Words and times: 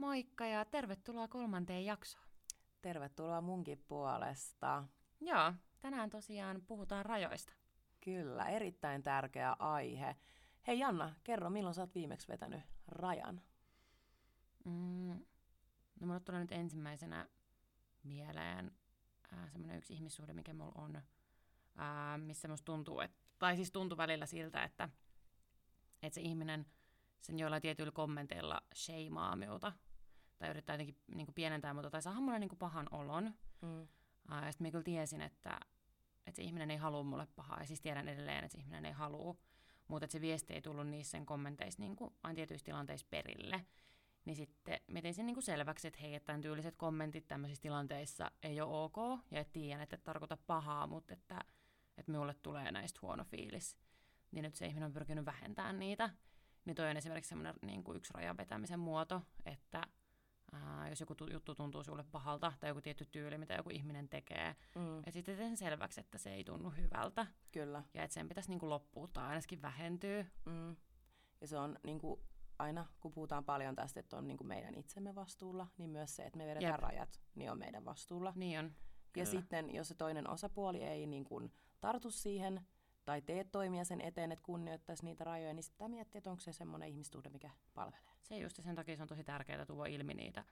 Moikka 0.00 0.46
ja 0.46 0.64
tervetuloa 0.64 1.28
kolmanteen 1.28 1.84
jaksoon. 1.84 2.24
Tervetuloa 2.82 3.40
munkin 3.40 3.84
puolesta. 3.88 4.84
Joo, 5.20 5.52
tänään 5.80 6.10
tosiaan 6.10 6.62
puhutaan 6.66 7.06
rajoista. 7.06 7.52
Kyllä, 8.04 8.44
erittäin 8.48 9.02
tärkeä 9.02 9.56
aihe. 9.58 10.16
Hei 10.66 10.78
Janna, 10.78 11.14
kerro, 11.24 11.50
milloin 11.50 11.74
sä 11.74 11.80
oot 11.82 11.94
viimeksi 11.94 12.28
vetänyt 12.28 12.60
rajan? 12.86 13.42
Mm, 14.64 15.20
no 16.00 16.06
mulle 16.06 16.20
tulee 16.20 16.40
nyt 16.40 16.52
ensimmäisenä 16.52 17.28
mieleen 18.02 18.72
äh, 19.32 19.52
semmoinen 19.52 19.78
yksi 19.78 19.92
ihmissuhde, 19.92 20.32
mikä 20.32 20.54
mulla 20.54 20.72
on, 20.74 20.96
äh, 20.96 22.18
missä 22.18 22.48
musta 22.48 22.64
tuntuu, 22.64 23.00
että, 23.00 23.18
tai 23.38 23.56
siis 23.56 23.72
tuntuu 23.72 23.98
välillä 23.98 24.26
siltä, 24.26 24.62
että, 24.64 24.88
että 26.02 26.14
se 26.14 26.20
ihminen 26.20 26.66
sen 27.20 27.38
jollain 27.38 27.62
tietyillä 27.62 27.92
kommenteilla 27.92 28.60
sheimaa 28.74 29.36
minulta, 29.36 29.72
tai 30.40 30.50
yrittää 30.50 30.74
jotenkin 30.74 30.96
niin 31.14 31.26
kuin 31.26 31.34
pienentää 31.34 31.74
muuta, 31.74 31.90
tai 31.90 32.02
saa 32.02 32.20
mulle 32.20 32.38
niin 32.38 32.48
kuin 32.48 32.58
pahan 32.58 32.86
olon. 32.90 33.34
Mm. 33.62 33.82
Uh, 33.82 33.88
ja 34.44 34.52
sitten 34.52 34.66
mä 34.66 34.70
kyllä 34.70 34.84
tiesin, 34.84 35.20
että, 35.20 35.60
että 36.26 36.36
se 36.36 36.42
ihminen 36.42 36.70
ei 36.70 36.76
halua 36.76 37.02
mulle 37.02 37.26
pahaa, 37.36 37.60
ja 37.60 37.66
siis 37.66 37.80
tiedän 37.80 38.08
edelleen, 38.08 38.44
että 38.44 38.52
se 38.52 38.58
ihminen 38.58 38.84
ei 38.84 38.92
halua, 38.92 39.36
mutta 39.88 40.04
että 40.04 40.12
se 40.12 40.20
viesti 40.20 40.54
ei 40.54 40.62
tullut 40.62 40.88
niissä 40.88 41.10
sen 41.10 41.26
kommenteissa 41.26 41.82
niin 41.82 41.96
kuin 41.96 42.14
aina 42.22 42.34
tietyissä 42.34 42.64
tilanteissa 42.64 43.06
perille. 43.10 43.66
Niin 44.24 44.36
sitten 44.36 44.80
mä 44.86 45.02
tein 45.02 45.14
sen 45.14 45.26
niin 45.26 45.34
kuin 45.34 45.44
selväksi, 45.44 45.88
että 45.88 46.00
hei, 46.00 46.14
että 46.14 46.26
tämän 46.26 46.40
tyyliset 46.40 46.76
kommentit 46.76 47.28
tämmöisissä 47.28 47.62
tilanteissa 47.62 48.30
ei 48.42 48.60
ole 48.60 48.84
ok, 48.84 48.96
ja 49.30 49.40
että 49.40 49.52
tiedän, 49.52 49.82
että 49.82 49.96
et 49.96 50.04
tarkoita 50.04 50.36
pahaa, 50.36 50.86
mutta 50.86 51.14
että, 51.14 51.40
että 51.98 52.12
minulle 52.12 52.34
tulee 52.34 52.72
näistä 52.72 52.98
huono 53.02 53.24
fiilis. 53.24 53.76
Niin 54.30 54.42
nyt 54.42 54.54
se 54.54 54.66
ihminen 54.66 54.86
on 54.86 54.92
pyrkinyt 54.92 55.24
vähentämään 55.24 55.78
niitä. 55.78 56.10
Niin 56.64 56.76
toi 56.76 56.90
on 56.90 56.96
esimerkiksi 56.96 57.28
semmoinen 57.28 57.54
niin 57.62 57.84
kuin 57.84 57.96
yksi 57.96 58.12
rajan 58.14 58.36
vetämisen 58.36 58.80
muoto, 58.80 59.22
että 59.44 59.86
ää, 60.52 60.88
jos 60.88 61.00
joku 61.00 61.14
juttu 61.32 61.54
tuntuu 61.54 61.84
sulle 61.84 62.04
pahalta 62.12 62.52
tai 62.60 62.70
joku 62.70 62.80
tietty 62.80 63.04
tyyli, 63.04 63.38
mitä 63.38 63.54
joku 63.54 63.70
ihminen 63.70 64.08
tekee, 64.08 64.56
mm. 64.74 64.98
että 64.98 65.10
sitten 65.10 65.36
sen 65.36 65.56
selväksi, 65.56 66.00
että 66.00 66.18
se 66.18 66.34
ei 66.34 66.44
tunnu 66.44 66.70
hyvältä. 66.70 67.26
Kyllä. 67.52 67.82
Ja 67.94 68.02
että 68.02 68.14
sen 68.14 68.28
pitäisi 68.28 68.50
niin 68.50 68.58
kuin 68.58 68.70
loppua 68.70 69.08
tai 69.12 69.26
ainakin 69.26 69.62
vähentyä. 69.62 70.26
Mm. 70.46 70.76
Ja 71.40 71.46
se 71.46 71.58
on 71.58 71.76
niin 71.84 71.98
kuin 71.98 72.20
aina, 72.58 72.86
kun 73.00 73.12
puhutaan 73.12 73.44
paljon 73.44 73.74
tästä, 73.76 74.00
että 74.00 74.16
on 74.16 74.28
niin 74.28 74.36
kuin 74.38 74.48
meidän 74.48 74.74
itsemme 74.74 75.14
vastuulla, 75.14 75.66
niin 75.78 75.90
myös 75.90 76.16
se, 76.16 76.22
että 76.22 76.38
me 76.38 76.46
vedetään 76.46 76.72
Jep. 76.72 76.80
rajat, 76.80 77.20
niin 77.34 77.50
on 77.50 77.58
meidän 77.58 77.84
vastuulla. 77.84 78.32
Niin 78.36 78.58
on. 78.58 78.70
Kyllä. 79.12 79.22
Ja 79.22 79.26
sitten, 79.26 79.74
jos 79.74 79.88
se 79.88 79.94
toinen 79.94 80.30
osapuoli 80.30 80.82
ei 80.82 81.06
niin 81.06 81.24
kuin 81.24 81.52
tartu 81.80 82.10
siihen, 82.10 82.66
tai 83.04 83.22
teet 83.22 83.52
toimia 83.52 83.84
sen 83.84 84.00
eteen, 84.00 84.32
että 84.32 84.44
kunnioittaisi 84.44 85.04
niitä 85.04 85.24
rajoja, 85.24 85.52
niin 85.52 85.62
sitten 85.62 85.90
miettiä, 85.90 86.18
että 86.18 86.30
onko 86.30 86.40
se 86.40 86.52
semmoinen 86.52 86.88
ihmistuhde, 86.88 87.28
mikä 87.28 87.50
palvelee. 87.74 88.12
Se 88.22 88.38
just, 88.38 88.62
sen 88.62 88.74
takia 88.74 88.96
se 88.96 89.02
on 89.02 89.08
tosi 89.08 89.24
tärkeää 89.24 89.66
tuoda 89.66 89.90
ilmi 89.90 90.14
niitä 90.14 90.44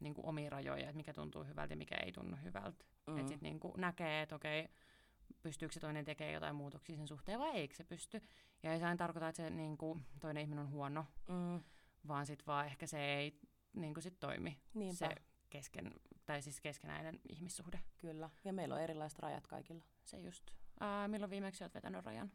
niin 0.00 0.14
kuin 0.14 0.26
omia 0.26 0.50
rajoja, 0.50 0.84
että 0.84 0.96
mikä 0.96 1.12
tuntuu 1.12 1.44
hyvältä 1.44 1.72
ja 1.72 1.78
mikä 1.78 1.96
ei 1.96 2.12
tunnu 2.12 2.36
hyvältä. 2.44 2.84
Mm. 3.06 3.18
Että 3.18 3.28
sitten 3.28 3.50
niin 3.50 3.60
näkee, 3.76 4.22
että 4.22 4.34
okei, 4.34 4.68
pystyykö 5.42 5.74
se 5.74 5.80
toinen 5.80 6.04
tekemään 6.04 6.34
jotain 6.34 6.54
muutoksia 6.56 6.96
sen 6.96 7.08
suhteen 7.08 7.38
vai 7.38 7.50
eikö 7.50 7.74
se 7.74 7.84
pysty. 7.84 8.22
Ja 8.62 8.72
ei 8.72 8.78
se 8.78 8.84
aina 8.84 8.96
tarkoita, 8.96 9.28
että 9.28 9.42
se 9.42 9.50
niin 9.50 9.78
kuin, 9.78 10.04
toinen 10.20 10.42
ihminen 10.42 10.64
on 10.64 10.70
huono, 10.70 11.06
mm. 11.28 11.60
vaan 12.08 12.26
sitten 12.26 12.46
vaan 12.46 12.66
ehkä 12.66 12.86
se 12.86 13.14
ei 13.14 13.40
niin 13.72 13.94
kuin 13.94 14.02
sit 14.02 14.20
toimi. 14.20 14.58
Niinpä. 14.74 14.96
Se 14.96 15.14
kesken, 15.50 15.94
tai 16.26 16.42
siis 16.42 16.60
keskenäinen 16.60 17.20
ihmissuhde. 17.28 17.80
Kyllä, 17.98 18.30
ja 18.44 18.52
meillä 18.52 18.74
on 18.74 18.80
erilaiset 18.80 19.18
rajat 19.18 19.46
kaikilla. 19.46 19.84
Se 20.04 20.18
just. 20.18 20.50
Ää, 20.80 21.08
milloin 21.08 21.30
viimeksi 21.30 21.64
olet 21.64 21.74
vetänyt 21.74 22.04
rajan? 22.04 22.32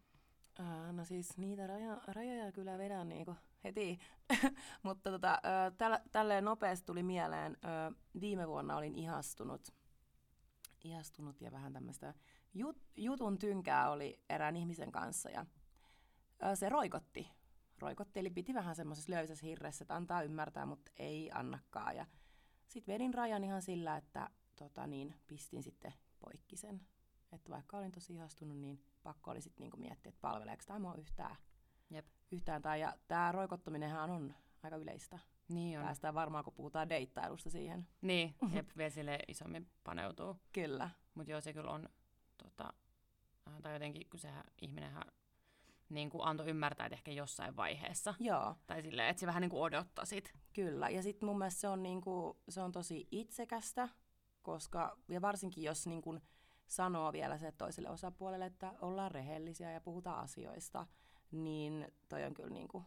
Ää, 0.60 0.92
no 0.92 1.06
siis 1.06 1.38
niitä 1.38 1.68
raja, 1.68 2.02
rajoja 2.08 2.52
kyllä 2.52 2.78
vedän 2.78 3.10
niinku 3.10 3.36
heti, 3.64 4.00
mutta 4.84 5.12
tota, 5.12 5.42
tällä, 5.78 6.02
tälleen 6.12 6.46
nopeasti 6.46 6.86
tuli 6.86 7.04
mieleen, 7.04 7.58
ää, 7.62 7.92
viime 8.22 8.48
vuonna 8.48 8.78
olin 8.78 8.96
ihastunut, 8.96 9.68
ihastunut 10.84 11.42
ja 11.42 11.52
vähän 11.52 11.74
tämmöistä 11.74 12.14
jut, 12.54 12.78
jutun 12.98 13.40
tynkää 13.40 13.92
oli 13.92 14.20
erään 14.30 14.56
ihmisen 14.56 14.92
kanssa 14.92 15.30
ja 15.30 15.46
ää, 16.40 16.56
se 16.56 16.70
roikotti. 16.70 17.30
Roikotti, 17.80 18.20
eli 18.20 18.30
piti 18.30 18.54
vähän 18.54 18.76
semmoisessa 18.76 19.12
löysässä 19.12 19.46
hirressä, 19.46 19.84
että 19.84 19.96
antaa 19.96 20.24
ymmärtää, 20.24 20.66
mutta 20.66 20.92
ei 20.98 21.32
annakaan. 21.34 21.96
Ja 21.96 22.06
sitten 22.68 22.94
vedin 22.94 23.14
rajan 23.14 23.44
ihan 23.44 23.62
sillä, 23.62 23.98
että 23.98 24.30
tota 24.56 24.88
niin, 24.88 25.16
pistin 25.28 25.64
sitten 25.64 25.94
poikki 26.20 26.58
sen 26.58 26.82
että 27.36 27.50
vaikka 27.50 27.78
olin 27.78 27.92
tosi 27.92 28.14
ihastunut, 28.14 28.58
niin 28.58 28.84
pakko 29.04 29.32
oli 29.32 29.42
sitten 29.42 29.64
niinku 29.64 29.78
miettiä, 29.78 30.10
että 30.10 30.22
palveleeko 30.22 30.64
tämä 30.68 30.80
mua 30.80 30.96
yhtään. 30.96 31.36
Jep. 31.90 32.06
yhtään 32.32 32.62
tai, 32.62 32.82
ja 32.82 32.98
tämä 33.08 33.32
roikottuminenhan 33.32 34.10
on 34.10 34.36
aika 34.64 34.76
yleistä. 34.76 35.20
Niin 35.50 35.80
on. 35.80 35.86
Päästään 35.86 36.14
varmaan, 36.14 36.44
kun 36.44 36.54
puhutaan 36.54 36.90
deittailusta 36.90 37.50
siihen. 37.50 37.88
Niin, 38.02 38.36
jep, 38.56 38.70
vielä 38.78 38.90
sille 38.90 39.20
isommin 39.28 39.70
paneutuu. 39.84 40.38
Kyllä. 40.54 40.90
Mutta 41.14 41.32
joo, 41.32 41.42
se 41.42 41.54
kyllä 41.54 41.72
on, 41.72 41.90
tota, 42.38 42.74
äh, 43.48 43.62
tai 43.62 43.74
jotenkin, 43.74 44.10
kun 44.10 44.20
sehän 44.20 44.44
ihminenhän 44.62 45.04
niin 45.90 46.10
kuin 46.10 46.26
antoi 46.26 46.50
ymmärtää, 46.50 46.86
että 46.86 46.96
ehkä 46.96 47.12
jossain 47.12 47.56
vaiheessa. 47.56 48.14
Joo. 48.20 48.56
Tai 48.68 48.82
silleen, 48.82 49.10
että 49.10 49.20
se 49.20 49.28
vähän 49.28 49.42
niin 49.42 49.50
kuin 49.50 49.62
odottasit. 49.62 50.34
Kyllä, 50.54 50.90
ja 50.90 51.04
sitten 51.04 51.30
mun 51.30 51.38
mielestä 51.38 51.62
se 51.62 51.68
on, 51.68 51.84
niin 51.84 52.02
kuin, 52.02 52.38
se 52.50 52.62
on 52.62 52.72
tosi 52.72 53.08
itsekästä, 53.12 53.90
koska, 54.42 54.98
ja 55.08 55.22
varsinkin 55.22 55.64
jos 55.64 55.88
niin 55.88 56.02
kuin, 56.02 56.22
sanoo 56.68 57.14
vielä 57.14 57.38
se 57.38 57.52
toiselle 57.52 57.90
osapuolelle, 57.90 58.46
että 58.46 58.74
ollaan 58.82 59.12
rehellisiä 59.12 59.72
ja 59.72 59.82
puhutaan 59.82 60.20
asioista, 60.20 60.88
niin 61.32 61.88
toi 62.10 62.24
on 62.24 62.34
kyllä 62.34 62.50
niin 62.50 62.68
kuin, 62.68 62.86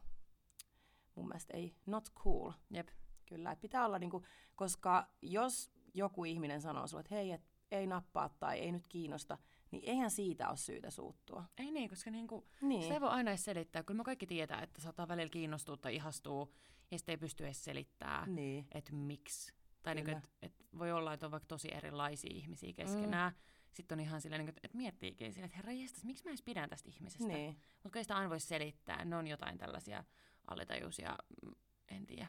mun 1.14 1.28
mielestä 1.28 1.56
ei, 1.56 1.74
not 1.86 2.08
cool. 2.14 2.52
Jep. 2.70 2.88
Kyllä, 3.26 3.52
että 3.52 3.62
pitää 3.62 3.86
olla, 3.86 3.98
niin 3.98 4.10
kuin, 4.10 4.24
koska 4.54 5.06
jos 5.22 5.70
joku 5.94 6.24
ihminen 6.24 6.60
sanoo 6.60 6.86
sulle, 6.86 7.00
että 7.00 7.14
hei, 7.14 7.32
et 7.32 7.42
ei 7.70 7.86
nappaa 7.86 8.28
tai 8.28 8.58
ei 8.58 8.72
nyt 8.72 8.88
kiinnosta, 8.88 9.38
niin 9.70 9.82
eihän 9.86 10.10
siitä 10.10 10.48
ole 10.48 10.56
syytä 10.56 10.90
suuttua. 10.90 11.44
Ei 11.58 11.70
niin, 11.70 11.88
koska 11.88 12.10
niinku, 12.10 12.48
niin. 12.60 12.88
se 12.88 12.94
ei 12.94 13.00
voi 13.00 13.08
aina 13.08 13.30
edes 13.30 13.44
selittää. 13.44 13.82
Kyllä 13.82 13.98
me 13.98 14.04
kaikki 14.04 14.26
tietää, 14.26 14.62
että 14.62 14.80
saattaa 14.80 15.08
välillä 15.08 15.30
kiinnostua 15.30 15.76
tai 15.76 15.94
ihastua, 15.94 16.48
ja 16.90 16.98
sitten 16.98 17.12
ei 17.12 17.16
pysty 17.16 17.44
edes 17.44 17.64
selittämään, 17.64 18.34
niin. 18.34 18.66
että 18.72 18.92
miksi. 18.92 19.52
Tai 19.82 19.94
niinku, 19.94 20.10
että 20.10 20.28
et 20.42 20.66
voi 20.78 20.92
olla, 20.92 21.12
että 21.12 21.26
on 21.26 21.32
vaikka 21.32 21.46
tosi 21.46 21.74
erilaisia 21.74 22.30
ihmisiä 22.34 22.72
keskenään, 22.72 23.32
mm 23.32 23.55
sitten 23.76 23.96
on 23.96 24.00
ihan 24.00 24.20
silleen, 24.20 24.44
niin 24.44 24.54
että 24.62 24.76
miettiikin 24.76 25.32
silleen, 25.32 25.46
että 25.46 25.56
herra 25.56 25.72
jestas, 25.72 26.04
miksi 26.04 26.24
mä 26.24 26.30
edes 26.30 26.42
pidän 26.42 26.70
tästä 26.70 26.88
ihmisestä? 26.88 27.26
Niin. 27.26 27.56
Mutta 27.82 27.98
ei 27.98 28.04
sitä 28.04 28.16
aina 28.16 28.30
voi 28.30 28.40
selittää. 28.40 29.04
Ne 29.04 29.16
on 29.16 29.26
jotain 29.26 29.58
tällaisia 29.58 30.04
alletajuisia, 30.50 31.16
mm, 31.42 31.52
en 31.88 32.06
tiedä, 32.06 32.26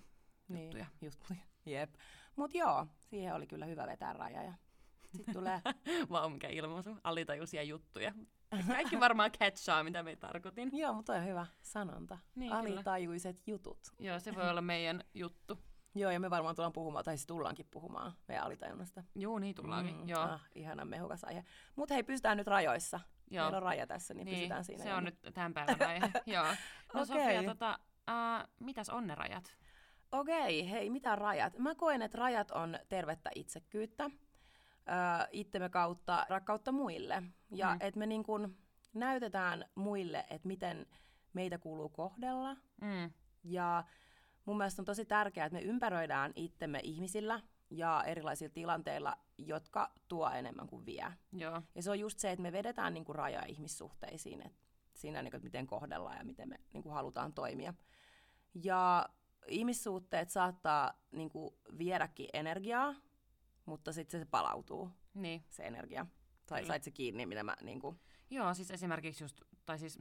niin, 0.48 0.64
juttuja. 0.64 0.86
juttuja. 1.02 1.40
Jep. 1.66 1.96
Mutta 2.36 2.58
joo, 2.58 2.88
siihen 3.00 3.36
oli 3.36 3.48
kyllä 3.48 3.66
hyvä 3.66 3.88
vetää 3.88 4.14
raja. 4.14 4.44
Ja 4.44 4.54
sitten 5.16 5.34
tulee... 5.34 5.62
Vau, 6.10 6.30
mikä 6.30 6.48
ilmaisu. 6.48 6.98
Alitajuisia 7.04 7.64
juttuja. 7.64 8.14
Kaikki 8.68 9.00
varmaan 9.00 9.32
catchaa, 9.32 9.84
mitä 9.84 10.04
me 10.04 10.16
tarkoitin. 10.16 10.70
Joo, 10.74 10.94
mutta 10.94 11.14
on 11.14 11.26
hyvä 11.26 11.46
sanonta. 11.62 12.18
Niin, 12.36 12.54
Alitajuiset 12.54 13.36
kyllä. 13.36 13.56
jutut. 13.56 13.80
Joo, 14.00 14.20
se 14.20 14.36
voi 14.36 14.50
olla 14.50 14.62
meidän 14.62 15.04
juttu. 15.14 15.60
Joo, 15.98 16.12
ja 16.12 16.20
me 16.20 16.30
varmaan 16.30 16.56
tullaan 16.56 16.74
puhumaan, 16.74 17.06
tai 17.06 17.18
siis 17.18 17.28
tullaankin 17.28 17.68
puhumaan 17.72 18.14
meidän 18.28 18.46
alitajunnasta. 18.46 19.04
Joo, 19.16 19.40
niin 19.40 19.56
tullaankin, 19.56 19.96
mm, 19.96 20.10
joo. 20.10 20.22
Ah, 20.22 20.42
ihana 20.56 20.86
mehukas 20.86 21.24
aihe. 21.24 21.46
Mutta 21.76 21.94
hei, 21.94 22.04
pysytään 22.04 22.38
nyt 22.38 22.48
rajoissa. 22.48 23.00
Joo. 23.32 23.44
Meillä 23.44 23.58
on 23.58 23.64
raja 23.64 23.88
tässä, 23.88 24.14
niin, 24.14 24.26
niin 24.26 24.38
pysytään 24.38 24.64
siinä. 24.64 24.84
se 24.84 24.94
on 24.94 25.04
nyt 25.04 25.20
tämän 25.34 25.54
päivän 25.54 25.88
aihe, 25.88 26.12
joo. 26.26 26.46
No 26.94 27.02
okay. 27.02 27.06
Sofia, 27.06 27.44
tota, 27.44 27.80
uh, 28.10 28.50
mitäs 28.60 28.90
on 28.90 29.08
ne 29.08 29.16
rajat? 29.16 29.58
Okei, 30.12 30.62
okay, 30.62 30.72
hei, 30.72 30.90
mitä 30.90 31.16
rajat? 31.16 31.58
Mä 31.58 31.76
koen, 31.76 32.02
että 32.02 32.18
rajat 32.18 32.52
on 32.52 32.80
tervettä 32.90 33.30
itsekyyttä, 33.36 34.06
uh, 34.06 34.14
itsemme 35.32 35.70
kautta 35.70 36.26
rakkautta 36.30 36.72
muille. 36.72 37.24
Ja 37.52 37.74
mm. 37.74 37.78
että 37.82 38.00
me 38.00 38.06
niin 38.06 38.24
kun 38.24 38.58
näytetään 38.94 39.66
muille, 39.76 40.26
että 40.30 40.48
miten 40.48 40.86
meitä 41.34 41.58
kuuluu 41.58 41.90
kohdella. 41.90 42.58
Mm. 42.82 43.12
Ja 43.44 43.84
mun 44.48 44.58
mielestä 44.58 44.82
on 44.82 44.86
tosi 44.86 45.06
tärkeää, 45.06 45.46
että 45.46 45.60
me 45.60 45.66
ympäröidään 45.66 46.32
itsemme 46.36 46.80
ihmisillä 46.84 47.42
ja 47.70 48.04
erilaisilla 48.04 48.54
tilanteilla, 48.54 49.18
jotka 49.38 49.92
tuo 50.08 50.30
enemmän 50.30 50.68
kuin 50.68 50.86
vie. 50.86 51.14
Joo. 51.34 51.62
Ja 51.76 51.84
se 51.84 51.92
on 51.92 52.00
just 52.00 52.20
se, 52.20 52.32
että 52.32 52.42
me 52.42 52.52
vedetään 52.52 52.94
niin 52.94 53.06
kuin 53.06 53.16
raja 53.16 53.46
ihmissuhteisiin, 53.46 54.42
että 54.42 54.60
siinä, 54.94 55.22
niin 55.22 55.32
kuin, 55.32 55.38
että 55.38 55.46
miten 55.46 55.68
kohdellaan 55.68 56.18
ja 56.18 56.24
miten 56.24 56.50
me 56.50 56.60
niin 56.74 56.84
kuin 56.84 56.94
halutaan 56.94 57.34
toimia. 57.34 57.74
Ja 58.64 59.10
ihmissuhteet 59.48 60.30
saattaa 60.30 60.94
niin 61.12 61.30
kuin, 61.30 61.56
viedäkin 61.78 62.30
energiaa, 62.34 62.96
mutta 63.66 63.94
sitten 63.94 64.20
se 64.20 64.26
palautuu, 64.26 64.90
niin. 65.14 65.44
se 65.50 65.64
energia. 65.64 66.06
Tai 66.46 66.66
sait 66.66 66.84
se 66.84 66.92
kiinni, 66.92 67.26
mitä 67.26 67.44
mä... 67.44 67.56
Niin 67.62 67.80
kuin... 67.80 68.00
Joo, 68.30 68.54
siis 68.54 68.72
esimerkiksi 68.72 69.24
just, 69.24 69.42
tai 69.66 69.80
siis 69.80 70.00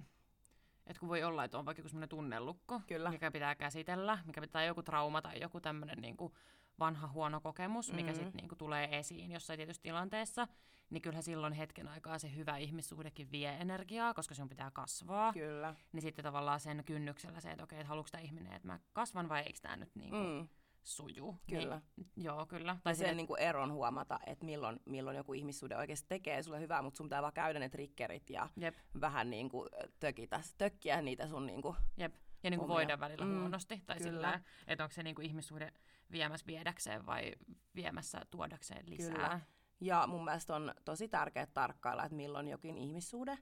että 0.87 1.01
kun 1.01 1.09
voi 1.09 1.23
olla, 1.23 1.45
että 1.45 1.59
on 1.59 1.67
vaikka 1.67 1.81
joku 1.81 1.89
semmoinen 1.89 2.09
tunnelukko, 2.09 2.81
Kyllä. 2.87 3.11
mikä 3.11 3.31
pitää 3.31 3.55
käsitellä, 3.55 4.19
mikä 4.27 4.41
pitää 4.41 4.65
joku 4.65 4.83
trauma 4.83 5.23
tai 5.23 5.41
joku 5.41 5.61
tämmöinen 5.61 5.99
niin 5.99 6.17
vanha 6.79 7.09
huono 7.09 7.41
kokemus, 7.41 7.93
mikä 7.93 8.13
mm-hmm. 8.13 8.25
sitten 8.25 8.49
niin 8.49 8.59
tulee 8.59 8.99
esiin 8.99 9.33
jossain 9.33 9.57
tietyssä 9.57 9.83
tilanteessa, 9.83 10.49
niin 10.91 11.03
kyllähän 11.03 11.23
silloin 11.23 11.53
hetken 11.53 11.89
aikaa 11.89 12.19
se 12.19 12.35
hyvä 12.35 12.57
ihmissuhdekin 12.57 13.31
vie 13.31 13.57
energiaa, 13.61 14.15
koska 14.15 14.35
sinun 14.35 14.49
pitää 14.49 14.71
kasvaa. 14.71 15.33
Kyllä. 15.33 15.75
Niin 15.93 16.03
sitten 16.03 16.23
tavallaan 16.23 16.61
sen 16.61 16.85
kynnyksellä 16.85 17.41
se, 17.41 17.51
että 17.51 17.65
okei, 17.65 17.81
että 17.81 17.89
haluatko 17.89 18.11
tämä 18.11 18.23
ihminen, 18.23 18.53
että 18.53 18.69
mä 18.69 18.79
kasvan 18.93 19.29
vai 19.29 19.43
eikö 19.43 19.59
tämä 19.63 19.77
nyt 19.77 19.95
niin 19.95 20.11
kuin 20.11 20.27
mm. 20.27 20.49
Sujuu. 20.87 21.37
Kyllä. 21.51 21.81
Niin, 21.97 22.11
joo, 22.17 22.47
kyllä. 22.47 22.77
Tai 22.85 22.95
sen 22.95 23.17
niin 23.17 23.27
kuin 23.27 23.41
eron 23.41 23.73
huomata, 23.73 24.21
että 24.27 24.45
milloin, 24.45 24.81
milloin 24.85 25.17
joku 25.17 25.33
ihmissuhde 25.33 25.77
oikeasti 25.77 26.07
tekee 26.09 26.43
sulle 26.43 26.61
hyvää, 26.61 26.83
mutta 26.83 26.97
sun 26.97 27.07
pitää 27.07 27.23
vaan 27.23 27.33
käydä 27.33 27.59
ne 27.59 27.69
triggerit 27.69 28.31
ja 28.31 28.49
jep, 28.57 28.75
vähän 29.01 29.31
niin 29.31 29.49
kuin 29.49 29.69
tökitä, 30.01 30.41
tökkiä 30.59 31.03
niitä 31.03 31.27
sun 31.29 31.47
niin 31.47 31.63
kuin, 31.63 31.77
jep. 31.97 32.15
Ja 32.43 32.51
niin 32.51 32.61
kuin 32.61 32.71
Omia. 32.71 32.75
voida 32.75 33.01
välillä 33.01 33.25
Mm, 33.25 33.41
huonosti. 33.41 33.83
Tai 33.87 33.97
kyllä. 33.99 34.11
sillä, 34.11 34.41
että 34.67 34.85
onko 34.85 34.95
se 34.95 35.03
niin 35.03 35.15
kuin 35.15 35.27
ihmissuhde 35.27 35.73
viemässä 36.13 36.47
viedäkseen 36.47 37.07
vai 37.07 37.33
viemässä 37.75 38.21
tuodakseen 38.31 38.91
lisää. 38.91 39.13
Kyllä. 39.15 39.41
Ja 39.81 40.07
mun 40.07 40.25
mielestä 40.25 40.57
on 40.57 40.75
tosi 40.85 41.09
tärkeää 41.09 41.47
tarkkailla, 41.47 42.05
että 42.05 42.17
milloin 42.17 42.49
jokin 42.49 42.79
ihmissuhde 42.79 43.39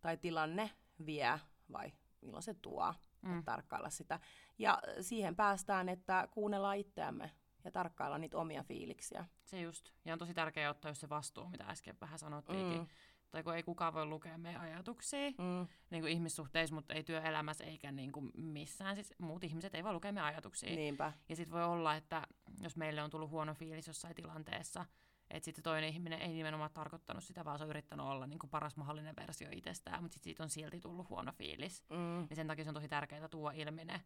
tai 0.00 0.16
tilanne 0.16 0.70
vie 1.06 1.40
vai 1.72 1.92
milloin 2.20 2.42
se 2.42 2.54
tuo. 2.54 2.94
Mm. 3.24 3.44
Tarkkailla 3.44 3.90
sitä. 3.90 4.20
Ja 4.58 4.78
siihen 5.00 5.36
päästään, 5.36 5.88
että 5.88 6.28
kuunnellaan 6.30 6.76
itseämme 6.76 7.30
ja 7.64 7.70
tarkkailla 7.70 8.18
niitä 8.18 8.38
omia 8.38 8.62
fiiliksiä. 8.62 9.24
Se 9.44 9.60
just. 9.60 9.90
Ja 10.04 10.12
on 10.12 10.18
tosi 10.18 10.34
tärkeää 10.34 10.70
ottaa 10.70 10.90
just 10.90 11.00
se 11.00 11.08
vastuu, 11.08 11.48
mitä 11.48 11.64
äsken 11.64 11.96
vähän 12.00 12.18
sanottiinkin. 12.18 12.80
Mm. 12.80 12.86
Tai 13.30 13.42
kun 13.42 13.54
ei 13.54 13.62
kukaan 13.62 13.94
voi 13.94 14.06
lukea 14.06 14.38
meidän 14.38 14.60
ajatuksia 14.62 15.30
Mm. 15.30 15.66
niin 15.90 16.02
kuin 16.02 16.12
ihmissuhteissa, 16.12 16.74
mutta 16.74 16.94
ei 16.94 17.04
työelämässä 17.04 17.64
eikä 17.64 17.92
niin 17.92 18.12
kuin 18.12 18.30
missään. 18.36 18.94
Siis 18.94 19.14
muut 19.18 19.44
ihmiset 19.44 19.74
ei 19.74 19.84
voi 19.84 19.92
lukea 19.92 20.12
meidän 20.12 20.28
ajatuksia. 20.28 20.76
Niinpä. 20.76 21.12
Ja 21.28 21.36
sitten 21.36 21.52
voi 21.52 21.64
olla, 21.64 21.94
että 21.94 22.26
jos 22.60 22.76
meille 22.76 23.02
on 23.02 23.10
tullut 23.10 23.30
huono 23.30 23.54
fiilis 23.54 23.86
jossain 23.86 24.14
tilanteessa, 24.14 24.86
että 25.30 25.44
sitten 25.44 25.64
toinen 25.64 25.90
ihminen 25.90 26.22
ei 26.22 26.32
nimenomaan 26.32 26.70
tarkoittanut 26.70 27.24
sitä, 27.24 27.44
vaan 27.44 27.58
se 27.58 27.64
on 27.64 27.70
yrittänyt 27.70 28.06
olla 28.06 28.26
niin 28.26 28.38
kuin 28.38 28.50
paras 28.50 28.76
mahdollinen 28.76 29.16
versio 29.16 29.48
itsestään, 29.52 30.02
mutta 30.02 30.14
sitten 30.14 30.30
siitä 30.30 30.42
on 30.42 30.50
silti 30.50 30.80
tullut 30.80 31.08
huono 31.08 31.32
fiilis. 31.32 31.84
Mm. 31.90 32.26
Ja 32.30 32.36
sen 32.36 32.46
takia 32.46 32.64
se 32.64 32.70
on 32.70 32.74
tosi 32.74 32.88
tärkeää 32.88 33.28
tuoda 33.28 33.56
ilmi 33.56 33.84
ne 33.84 34.00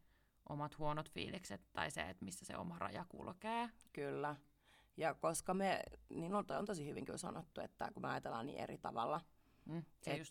omat 0.49 0.79
huonot 0.79 1.11
fiilikset 1.11 1.61
tai 1.73 1.91
se, 1.91 2.00
että 2.00 2.25
missä 2.25 2.44
se 2.44 2.56
oma 2.56 2.79
raja 2.79 3.05
kulkee. 3.09 3.70
Kyllä. 3.93 4.37
Ja 4.97 5.15
koska 5.15 5.55
me, 5.55 5.82
niin 6.09 6.35
on, 6.35 6.44
on 6.59 6.67
tosi 6.67 6.87
hyvin 6.87 7.05
kyllä 7.05 7.19
sanottu, 7.19 7.61
että 7.61 7.91
kun 7.94 8.03
me 8.03 8.09
ajatellaan 8.09 8.47
niin 8.47 8.59
eri 8.59 8.79
tavalla, 8.79 9.21
Mm, 9.69 9.85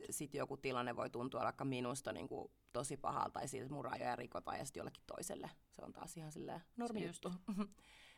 sitten 0.10 0.40
joku 0.40 0.57
tilanne 0.57 0.95
voi 0.95 1.10
tuntua 1.10 1.44
vaikka 1.44 1.66
minusta 1.66 2.13
niin 2.13 2.28
kuin 2.28 2.51
tosi 2.74 2.98
pahalta 2.98 3.30
tai 3.30 3.48
siitä, 3.48 3.63
että 3.66 3.74
mun 3.74 3.86
rajoja 3.86 4.16
rikotaan 4.16 4.60
ja 4.60 4.66
sitten 4.66 4.80
jollekin 4.80 5.04
toiselle. 5.07 5.50
Se 5.72 5.81
on 5.86 5.94
taas 5.94 6.18
ihan 6.18 6.31
silleen 6.31 6.62
normi 6.78 7.06
juttu. 7.06 7.33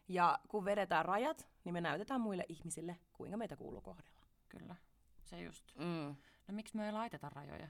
ja 0.09 0.39
kun 0.47 0.65
vedetään 0.65 1.05
rajat, 1.05 1.47
niin 1.63 1.73
me 1.73 1.81
näytetään 1.81 2.21
muille 2.21 2.45
ihmisille, 2.49 2.99
kuinka 3.13 3.37
meitä 3.37 3.55
kuuluu 3.55 3.81
kohdella. 3.81 4.21
Kyllä, 4.49 4.75
se 5.23 5.41
just. 5.41 5.65
Mm. 5.75 6.15
No 6.47 6.53
miksi 6.53 6.77
me 6.77 6.85
ei 6.85 6.91
laiteta 6.91 7.29
rajoja? 7.29 7.67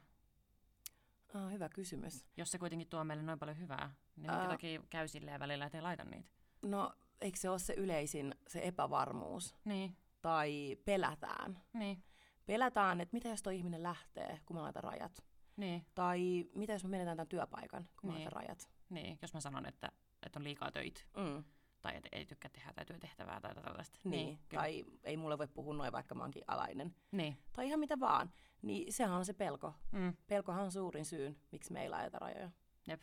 Ah, 1.34 1.52
hyvä 1.52 1.70
kysymys. 1.70 2.26
Jos 2.38 2.52
se 2.52 2.58
kuitenkin 2.58 2.88
tuo 2.90 3.04
meille 3.04 3.24
noin 3.24 3.40
paljon 3.40 3.60
hyvää, 3.60 3.88
niin 3.88 4.22
minkä 4.22 4.38
Ää. 4.38 4.48
takia 4.48 4.82
käy 4.90 5.08
silleen 5.08 5.40
välillä, 5.40 5.66
että 5.66 5.78
ei 5.78 5.82
laita 5.82 6.04
niitä? 6.04 6.30
No, 6.62 6.94
eikö 7.22 7.38
se 7.40 7.50
ole 7.50 7.60
se 7.60 7.74
yleisin, 7.74 8.36
se 8.48 8.60
epävarmuus? 8.64 9.56
Niin, 9.66 9.98
Tai 10.22 10.78
pelätään. 10.86 11.62
niin, 11.74 12.04
Pelätään, 12.46 13.02
että 13.02 13.14
mitä 13.16 13.30
jos 13.30 13.42
tuo 13.44 13.52
ihminen 13.52 13.84
lähtee, 13.84 14.40
kun 14.46 14.56
mä 14.56 14.62
laitan 14.62 14.84
rajat. 14.84 15.24
niin, 15.58 15.86
Tai 15.96 16.46
mitä 16.56 16.74
jos 16.74 16.84
me 16.84 16.90
menetään 16.90 17.18
tämän 17.18 17.28
työpaikan, 17.28 17.90
kun 18.02 18.10
mä 18.10 18.14
Niin. 18.16 18.24
laitan 18.26 18.42
rajat. 18.42 18.70
niin. 18.90 19.20
Jos 19.22 19.34
mä 19.34 19.40
sanon, 19.40 19.66
että, 19.66 19.92
että 20.26 20.40
on 20.40 20.44
liikaa 20.44 20.72
töitä 20.72 21.02
Mm. 21.18 21.44
Tai 21.82 21.96
että 21.96 22.10
ei 22.12 22.26
tykkää 22.26 22.50
tehdä 22.54 22.74
tai 22.74 22.86
työtehtävää 22.86 23.42
tai 23.42 23.56
tällaista. 23.56 24.00
Niin, 24.04 24.40
kyllä. 24.50 24.62
tai 24.62 24.86
ei 25.04 25.18
mulle 25.18 25.38
voi 25.38 25.48
puhua 25.48 25.74
noin, 25.74 25.92
vaikka 25.92 26.16
mä 26.16 26.24
oonkin 26.24 26.44
alainen. 26.48 26.96
Niin, 27.12 27.38
Tai 27.54 27.68
ihan 27.68 27.80
mitä 27.80 28.00
vaan. 28.00 28.34
Niin 28.62 28.94
sehän 28.94 29.14
on 29.18 29.26
se 29.26 29.34
pelko. 29.34 29.74
mm, 29.92 30.14
Pelkohan 30.28 30.64
on 30.64 30.72
suurin 30.72 31.06
syyn, 31.06 31.38
miksi 31.52 31.74
me 31.74 31.82
ei 31.82 31.90
laita 31.90 32.20
rajoja. 32.20 32.52
jep. 32.88 33.02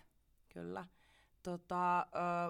Kyllä. 0.49 0.87
Tota, 1.43 2.00
ö, 2.00 2.05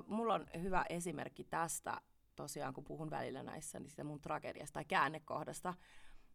mulla 0.06 0.34
on 0.34 0.46
hyvä 0.62 0.84
esimerkki 0.88 1.44
tästä, 1.44 2.00
tosiaan 2.36 2.74
kun 2.74 2.84
puhun 2.84 3.10
välillä 3.10 3.42
näissä, 3.42 3.80
niin 3.80 3.90
sitä 3.90 4.04
mun 4.04 4.20
tragediasta 4.20 4.74
tai 4.74 4.84
käännekohdasta, 4.84 5.74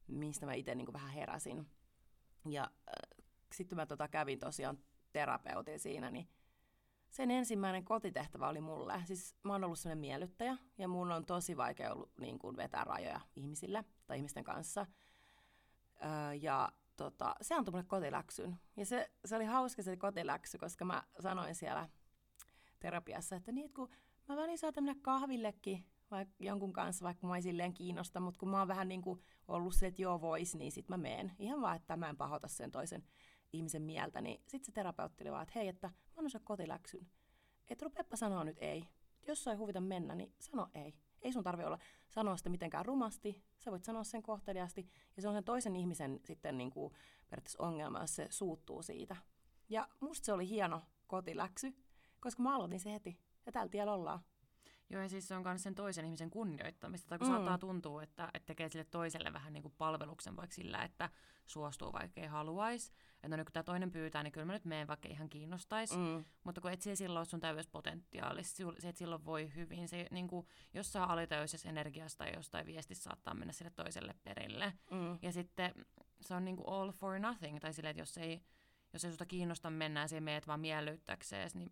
mistä 0.08 0.46
mä 0.46 0.54
itse 0.54 0.76
niin 0.76 0.94
vähän 0.94 1.12
heräsin. 1.12 1.68
Ja 2.50 2.64
äh, 2.64 3.24
sitten 3.54 3.76
mä 3.76 3.86
tota 3.86 4.08
kävin 4.08 4.40
tosiaan 4.40 4.78
terapeutin 5.14 5.80
siinä, 5.80 6.12
niin 6.12 6.28
sen 7.12 7.32
ensimmäinen 7.32 7.86
kotitehtävä 7.86 8.50
oli 8.50 8.62
mulle. 8.62 9.02
Siis 9.06 9.36
mä 9.44 9.54
oon 9.54 9.64
ollut 9.64 9.80
sellainen 9.80 10.02
miellyttäjä 10.02 10.58
ja 10.78 10.88
mun 10.88 11.12
on 11.12 11.26
tosi 11.26 11.58
vaikea 11.58 11.94
ollut 11.94 12.12
niin 12.20 12.40
kuin 12.40 12.58
vetää 12.58 12.84
rajoja 12.84 13.22
ihmisille 13.36 13.86
tai 14.08 14.18
ihmisten 14.18 14.44
kanssa. 14.44 14.86
Öö, 16.04 16.34
ja 16.34 16.72
tota, 16.98 17.36
se 17.42 17.56
antoi 17.56 17.72
mulle 17.72 17.84
kotiläksyn. 17.84 18.60
Ja 18.78 18.86
se, 18.86 19.12
se 19.26 19.36
oli 19.36 19.46
hauska 19.46 19.84
se 19.84 19.98
kotiläksy, 19.98 20.58
koska 20.58 20.86
mä 20.86 21.04
sanoin 21.20 21.56
siellä 21.56 21.90
terapiassa, 22.80 23.36
että 23.36 23.52
niin, 23.52 23.66
että 23.66 23.76
kun 23.76 23.90
mä 24.30 24.36
välillä 24.36 24.58
saatan 24.58 24.84
mennä 24.84 25.02
kahvillekin 25.02 25.86
vaikka 26.12 26.36
jonkun 26.40 26.74
kanssa, 26.74 27.06
vaikka 27.06 27.28
mä 27.28 27.36
ei 27.36 27.42
silleen 27.42 27.74
kiinnosta, 27.74 28.20
mutta 28.20 28.40
kun 28.40 28.50
mä 28.50 28.60
oon 28.60 28.68
vähän 28.68 28.88
niin 28.88 29.02
kuin 29.02 29.22
ollut 29.48 29.76
se, 29.76 29.88
että 29.88 30.02
joo 30.02 30.22
vois, 30.22 30.56
niin 30.56 30.72
sit 30.72 30.90
mä 30.90 30.98
meen. 30.98 31.32
Ihan 31.40 31.62
vaan, 31.62 31.76
että 31.76 31.98
mä 31.98 32.10
en 32.10 32.18
pahota 32.18 32.48
sen 32.48 32.72
toisen 32.72 33.04
ihmisen 33.54 33.82
mieltä, 33.82 34.22
niin 34.22 34.42
sit 34.48 34.64
se 34.64 34.72
terapeutti 34.72 35.24
oli 35.24 35.32
vaan, 35.32 35.44
että 35.44 35.60
hei, 35.60 35.68
että 35.68 35.88
mä 35.88 35.94
annan 36.16 36.30
sulle 36.30 36.46
kotiläksyn. 36.46 37.08
Että 37.70 37.86
sanoa 38.16 38.44
nyt 38.44 38.58
ei. 38.60 38.84
Jos 39.28 39.44
sua 39.44 39.54
ei 39.54 39.58
huvita 39.58 39.82
mennä, 39.82 40.16
niin 40.16 40.34
sano 40.40 40.70
ei. 40.74 40.96
Ei 41.22 41.34
sun 41.34 41.44
tarvi 41.44 41.64
olla 41.64 41.80
sanoa 42.10 42.38
sitä 42.38 42.50
mitenkään 42.50 42.86
rumasti, 42.86 43.44
sä 43.58 43.72
voit 43.72 43.84
sanoa 43.84 44.04
sen 44.04 44.24
kohteliaasti, 44.24 44.90
ja 45.16 45.22
se 45.22 45.28
on 45.28 45.34
sen 45.34 45.44
toisen 45.44 45.76
ihmisen 45.76 46.20
sitten 46.24 46.58
niin 46.58 46.72
kuin 46.72 46.94
periaatteessa 47.30 47.64
ongelma, 47.64 48.00
jos 48.00 48.16
se 48.16 48.28
suuttuu 48.30 48.84
siitä. 48.84 49.16
Ja 49.70 49.88
musta 50.00 50.26
se 50.26 50.34
oli 50.34 50.50
hieno 50.50 50.82
kotiläksy, 51.08 51.74
koska 52.20 52.44
mä 52.44 52.56
aloitin 52.56 52.80
se 52.80 52.92
heti, 52.92 53.20
ja 53.46 53.52
tällä 53.52 53.70
tiellä 53.70 53.94
ollaan. 53.94 54.20
Joo, 54.92 55.02
ja 55.02 55.10
siis 55.10 55.28
se 55.28 55.36
on 55.36 55.44
myös 55.44 55.64
sen 55.64 55.76
toisen 55.76 56.06
ihmisen 56.06 56.30
kunnioittamista. 56.30 57.10
Tai 57.10 57.20
kun 57.20 57.28
Mm. 57.28 57.34
saattaa 57.34 57.58
tuntua, 57.58 58.04
että, 58.04 58.30
että 58.34 58.46
tekee 58.48 58.70
sille 58.70 58.84
toiselle 58.86 59.34
vähän 59.34 59.54
niin 59.54 59.64
kuin 59.64 59.74
palveluksen 59.78 60.36
vaikka 60.36 60.54
sillä, 60.56 60.84
että 60.84 61.10
suostuu 61.46 61.94
vaikka 61.94 62.22
ei 62.22 62.28
haluaisi. 62.28 62.92
Että 63.16 63.28
no 63.28 63.36
nyt 63.38 63.48
kun 63.48 63.54
tämä 63.54 63.64
toinen 63.64 63.92
pyytää, 63.92 64.24
niin 64.24 64.32
kyllä 64.32 64.46
mä 64.46 64.54
nyt 64.54 64.66
menen 64.66 64.88
vaikka 64.88 65.10
ihan 65.10 65.30
kiinnostaisi. 65.30 65.98
Mm. 65.98 66.26
Mutta 66.44 66.62
kun 66.62 66.72
et 66.72 66.82
se 66.82 66.96
silloin 66.96 67.20
ole 67.20 67.26
sun 67.26 67.40
täydessä 67.40 67.72
potentiaalissa, 67.72 68.56
se, 68.80 68.90
että 68.90 69.00
silloin 69.00 69.26
voi 69.26 69.52
hyvin. 69.56 69.88
Se, 69.88 70.08
niin 70.12 70.28
kuin, 70.28 70.48
jos 70.74 70.94
saa 70.94 71.14
alitajuisessa 71.14 71.70
energiasta 71.70 72.24
tai 72.24 72.34
jostain 72.36 72.66
viestistä 72.66 73.04
saattaa 73.04 73.34
mennä 73.34 73.54
sille 73.54 73.72
toiselle 73.76 74.16
perille. 74.24 74.74
Mm. 74.92 75.20
Ja 75.22 75.32
sitten 75.32 75.74
se 76.22 76.34
on 76.36 76.46
niin 76.46 76.56
kuin 76.58 76.68
all 76.70 76.92
for 76.92 77.20
nothing. 77.20 77.60
Tai 77.60 77.74
silleen, 77.74 77.92
että 77.92 78.02
jos 78.02 78.18
ei, 78.18 78.42
jos 78.94 79.06
ei 79.06 79.12
susta 79.12 79.26
kiinnosta 79.26 79.70
mennä 79.70 80.00
ja 80.02 80.08
siihen 80.08 80.24
meet 80.24 80.48
vaan 80.48 80.60
miellyttäkseen, 80.60 81.50
niin 81.54 81.70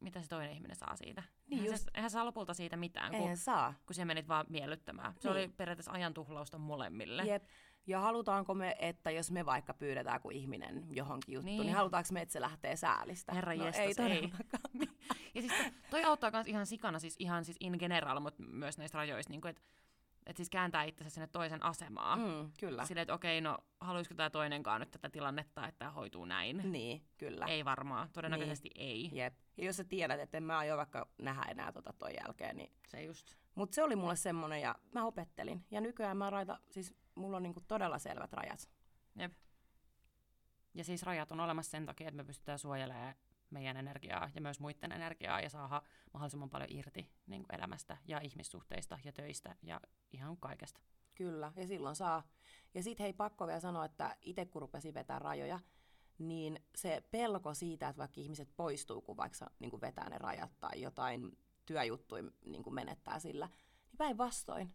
mitä 0.00 0.22
se 0.22 0.28
toinen 0.28 0.52
ihminen 0.52 0.76
saa 0.76 0.96
siitä? 0.96 1.22
Niin 1.46 1.58
eihän, 1.60 1.72
just. 1.74 1.84
se, 1.84 1.90
eihän 1.94 2.10
saa 2.10 2.24
lopulta 2.24 2.54
siitä 2.54 2.76
mitään, 2.76 3.10
kun, 3.10 3.20
Eihän 3.20 3.36
saa. 3.36 3.74
kun 3.86 3.94
se 3.94 4.04
menit 4.04 4.28
vaan 4.28 4.46
miellyttämään. 4.48 5.12
Se 5.18 5.28
Niin. 5.28 5.32
oli 5.38 5.48
periaatteessa 5.48 5.92
ajan 5.92 6.14
tuhlausta 6.14 6.58
molemmille. 6.58 7.22
Jep. 7.24 7.44
Ja 7.86 8.00
halutaanko 8.00 8.54
me, 8.54 8.76
että 8.78 9.10
jos 9.10 9.30
me 9.30 9.46
vaikka 9.46 9.74
pyydetään 9.74 10.20
kuin 10.20 10.36
ihminen 10.36 10.86
johonkin 10.96 11.32
juttuun, 11.34 11.46
niin, 11.46 11.58
Niin. 11.58 11.66
niin 11.66 11.76
halutaanko 11.76 12.08
me, 12.12 12.22
että 12.22 12.32
se 12.32 12.40
lähtee 12.40 12.76
säälistä? 12.76 13.34
Herra 13.34 13.54
no, 13.54 13.64
jestas, 13.64 13.80
ei 13.80 13.86
ei. 13.88 13.94
todellakaan. 13.94 14.88
Ja 15.34 15.42
siis 15.42 15.52
to- 15.52 15.70
toi 15.90 16.04
auttaa 16.04 16.30
myös 16.30 16.46
ihan 16.46 16.66
sikana, 16.66 16.98
siis 16.98 17.16
ihan 17.18 17.44
siis 17.44 17.56
in 17.60 17.76
general, 17.78 18.20
mutta 18.20 18.42
myös 18.42 18.78
näistä 18.78 18.98
rajoista, 18.98 19.30
niin 19.30 19.46
että 19.46 19.62
et 20.26 20.36
siis 20.36 20.50
kääntää 20.50 20.84
itsensä 20.84 21.14
sinne 21.14 21.26
toisen 21.26 21.62
asemaan. 21.62 22.18
Mm. 22.18 22.24
Mm, 22.24 22.50
kyllä. 22.60 22.84
Silleen, 22.84 23.02
että 23.02 23.14
okei, 23.14 23.40
no 23.40 23.58
haluaisiko 23.80 24.14
tämä 24.14 24.30
toinenkaan 24.30 24.80
nyt 24.80 24.90
tätä 24.90 25.10
tilannetta, 25.10 25.66
että 25.68 25.78
tämä 25.78 25.90
hoituu 25.90 26.24
näin? 26.24 26.72
Niin, 26.72 27.02
kyllä. 27.18 27.46
Ei 27.46 27.64
varmaan, 27.64 28.08
todennäköisesti 28.12 28.68
niin. 28.68 28.88
ei. 28.88 29.18
Jep. 29.18 29.34
Ja 29.56 29.64
jos 29.64 29.76
sä 29.76 29.84
tiedät, 29.84 30.20
että 30.20 30.36
en 30.36 30.42
mä 30.42 30.58
aio 30.58 30.76
vaikka 30.76 31.08
nähdä 31.18 31.42
enää 31.50 31.72
tota 31.72 31.92
toi 31.92 32.14
jälkeen, 32.24 32.56
niin... 32.56 32.72
Se 32.88 33.02
just. 33.02 33.36
Mutta 33.54 33.74
se 33.74 33.82
oli 33.82 33.96
mulle 33.96 34.16
semmonen 34.16 34.60
ja 34.60 34.74
mä 34.94 35.04
opettelin. 35.04 35.64
Ja 35.70 35.80
nykyään 35.80 36.16
mä 36.16 36.30
raita, 36.30 36.58
siis 36.70 36.94
mulla 37.14 37.36
on 37.36 37.42
niinku 37.42 37.60
todella 37.68 37.98
selvät 37.98 38.32
rajat. 38.32 38.70
Jep. 39.18 39.32
Ja 40.74 40.84
siis 40.84 41.02
rajat 41.02 41.32
on 41.32 41.40
olemassa 41.40 41.70
sen 41.70 41.86
takia, 41.86 42.08
että 42.08 42.16
me 42.16 42.24
pystytään 42.24 42.58
suojelemaan 42.58 43.14
meidän 43.56 43.76
energiaa 43.76 44.30
ja 44.34 44.40
myös 44.40 44.60
muiden 44.60 44.92
energiaa 44.92 45.40
ja 45.40 45.50
saada 45.50 45.82
mahdollisimman 46.12 46.50
paljon 46.50 46.70
irti 46.72 47.10
niin 47.26 47.42
kuin 47.42 47.54
elämästä 47.54 47.96
ja 48.04 48.20
ihmissuhteista 48.20 48.98
ja 49.04 49.12
töistä 49.12 49.56
ja 49.62 49.80
ihan 50.12 50.36
kaikesta. 50.36 50.80
Kyllä, 51.14 51.52
ja 51.56 51.66
silloin 51.66 51.96
saa. 51.96 52.22
Ja 52.74 52.82
sit 52.82 53.00
hei, 53.00 53.12
pakko 53.12 53.46
vielä 53.46 53.60
sanoa, 53.60 53.84
että 53.84 54.16
itse 54.22 54.44
kun 54.44 54.62
rupesin 54.62 54.94
vetää 54.94 55.18
rajoja, 55.18 55.60
niin 56.18 56.60
se 56.74 57.02
pelko 57.10 57.54
siitä, 57.54 57.88
että 57.88 57.98
vaikka 57.98 58.20
ihmiset 58.20 58.48
poistuu, 58.56 59.00
kun 59.02 59.16
vaikka 59.16 59.50
niin 59.58 59.80
vetää 59.80 60.08
ne 60.08 60.18
rajat 60.18 60.50
tai 60.60 60.82
jotain 60.82 61.38
työjuttuja 61.66 62.22
niin 62.44 62.74
menettää 62.74 63.18
sillä, 63.18 63.46
niin 63.46 63.98
päinvastoin. 63.98 64.74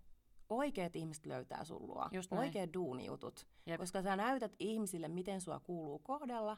Oikeat 0.49 0.95
ihmiset 0.95 1.25
löytää 1.25 1.65
sun 1.65 1.87
luo. 1.87 2.09
Just. 2.11 2.31
Oikeat 2.31 2.73
duunijutut. 2.73 3.47
Jep. 3.65 3.79
Koska 3.79 4.01
sä 4.01 4.15
näytät 4.15 4.55
ihmisille, 4.59 5.07
miten 5.07 5.41
sua 5.41 5.59
kuuluu 5.59 5.99
kohdella, 5.99 6.57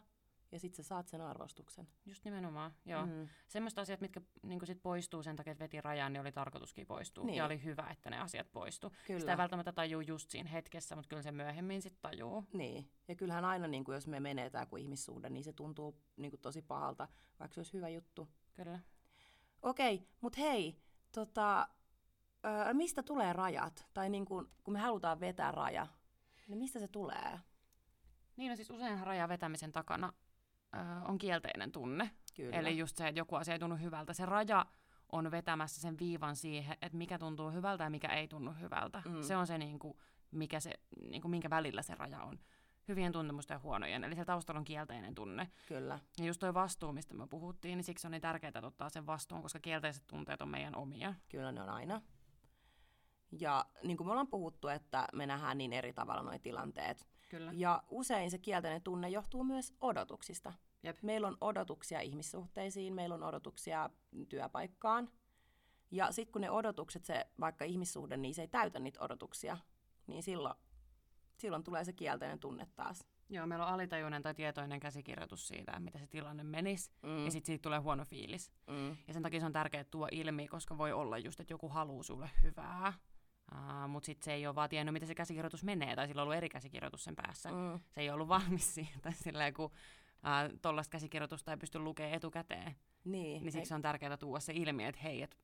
ja 0.54 0.60
sit 0.60 0.76
sä 0.76 0.84
saat 0.84 1.08
sen 1.08 1.22
arvostuksen. 1.22 1.88
Just 2.06 2.26
nimenomaan, 2.26 2.74
joo. 2.86 3.06
Mm. 3.06 3.12
Mm. 3.12 3.28
Semmoista 3.48 3.82
asiat, 3.82 4.02
mitkä 4.02 4.22
niin 4.44 4.66
sit 4.66 4.82
poistuu 4.84 5.24
sen 5.24 5.36
takia, 5.36 5.52
että 5.52 5.64
veti 5.64 5.82
rajan, 5.82 6.14
niin 6.14 6.22
oli 6.22 6.32
tarkoituskin 6.32 6.88
poistua. 6.88 7.26
Niin. 7.26 7.38
Ja 7.38 7.46
oli 7.46 7.64
hyvä, 7.64 7.88
että 7.92 8.10
ne 8.10 8.20
asiat 8.20 8.52
poistuu. 8.52 8.92
Kyllä. 9.08 9.20
Sitä 9.20 9.32
ei 9.32 9.38
välttämättä 9.38 9.72
tajuu 9.72 10.02
just 10.02 10.30
siinä 10.30 10.50
hetkessä, 10.50 10.96
mutta 10.96 11.10
kyllä 11.10 11.22
se 11.22 11.32
myöhemmin 11.32 11.82
sitten 11.82 12.02
tajuu. 12.02 12.46
Niin, 12.54 12.90
ja 13.08 13.16
kyllähän 13.16 13.46
aina, 13.46 13.68
niin 13.68 13.84
kuin 13.84 13.94
jos 13.94 14.08
me 14.08 14.20
menetään 14.20 14.68
kuin 14.68 14.82
ihmissuhde, 14.82 15.30
niin 15.30 15.44
se 15.44 15.54
tuntuu 15.54 16.02
niin 16.18 16.32
kuin 16.32 16.42
tosi 16.42 16.62
pahalta, 16.62 17.08
vaikka 17.40 17.54
se 17.54 17.60
olisi 17.60 17.74
hyvä 17.74 17.90
juttu. 17.90 18.28
Kyllä. 18.54 18.80
Okei, 19.62 20.08
mutta 20.22 20.40
hei, 20.42 20.78
tota, 21.12 21.68
ö, 22.46 22.74
mistä 22.74 23.04
tulee 23.04 23.34
rajat? 23.34 23.88
Tai 23.94 24.10
niin 24.10 24.26
kuin, 24.26 24.48
kun 24.64 24.74
me 24.74 24.80
halutaan 24.80 25.20
vetää 25.20 25.52
raja, 25.52 25.88
niin 26.48 26.58
mistä 26.58 26.80
se 26.80 26.88
tulee? 26.88 27.40
Niin, 28.38 28.50
no 28.50 28.56
siis 28.56 28.70
usein 28.70 29.00
rajan 29.00 29.30
vetämisen 29.30 29.72
takana 29.72 30.14
ö, 30.76 30.78
on 31.08 31.18
kielteinen 31.18 31.72
tunne. 31.72 32.12
Kyllä. 32.36 32.58
Eli 32.58 32.78
just 32.78 32.98
se, 32.98 33.08
että 33.08 33.20
joku 33.20 33.36
asia 33.36 33.54
ei 33.54 33.60
tunnu 33.60 33.76
hyvältä. 33.76 34.14
Se 34.14 34.26
raja 34.26 34.66
on 35.12 35.32
vetämässä 35.32 35.82
sen 35.82 36.00
viivan 36.00 36.36
siihen, 36.36 36.78
että 36.82 36.98
mikä 36.98 37.18
tuntuu 37.20 37.52
hyvältä 37.52 37.84
ja 37.84 37.90
mikä 37.90 38.08
ei 38.08 38.28
tunnu 38.28 38.52
hyvältä. 38.52 39.02
Mm. 39.06 39.22
Se 39.22 39.36
on 39.36 39.48
se, 39.48 39.58
niin 39.58 39.80
kuin, 39.80 39.98
mikä 40.32 40.60
se, 40.60 40.74
niin 41.10 41.22
kuin, 41.22 41.32
minkä 41.32 41.50
välillä 41.50 41.82
se 41.82 41.96
raja 41.96 42.24
on. 42.24 42.40
Hyvien 42.88 43.12
tuntemusten 43.12 43.56
ja 43.56 43.60
huonojen. 43.60 44.04
Eli 44.04 44.16
se 44.16 44.26
taustalla 44.26 44.60
on 44.60 44.66
kielteinen 44.66 45.16
tunne. 45.16 45.52
Kyllä. 45.68 46.00
Ja 46.18 46.26
just 46.26 46.40
toi 46.40 46.54
vastuu, 46.54 46.94
mistä 46.94 47.14
me 47.14 47.28
puhuttiin, 47.28 47.78
niin 47.78 47.84
siksi 47.84 48.08
on 48.08 48.12
niin 48.12 48.22
tärkeää 48.22 48.62
ottaa 48.64 48.90
sen 48.90 49.06
vastuun, 49.06 49.42
koska 49.42 49.60
kielteiset 49.60 50.04
tunteet 50.08 50.42
on 50.42 50.50
meidän 50.50 50.76
omia. 50.76 51.14
Kyllä 51.30 51.52
ne 51.52 51.62
on 51.62 51.70
aina. 51.70 52.02
Ja 53.40 53.66
niin 53.84 53.98
kuin 53.98 54.08
me 54.08 54.12
ollaan 54.12 54.28
puhuttu, 54.28 54.68
että 54.68 55.08
me 55.14 55.26
nähdään 55.26 55.58
niin 55.58 55.74
eri 55.74 55.94
tavalla 55.94 56.24
nuo 56.24 56.40
tilanteet. 56.42 57.08
Kyllä. 57.30 57.52
Ja 57.56 57.84
usein 57.90 58.32
se 58.32 58.38
kielteinen 58.38 58.82
tunne 58.82 59.10
johtuu 59.10 59.44
myös 59.44 59.74
odotuksista. 59.82 60.54
Jep. 60.84 60.98
Meillä 61.02 61.28
on 61.28 61.38
odotuksia 61.42 62.00
ihmissuhteisiin, 62.02 62.94
meillä 62.94 63.16
on 63.16 63.24
odotuksia 63.24 63.90
työpaikkaan. 64.30 65.10
Ja 65.92 66.12
sitten 66.12 66.32
kun 66.32 66.42
ne 66.42 66.50
odotukset, 66.52 67.06
se 67.06 67.26
vaikka 67.40 67.66
ihmissuhde, 67.66 68.18
niin 68.18 68.34
se 68.34 68.42
ei 68.42 68.48
täytä 68.48 68.80
niitä 68.80 69.02
odotuksia, 69.04 69.58
niin 70.08 70.24
silloin, 70.24 70.56
silloin 71.38 71.64
tulee 71.64 71.84
se 71.84 71.94
kielteinen 71.94 72.40
tunne 72.40 72.68
taas. 72.76 73.06
Joo, 73.30 73.48
meillä 73.48 73.66
on 73.66 73.74
alitajuinen 73.74 74.22
tai 74.22 74.34
tietoinen 74.36 74.80
käsikirjoitus 74.80 75.48
siitä, 75.48 75.80
mitä 75.80 76.00
se 76.00 76.08
tilanne 76.08 76.44
menisi, 76.44 76.92
Mm. 77.04 77.26
ja 77.26 77.32
sitten 77.32 77.46
siitä 77.46 77.62
tulee 77.62 77.80
huono 77.80 78.06
fiilis. 78.06 78.52
Mm. 78.68 78.98
Ja 79.08 79.14
sen 79.14 79.24
takia 79.24 79.40
se 79.40 79.46
on 79.46 79.52
tärkeää 79.54 79.84
tuo 79.84 80.08
ilmi, 80.12 80.48
koska 80.48 80.78
voi 80.78 80.92
olla 80.94 81.18
just, 81.18 81.40
että 81.40 81.54
joku 81.54 81.70
haluaa 81.70 82.04
sulle 82.04 82.30
hyvää, 82.44 82.94
uh, 83.54 83.90
mutta 83.90 84.06
sitten 84.06 84.26
se 84.26 84.34
ei 84.34 84.48
ole 84.48 84.56
vaan 84.56 84.70
tiennyt, 84.70 84.94
miten 84.94 85.08
se 85.08 85.16
käsikirjoitus 85.16 85.64
menee, 85.64 85.96
tai 85.96 86.08
sillä 86.08 86.22
on 86.22 86.24
ollut 86.24 86.38
eri 86.38 86.50
käsikirjoitus 86.50 87.04
sen 87.04 87.16
päässä. 87.16 87.50
Mm. 87.52 87.80
Se 87.90 88.02
ei 88.02 88.10
ollut 88.10 88.28
valmis 88.28 88.76
siihen, 88.76 89.02
tai 89.02 89.14
silleen, 89.14 89.54
kun 89.54 89.66
uh, 89.66 90.60
tollaista 90.62 90.92
käsikirjoitusta 90.92 91.52
ei 91.52 91.58
pysty 91.58 91.80
lukemaan 91.80 92.14
etukäteen. 92.14 92.76
Niin, 93.06 93.44
Niin 93.44 93.52
siksi 93.52 93.74
on 93.74 93.82
tärkeää 93.82 94.18
tuoda 94.18 94.40
se 94.40 94.54
ilmi, 94.54 94.86
että 94.86 95.02
hei, 95.02 95.22
et 95.22 95.38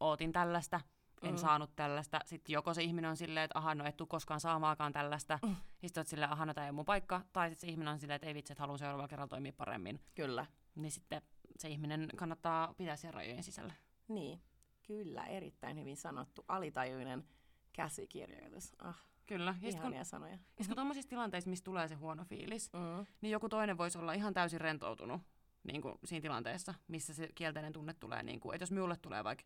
ootin 0.00 0.32
tällaista, 0.32 0.80
en 1.22 1.30
Mm. 1.30 1.36
saanut 1.36 1.76
tällaista. 1.76 2.20
Sitten 2.24 2.52
joko 2.52 2.74
se 2.74 2.82
ihminen 2.82 3.10
on 3.10 3.16
silleen, 3.16 3.44
että 3.44 3.58
aha, 3.58 3.74
no 3.74 3.84
et 3.84 3.96
tuu 3.96 4.06
koskaan 4.06 4.40
saamaakaan 4.40 4.92
tällaista. 4.92 5.38
Mm. 5.42 5.56
Sitten 5.80 6.00
oot 6.00 6.06
silleen, 6.08 6.32
aha, 6.32 6.46
no 6.46 6.54
tää 6.54 6.64
ei 6.64 6.70
ole 6.70 6.74
mun 6.76 6.84
paikka. 6.84 7.20
Tai 7.32 7.50
sitten 7.50 7.60
se 7.68 7.70
ihminen 7.72 7.92
on 7.92 7.98
silleen, 7.98 8.16
että 8.16 8.26
ei 8.26 8.34
vitsi, 8.34 8.52
että 8.52 8.62
haluan 8.62 8.78
seuraavalla 8.78 9.08
kerralla 9.08 9.28
toimia 9.28 9.52
paremmin. 9.56 10.00
Kyllä. 10.14 10.46
Niin 10.74 10.90
sitten 10.90 11.22
se 11.58 11.68
ihminen 11.68 12.08
kannattaa 12.16 12.74
pitää 12.76 12.96
siellä 12.96 13.16
rajojen 13.16 13.42
sisällä. 13.42 13.72
Niin, 14.08 14.40
kyllä, 14.86 15.24
erittäin 15.26 15.78
hyvin 15.80 15.96
sanottu. 15.96 16.44
Alitajuinen 16.48 17.24
käsikirjoitus. 17.76 18.72
Ah, 18.78 18.96
Kyllä. 19.26 19.50
Ja 19.50 19.52
sitten 19.52 19.72
kun, 19.72 19.80
ihania 19.80 20.04
sanoja. 20.04 20.32
ja 20.32 20.38
sit 20.64 20.66
kun 20.66 20.76
tommosissa 20.76 21.08
tilanteissa, 21.08 21.50
missä 21.50 21.64
tulee 21.64 21.88
se 21.88 21.94
huono 21.94 22.24
fiilis, 22.24 22.72
Mm. 22.72 23.06
niin 23.20 23.30
joku 23.32 23.48
toinen 23.48 23.78
voisi 23.78 23.98
olla 23.98 24.12
ihan 24.12 24.34
täysin 24.34 24.60
rentoutunut 24.60 25.20
niin 25.64 25.82
kuin 25.82 25.94
siinä 26.04 26.22
tilanteessa, 26.22 26.74
missä 26.88 27.14
se 27.14 27.28
kielteinen 27.34 27.72
tunne 27.72 27.94
tulee. 27.94 28.22
Niin 28.22 28.40
kuin, 28.40 28.54
että 28.54 28.62
jos 28.62 28.70
minulle 28.72 28.96
tulee 28.96 29.24
vaikka 29.24 29.44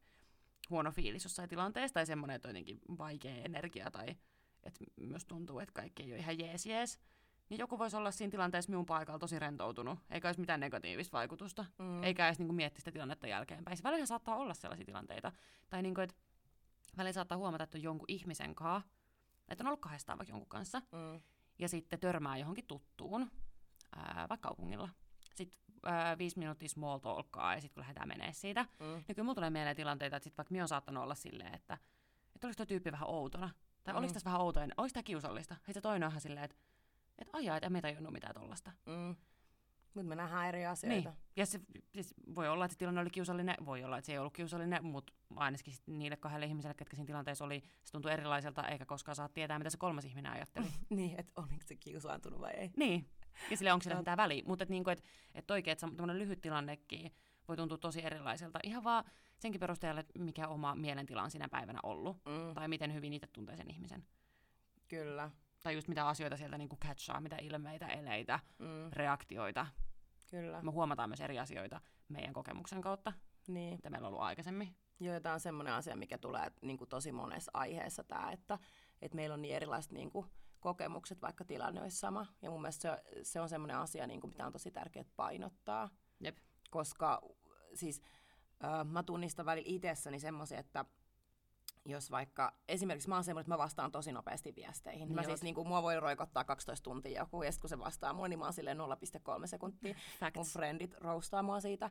huono 0.70 0.90
fiilis 0.90 1.24
jossain 1.24 1.48
tilanteessa 1.48 1.94
tai 1.94 2.06
semmoinen, 2.06 2.34
että 2.36 2.48
on 2.48 2.50
jotenkin 2.50 2.80
vaikea 2.98 3.34
energia 3.44 3.90
tai 3.90 4.06
että 4.62 4.84
myös 5.00 5.24
tuntuu, 5.24 5.58
että 5.58 5.72
kaikki 5.72 6.02
ei 6.02 6.12
ole 6.12 6.18
ihan 6.18 6.38
jees 6.38 6.66
jees, 6.66 7.00
niin 7.48 7.58
joku 7.58 7.78
voisi 7.78 7.96
olla 7.96 8.10
siinä 8.10 8.30
tilanteessa 8.30 8.70
minun 8.70 8.86
paikalla 8.86 9.18
tosi 9.18 9.38
rentoutunut, 9.38 9.98
eikä 10.10 10.28
olisi 10.28 10.40
mitään 10.40 10.60
negatiivista 10.60 11.16
vaikutusta, 11.16 11.64
Mm. 11.78 11.84
mm. 11.84 12.02
eikä 12.04 12.26
edes 12.26 12.38
niin 12.38 12.54
miettiä 12.54 12.78
sitä 12.80 12.92
tilannetta 12.92 13.26
jälkeenpäin. 13.26 13.76
Se 13.76 13.82
välillä 13.82 14.06
saattaa 14.06 14.36
olla 14.36 14.54
sellaisia 14.54 14.86
tilanteita, 14.86 15.32
tai 15.70 15.82
niin 15.82 15.94
kuin, 15.94 16.02
että 16.04 16.14
välillä 16.96 17.12
saattaa 17.12 17.38
huomata, 17.38 17.64
että 17.64 17.78
on 17.78 17.82
jonkun 17.82 18.04
ihmisen 18.08 18.54
kanssa, 18.54 18.88
että 19.48 19.64
on 19.64 19.66
ollut 19.68 19.80
kahdestaan 19.80 20.18
vaikka 20.18 20.32
jonkun 20.32 20.48
kanssa, 20.48 20.82
Mm. 20.92 21.20
ja 21.58 21.68
sitten 21.68 22.00
törmää 22.00 22.36
johonkin 22.36 22.66
tuttuun, 22.66 23.30
ää, 23.96 24.26
vaikka 24.28 24.48
kaupungilla. 24.48 24.88
Sitten 25.34 25.60
ää, 25.84 26.18
viisi 26.18 26.38
minuuttia 26.38 26.68
small 26.68 26.98
talkaa 26.98 27.54
ja 27.54 27.60
sitten 27.60 27.74
kun 27.74 27.80
lähdetään 27.80 28.08
menee 28.08 28.32
siitä, 28.32 28.62
Mm. 28.62 28.86
niin 28.86 29.04
kyllä 29.16 29.22
mulla 29.24 29.34
tulee 29.34 29.50
mieleen 29.50 29.76
tilanteita, 29.76 30.16
että 30.16 30.24
sit 30.24 30.38
vaikka 30.38 30.52
minä 30.52 30.64
on 30.64 30.68
saattanut 30.68 31.02
olla 31.02 31.14
silleen, 31.14 31.54
että, 31.54 31.78
että 32.34 32.46
oliko 32.46 32.56
tuo 32.56 32.66
tyyppi 32.66 32.92
vähän 32.92 33.08
outona, 33.08 33.50
tai 33.84 33.94
Mm. 33.94 33.98
oliko 33.98 34.12
tässä 34.12 34.24
vähän 34.30 34.40
outoinen, 34.40 34.74
oliko 34.76 34.92
tämä 34.92 35.02
kiusallista. 35.02 35.54
Sitten 35.54 35.74
se 35.74 35.80
toinen 35.80 36.06
on 36.06 36.10
ihan 36.12 36.20
silleen, 36.20 36.44
että, 36.44 36.56
että 37.18 37.36
ajaa, 37.36 37.56
että 37.56 37.66
en 37.66 37.72
me 37.72 37.80
tajunnut 37.80 38.12
mitään 38.12 38.34
tollasta. 38.34 38.72
Mm. 38.86 39.16
Mutta 39.94 40.08
me 40.08 40.14
nähdään 40.14 40.46
eri 40.46 40.66
asioita. 40.66 41.10
Niin. 41.10 41.18
Ja 41.36 41.46
se, 41.46 41.60
siis 41.94 42.14
voi 42.34 42.48
olla, 42.48 42.64
että 42.64 42.72
se 42.72 42.78
tilanne 42.78 43.00
oli 43.00 43.10
kiusallinen, 43.10 43.56
voi 43.64 43.84
olla, 43.84 43.98
että 43.98 44.06
se 44.06 44.12
ei 44.12 44.18
ollut 44.18 44.32
kiusallinen, 44.32 44.84
mutta 44.84 45.12
ainakin 45.36 45.74
niille 45.86 46.16
kahdelle 46.16 46.46
ihmiselle, 46.46 46.74
ketkä 46.74 46.96
siinä 46.96 47.06
tilanteessa 47.06 47.44
oli, 47.44 47.62
se 47.84 47.92
tuntui 47.92 48.12
erilaiselta, 48.12 48.68
eikä 48.68 48.86
koskaan 48.86 49.16
saa 49.16 49.28
tietää, 49.28 49.58
mitä 49.58 49.70
se 49.70 49.78
kolmas 49.78 50.04
ihminen 50.04 50.32
ajatteli. 50.32 50.66
niin, 50.90 51.20
että 51.20 51.32
oliko 51.36 51.64
se 51.64 51.76
kiusaantunut 51.76 52.40
vai 52.40 52.52
ei. 52.52 52.70
Niin. 52.76 53.06
Ja 53.50 53.56
sille 53.56 53.72
onko 53.72 53.82
sillä 53.82 53.96
mitään 53.96 54.16
väliä. 54.16 54.42
Mutta 54.46 54.62
et 54.62 54.68
niinku, 54.68 54.90
et, 54.90 55.04
et 55.34 55.50
oikein, 55.50 55.72
että 55.72 55.86
tämmöinen 55.86 56.18
lyhyt 56.18 56.40
tilannekin 56.40 57.12
voi 57.48 57.56
tuntua 57.56 57.78
tosi 57.78 58.04
erilaiselta. 58.04 58.58
Ihan 58.62 58.84
vaan 58.84 59.04
senkin 59.38 59.60
perusteella, 59.60 60.00
että 60.00 60.18
mikä 60.18 60.48
oma 60.48 60.74
mielentila 60.74 61.22
on 61.22 61.30
sinä 61.30 61.48
päivänä 61.48 61.78
ollut. 61.82 62.16
Mm. 62.16 62.54
Tai 62.54 62.68
miten 62.68 62.94
hyvin 62.94 63.12
itse 63.12 63.26
tuntee 63.26 63.56
sen 63.56 63.70
ihmisen. 63.70 64.04
Kyllä. 64.88 65.30
Tai 65.62 65.74
just 65.74 65.88
mitä 65.88 66.08
asioita 66.08 66.36
sieltä 66.36 66.58
niinku 66.58 66.76
catchaa, 66.76 67.20
mitä 67.20 67.36
ilmeitä, 67.36 67.86
eleitä, 67.86 68.40
Mm. 68.58 68.66
reaktioita. 68.92 69.66
Kyllä. 70.30 70.62
Me 70.62 70.70
huomataan 70.70 71.10
myös 71.10 71.20
eri 71.20 71.38
asioita 71.38 71.80
meidän 72.08 72.32
kokemuksen 72.34 72.80
kautta, 72.80 73.12
Niin. 73.48 73.74
mitä 73.76 73.90
meillä 73.90 74.06
on 74.06 74.12
ollut 74.12 74.24
aikaisemmin. 74.26 74.76
Joo, 75.00 75.20
tämä 75.20 75.32
on 75.32 75.40
semmoinen 75.40 75.74
asia, 75.74 75.96
mikä 75.96 76.18
tulee 76.18 76.52
niin 76.62 76.78
kuin 76.78 76.88
tosi 76.90 77.12
monessa 77.12 77.50
aiheessa, 77.54 78.04
tämä, 78.04 78.32
että, 78.32 78.58
että 79.02 79.16
meillä 79.16 79.34
on 79.34 79.42
niin 79.42 79.54
erilaiset 79.56 79.92
niin 79.92 80.10
kuin, 80.10 80.26
kokemukset, 80.60 81.22
vaikka 81.22 81.44
tilanne 81.44 81.82
olisi 81.82 81.96
sama. 81.96 82.26
Ja 82.42 82.50
mun 82.50 82.60
mielestä 82.62 82.82
se, 82.82 83.22
se 83.24 83.40
on 83.40 83.48
semmoinen 83.48 83.76
asia, 83.76 84.06
niin 84.06 84.20
kuin, 84.20 84.30
mitä 84.30 84.46
on 84.46 84.52
tosi 84.52 84.70
tärkeää 84.70 85.04
painottaa. 85.16 85.88
Jep. 86.20 86.36
Koska 86.70 87.22
siis 87.74 88.02
äh, 88.64 88.84
mä 88.84 89.02
tunnistan 89.02 89.46
välillä 89.46 89.68
itsessäni 89.74 90.18
semmoisia, 90.20 90.58
että 90.58 90.84
jos 91.84 92.10
vaikka, 92.10 92.52
esimerkiksi 92.68 93.08
mä 93.08 93.14
oon 93.14 93.24
semmoinen, 93.24 93.42
että 93.42 93.54
mä 93.54 93.58
vastaan 93.58 93.92
tosi 93.92 94.12
nopeasti 94.12 94.54
viesteihin. 94.54 95.08
Niin 95.08 95.14
mä 95.16 95.22
siis 95.22 95.42
niin 95.42 95.54
kuin, 95.54 95.68
mua 95.68 95.82
voi 95.82 96.00
roikottaa 96.00 96.44
12 96.44 96.84
tuntia 96.84 97.20
joku, 97.20 97.42
ja 97.42 97.52
sitten 97.52 97.60
kun 97.60 97.68
se 97.70 97.78
vastaa 97.78 98.12
mua, 98.12 98.28
niin 98.28 98.38
mä 98.38 98.44
oon 98.44 98.52
silleen 98.52 98.78
0,3 98.78 99.46
sekuntia. 99.46 99.94
Mun 99.94 100.02
Facts 100.20 100.52
friendit 100.52 100.94
roustaa 100.94 101.42
mua 101.42 101.60
siitä. 101.60 101.90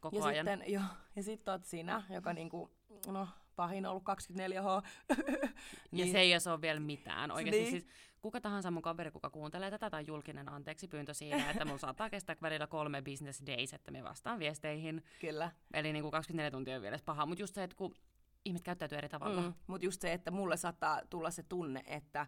koko 0.00 0.16
Ja 0.18 0.24
ajan. 0.24 0.46
sitten, 0.46 0.72
jo, 0.74 0.80
ja 1.16 1.22
sitten 1.22 1.52
oot 1.52 1.64
sinä, 1.64 2.02
joka 2.10 2.32
niinku, 2.32 2.70
no, 3.06 3.28
pahin 3.56 3.86
on 3.86 3.90
ollut 3.90 4.04
24H. 4.04 4.88
Ja 5.92 6.06
se 6.06 6.18
ei 6.20 6.32
ole 6.50 6.60
vielä 6.60 6.80
mitään. 6.80 7.30
Oikeasti 7.30 7.60
Niin. 7.60 7.70
siis 7.70 7.86
kuka 8.22 8.40
tahansa 8.40 8.70
mun 8.70 8.82
kaveri, 8.82 9.10
kuka 9.10 9.30
kuuntelee 9.30 9.70
tätä, 9.70 9.90
tai 9.90 10.04
julkinen 10.06 10.48
anteeksi 10.48 10.88
pyyntö 10.88 11.14
siitä, 11.14 11.36
että 11.50 11.64
mulla 11.64 11.78
saattaa 11.78 12.10
kestää 12.10 12.36
välillä 12.42 12.66
kolme 12.66 13.02
business 13.02 13.42
days, 13.46 13.74
että 13.74 13.90
me 13.90 14.04
vastaan 14.04 14.38
viesteihin. 14.38 15.04
Kyllä. 15.20 15.50
Eli 15.74 15.92
niin 15.92 16.02
kuin 16.02 16.12
24 16.12 16.50
tuntia 16.50 16.76
on 16.76 16.82
vielä 16.82 16.98
paha. 17.04 17.26
Mutta 17.26 17.42
just 17.42 17.54
se, 17.54 17.62
että 17.62 17.76
kun 17.76 17.94
ihmiset 18.44 18.64
käyttäytyy 18.64 18.98
eri 18.98 19.08
tavalla. 19.08 19.40
Mm. 19.40 19.54
Mutta 19.66 19.86
just 19.86 20.00
se, 20.00 20.12
että 20.12 20.30
mulle 20.30 20.56
saattaa 20.56 21.00
tulla 21.10 21.30
se 21.30 21.42
tunne, 21.42 21.82
että 21.86 22.26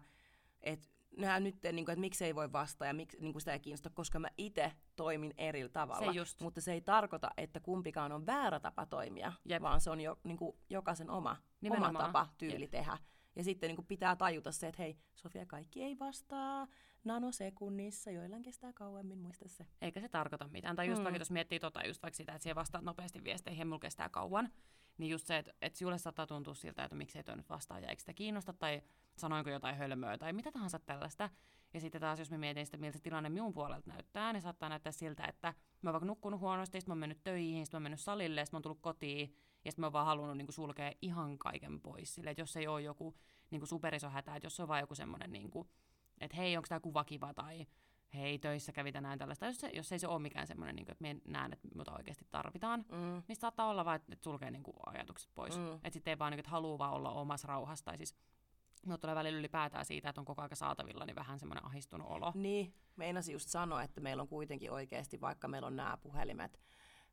et, 0.61 0.89
nää 1.17 1.39
nyt, 1.39 1.55
niin 1.71 1.85
kuin, 1.85 1.93
että 1.93 2.01
miksi 2.01 2.25
ei 2.25 2.35
voi 2.35 2.51
vastata 2.51 2.85
ja 2.85 2.93
miksi 2.93 3.17
niin 3.19 3.33
kuin 3.33 3.41
sitä 3.41 3.53
ei 3.53 3.59
kiinnosta, 3.59 3.89
koska 3.89 4.19
mä 4.19 4.27
itse 4.37 4.71
toimin 4.95 5.33
eri 5.37 5.69
tavalla. 5.69 6.11
Se 6.11 6.17
just. 6.17 6.41
Mutta 6.41 6.61
se 6.61 6.73
ei 6.73 6.81
tarkoita, 6.81 7.29
että 7.37 7.59
kumpikaan 7.59 8.11
on 8.11 8.25
väärä 8.25 8.59
tapa 8.59 8.85
toimia, 8.85 9.33
Jep. 9.45 9.61
vaan 9.61 9.81
se 9.81 9.89
on 9.89 10.01
jo, 10.01 10.19
niin 10.23 10.37
kuin, 10.37 10.57
jokaisen 10.69 11.09
oma, 11.09 11.37
oma 11.69 11.93
tapa, 11.93 12.27
tyyli 12.37 12.61
Jep. 12.61 12.71
tehdä. 12.71 12.97
Ja 13.35 13.43
sitten 13.43 13.67
niin 13.67 13.75
kuin 13.75 13.85
pitää 13.85 14.15
tajuta 14.15 14.51
se, 14.51 14.67
että 14.67 14.81
hei, 14.81 14.97
Sofia, 15.15 15.45
kaikki 15.45 15.83
ei 15.83 15.99
vastaa 15.99 16.67
nanosekunnissa, 17.03 18.11
joillain 18.11 18.41
kestää 18.41 18.73
kauemmin, 18.73 19.17
muista 19.17 19.47
se. 19.47 19.65
Eikä 19.81 20.01
se 20.01 20.09
tarkoita 20.09 20.47
mitään. 20.47 20.75
Tai 20.75 20.87
just 20.87 20.99
mm. 20.99 21.03
vaikka 21.03 21.19
jos 21.21 21.31
miettii 21.31 21.59
tota, 21.59 21.87
just 21.87 22.03
vaikka 22.03 22.17
sitä, 22.17 22.31
että 22.31 22.43
siihen 22.43 22.55
vastaat 22.55 22.83
nopeasti 22.83 23.23
viesteihin 23.23 23.59
ja 23.59 23.65
mulla 23.65 23.79
kestää 23.79 24.09
kauan, 24.09 24.49
niin 24.97 25.11
just 25.11 25.27
se, 25.27 25.37
että, 25.37 25.53
että 25.61 25.79
sinulle 25.79 25.97
saattaa 25.97 26.27
tuntua 26.27 26.53
siltä, 26.53 26.83
että 26.83 26.95
miksei 26.95 27.23
toi 27.23 27.37
nyt 27.37 27.49
vastaa 27.49 27.79
ja 27.79 27.89
eikö 27.89 27.99
sitä 27.99 28.13
kiinnosta 28.13 28.53
tai 28.53 28.81
sanoinko 29.15 29.49
jotain 29.49 29.75
hölmöä 29.75 30.17
tai 30.17 30.33
mitä 30.33 30.51
tahansa 30.51 30.79
tällaista. 30.79 31.29
Ja 31.73 31.79
sitten 31.79 32.01
taas, 32.01 32.19
jos 32.19 32.31
mä 32.31 32.37
mietin 32.37 32.65
sitä, 32.65 32.77
miltä 32.77 32.97
se 32.97 33.03
tilanne 33.03 33.29
minun 33.29 33.53
puolelta 33.53 33.89
näyttää, 33.89 34.33
niin 34.33 34.41
saattaa 34.41 34.69
näyttää 34.69 34.91
siltä, 34.91 35.25
että 35.25 35.53
mä 35.81 35.89
oon 35.89 35.93
vaikka 35.93 36.05
nukkunut 36.05 36.39
huonosti, 36.39 36.79
sitten 36.81 36.89
mä 36.89 36.93
oon 36.93 36.99
mennyt 36.99 37.23
töihin, 37.23 37.65
sitten 37.65 37.77
mä 37.77 37.79
oon 37.79 37.83
mennyt 37.83 37.99
salille, 37.99 38.45
sitten 38.45 38.55
mä 38.55 38.57
oon 38.57 38.63
tullut 38.63 38.81
kotiin, 38.81 39.35
ja 39.65 39.71
sitten 39.71 39.81
mä 39.81 39.85
oon 39.85 39.93
vaan 39.93 40.05
halunnut 40.05 40.37
niin 40.37 40.53
sulkea 40.53 40.91
ihan 41.01 41.37
kaiken 41.37 41.81
pois. 41.81 42.15
Sille, 42.15 42.29
että 42.29 42.41
jos 42.41 42.57
ei 42.57 42.67
ole 42.67 42.81
joku 42.81 43.15
niin 43.51 43.59
kuin 43.59 43.67
superiso 43.67 44.09
hätä, 44.09 44.35
että 44.35 44.45
jos 44.45 44.55
se 44.55 44.61
on 44.61 44.67
vaan 44.67 44.79
joku 44.79 44.95
semmoinen, 44.95 45.31
niin 45.31 45.51
kuin, 45.51 45.69
että 46.21 46.37
hei, 46.37 46.57
onko 46.57 46.67
tämä 46.67 46.79
kuva 46.79 47.03
kiva, 47.03 47.33
tai 47.33 47.67
hei, 48.13 48.39
töissä 48.39 48.71
kävi 48.71 48.91
tänään 48.91 49.19
tällaista. 49.19 49.45
Jos, 49.45 49.57
se, 49.59 49.69
jos 49.73 49.91
ei 49.91 49.99
se 49.99 50.07
ole 50.07 50.19
mikään 50.19 50.47
semmoinen, 50.47 50.75
niin 50.75 50.85
kuin, 50.85 50.91
että 50.91 51.01
me 51.01 51.15
näen, 51.25 51.53
että 51.53 51.67
mitä 51.75 51.91
oikeasti 51.91 52.25
tarvitaan, 52.31 52.85
Mm. 52.91 53.23
niin 53.27 53.35
saattaa 53.35 53.69
olla 53.69 53.85
vaan, 53.85 53.95
että 53.95 54.13
että 54.13 54.23
sulkee 54.23 54.51
niin 54.51 54.63
kuin, 54.63 54.75
ajatukset 54.85 55.29
pois. 55.35 55.57
Mm. 55.57 55.73
Että 55.73 55.89
sitten 55.89 56.11
ei 56.11 56.19
vaan, 56.19 56.31
niin 56.31 56.37
kuin, 56.37 56.41
että 56.41 56.51
haluaa 56.51 56.77
vaan 56.77 56.93
olla 56.93 57.11
omassa 57.11 57.47
rauhassa. 57.47 57.85
Tai 57.85 57.97
siis 57.97 58.15
Minulle 58.85 58.97
tulee 58.97 59.15
välillä 59.15 59.39
ylipäätään 59.39 59.85
siitä, 59.85 60.09
että 60.09 60.21
on 60.21 60.25
koko 60.25 60.41
ajan 60.41 60.49
saatavilla, 60.55 61.05
niin 61.05 61.15
vähän 61.15 61.39
semmoinen 61.39 61.65
ahistunut 61.65 62.07
olo. 62.09 62.31
Niin, 62.35 62.73
meinasin 62.95 63.33
just 63.33 63.49
sanoa, 63.49 63.83
että 63.83 64.01
meillä 64.01 64.21
on 64.21 64.27
kuitenkin 64.27 64.71
oikeasti, 64.71 65.21
vaikka 65.21 65.47
meillä 65.47 65.65
on 65.67 65.75
nämä 65.75 65.97
puhelimet 65.97 66.59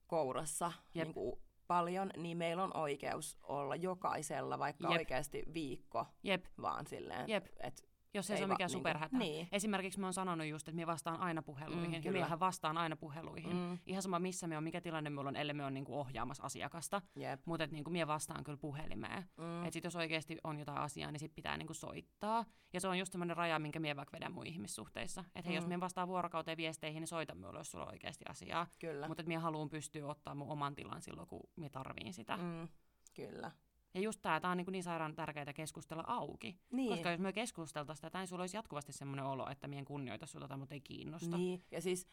kourassa 0.07 0.73
Jep. 0.95 1.05
niin 1.05 1.15
kuin 1.15 1.41
paljon, 1.67 2.11
niin 2.17 2.37
meillä 2.37 2.65
on 2.65 2.77
oikeus 2.77 3.39
olla 3.43 3.77
jokaisella 3.77 4.59
vaikka 4.59 4.85
Jep. 4.89 4.99
oikeasti 4.99 5.43
viikko 5.55 6.07
Jep, 6.23 6.45
vaan 6.63 6.87
silleen, 6.87 7.27
että 7.61 7.83
jos 8.15 8.31
ei, 8.31 8.35
Ei 8.35 8.39
se 8.39 8.45
ole 8.45 8.53
mikään 8.53 8.69
niinku- 8.69 8.79
superhätä. 8.79 9.19
niin. 9.19 9.49
Esimerkiksi 9.53 10.01
mä 10.01 10.07
oon 10.07 10.13
sanonut 10.15 10.47
just, 10.47 10.69
että 10.69 10.81
mä 10.81 10.87
vastaan 10.87 11.21
aina 11.21 11.43
puheluihin. 11.43 11.89
Mm, 11.89 11.95
ja 11.95 12.01
kyllä. 12.01 12.13
miehän 12.13 12.41
vastaan 12.41 12.79
aina 12.79 12.97
puheluihin. 12.97 13.57
mm, 13.57 13.79
Ihan 13.87 14.03
sama 14.03 14.19
missä 14.19 14.47
me 14.47 14.57
on, 14.57 14.65
mikä 14.65 14.81
tilanne 14.81 15.11
mulla 15.11 15.29
on, 15.29 15.37
ellei 15.37 15.55
me 15.55 15.65
on 15.65 15.75
niinku 15.75 15.99
ohjaamassa 15.99 16.43
asiakasta. 16.43 17.03
jep. 17.17 17.41
Mutta 17.47 17.67
niinku, 17.67 17.91
mie 17.91 18.07
vastaan 18.07 18.45
kyllä 18.45 18.59
puhelimeen. 18.59 19.25
Mm, 19.37 19.65
Et 19.65 19.73
sit 19.73 19.85
jos 19.85 19.97
oikeasti 19.97 20.39
on 20.45 20.59
jotain 20.59 20.79
asiaa, 20.79 21.11
niin 21.11 21.21
sit 21.21 21.35
pitää 21.35 21.57
niinku 21.57 21.75
soittaa. 21.75 22.45
Ja 22.73 22.81
se 22.81 22.89
on 22.89 22.99
just 22.99 23.13
semmoinen 23.13 23.37
raja, 23.37 23.59
minkä 23.59 23.81
mie 23.81 23.97
vaikka 23.97 24.13
vedän 24.17 24.33
mun 24.33 24.47
ihmissuhteissa. 24.47 25.25
Että 25.35 25.49
hei, 25.49 25.55
jos 25.55 25.65
Mm. 25.65 25.69
mie 25.69 25.81
vastaan 25.81 26.09
vuorokauteen 26.09 26.57
viesteihin, 26.57 27.01
niin 27.01 27.09
soita 27.09 27.35
mulle, 27.35 27.59
jos 27.61 27.71
sulla 27.71 27.85
on 27.85 27.91
oikeasti 27.93 28.25
asiaa. 28.29 28.67
Mutta 29.09 29.23
mie 29.27 29.39
haluan 29.39 29.69
pystyä 29.69 30.07
ottaa 30.07 30.35
mun 30.35 30.49
oman 30.51 30.75
tilan 30.75 31.03
silloin, 31.03 31.29
kun 31.29 31.41
mie 31.57 31.69
tarviin 31.69 32.13
sitä. 32.15 32.37
Mm, 32.37 32.69
kyllä. 33.15 33.51
Ja 33.95 34.01
just 34.01 34.23
tää, 34.23 34.41
tää 34.41 34.51
on 34.51 34.57
niinku 34.57 34.71
niin 34.71 34.83
sairaan 34.83 35.15
tärkeää 35.15 35.53
keskustella 35.53 36.05
auki. 36.07 36.59
Niin. 36.73 36.91
Koska 36.91 37.11
jos 37.11 37.21
me 37.21 37.33
keskusteltaisiin 37.33 38.03
tätä, 38.03 38.19
niin 38.19 38.29
sulla 38.29 38.43
olisi 38.43 38.57
jatkuvasti 38.57 38.93
semmoinen 38.93 39.25
olo, 39.25 39.49
että 39.51 39.69
mien 39.69 39.85
kunnioita 39.85 40.27
sulta 40.27 40.49
tai 40.49 40.59
ei 40.71 40.81
kiinnosta. 40.81 41.37
Niin, 41.37 41.63
ja 41.71 41.81
siis 41.81 42.07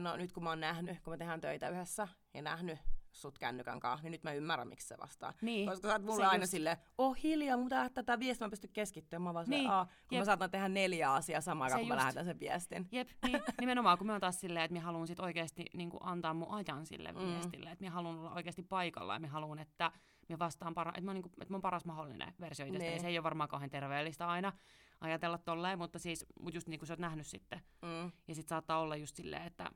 no, 0.00 0.16
nyt 0.16 0.32
kun 0.32 0.42
mä 0.42 0.48
oon 0.50 0.60
nähnyt, 0.60 1.00
kun 1.00 1.12
me 1.12 1.16
tehdään 1.16 1.40
töitä 1.40 1.68
yhdessä 1.68 2.08
ja 2.34 2.42
nähnyt 2.42 2.78
sut 3.12 3.38
kännykän 3.38 3.80
kanssa, 3.80 4.02
niin 4.04 4.10
nyt 4.12 4.22
mä 4.24 4.32
ymmärrän, 4.32 4.68
miksi 4.68 4.88
se 4.88 4.94
vastaa. 4.98 5.32
Niin. 5.42 5.68
Koska 5.68 5.88
sä 5.88 5.94
oot 5.94 6.02
mulle 6.02 6.16
Se 6.16 6.24
aina 6.24 6.44
just- 6.44 6.50
silleen, 6.50 6.76
oh 6.98 7.16
hiljaa, 7.22 7.58
pitää 7.58 7.88
tätä 7.88 8.18
viestiä, 8.18 8.46
mä 8.46 8.50
pystyn 8.50 8.70
keskittymään. 8.72 9.22
Mä 9.22 9.28
oon 9.28 9.34
vaan 9.34 9.44
silleen, 9.46 9.62
Niin, 9.62 9.70
Aa, 9.70 9.84
kun 9.84 9.94
mä 10.10 10.18
jep. 10.18 10.24
saatan 10.24 10.50
tehdä 10.50 10.68
neljä 10.68 11.12
asiaa 11.12 11.40
samaan 11.40 11.64
aikaan, 11.72 11.80
kun 11.80 11.88
mä 11.88 11.94
just. 11.94 12.00
lähetän 12.02 12.24
sen 12.24 12.40
viestin. 12.40 12.88
Jep, 12.92 13.08
niin, 13.26 13.40
nimenomaan 13.60 13.98
kun 13.98 14.06
me 14.06 14.12
on 14.12 14.20
taas 14.20 14.40
silleen, 14.40 14.64
että 14.64 14.74
mä 14.74 14.80
haluan 14.80 15.06
sit 15.06 15.20
oikeasti 15.20 15.64
niin 15.74 15.90
antaa 16.00 16.34
mun 16.34 16.50
ajan 16.54 16.86
sille 16.86 17.12
Mm. 17.12 17.18
viestille, 17.18 17.70
että 17.70 17.84
mä 17.84 17.90
haluan 17.90 18.18
olla 18.18 18.34
oikeasti 18.34 18.62
paikalla 18.62 19.12
ja 19.14 19.20
mä 19.20 19.26
haluan, 19.26 19.58
että 19.58 19.92
mä 20.34 20.38
vastaan 20.38 20.74
para- 20.74 20.88
että 20.90 21.00
mä, 21.00 21.10
oon 21.10 21.14
niinku, 21.14 21.28
että 21.40 21.52
mä 21.52 21.54
oon 21.56 21.62
paras 21.62 21.84
mahdollinen 21.84 22.34
versio 22.40 22.66
itsestäni. 22.66 22.90
Niin. 22.90 23.00
Se 23.00 23.06
ei 23.08 23.18
ole 23.18 23.22
varmaan 23.24 23.48
kauhean 23.48 23.70
terveellistä 23.70 24.28
aina 24.28 24.52
ajatella 25.00 25.38
tolleen, 25.38 25.78
mutta 25.78 25.98
siis 25.98 26.26
mut 26.40 26.54
just 26.54 26.68
niin 26.68 26.80
kuin 26.80 26.86
sä 26.86 26.92
oot 26.92 26.98
nähnyt 27.00 27.26
sitten. 27.26 27.60
Mm. 27.82 28.12
Ja 28.28 28.34
sit 28.34 28.48
saattaa 28.48 28.78
olla 28.78 28.96
just 28.96 29.16
silleen, 29.16 29.42
että 29.42 29.70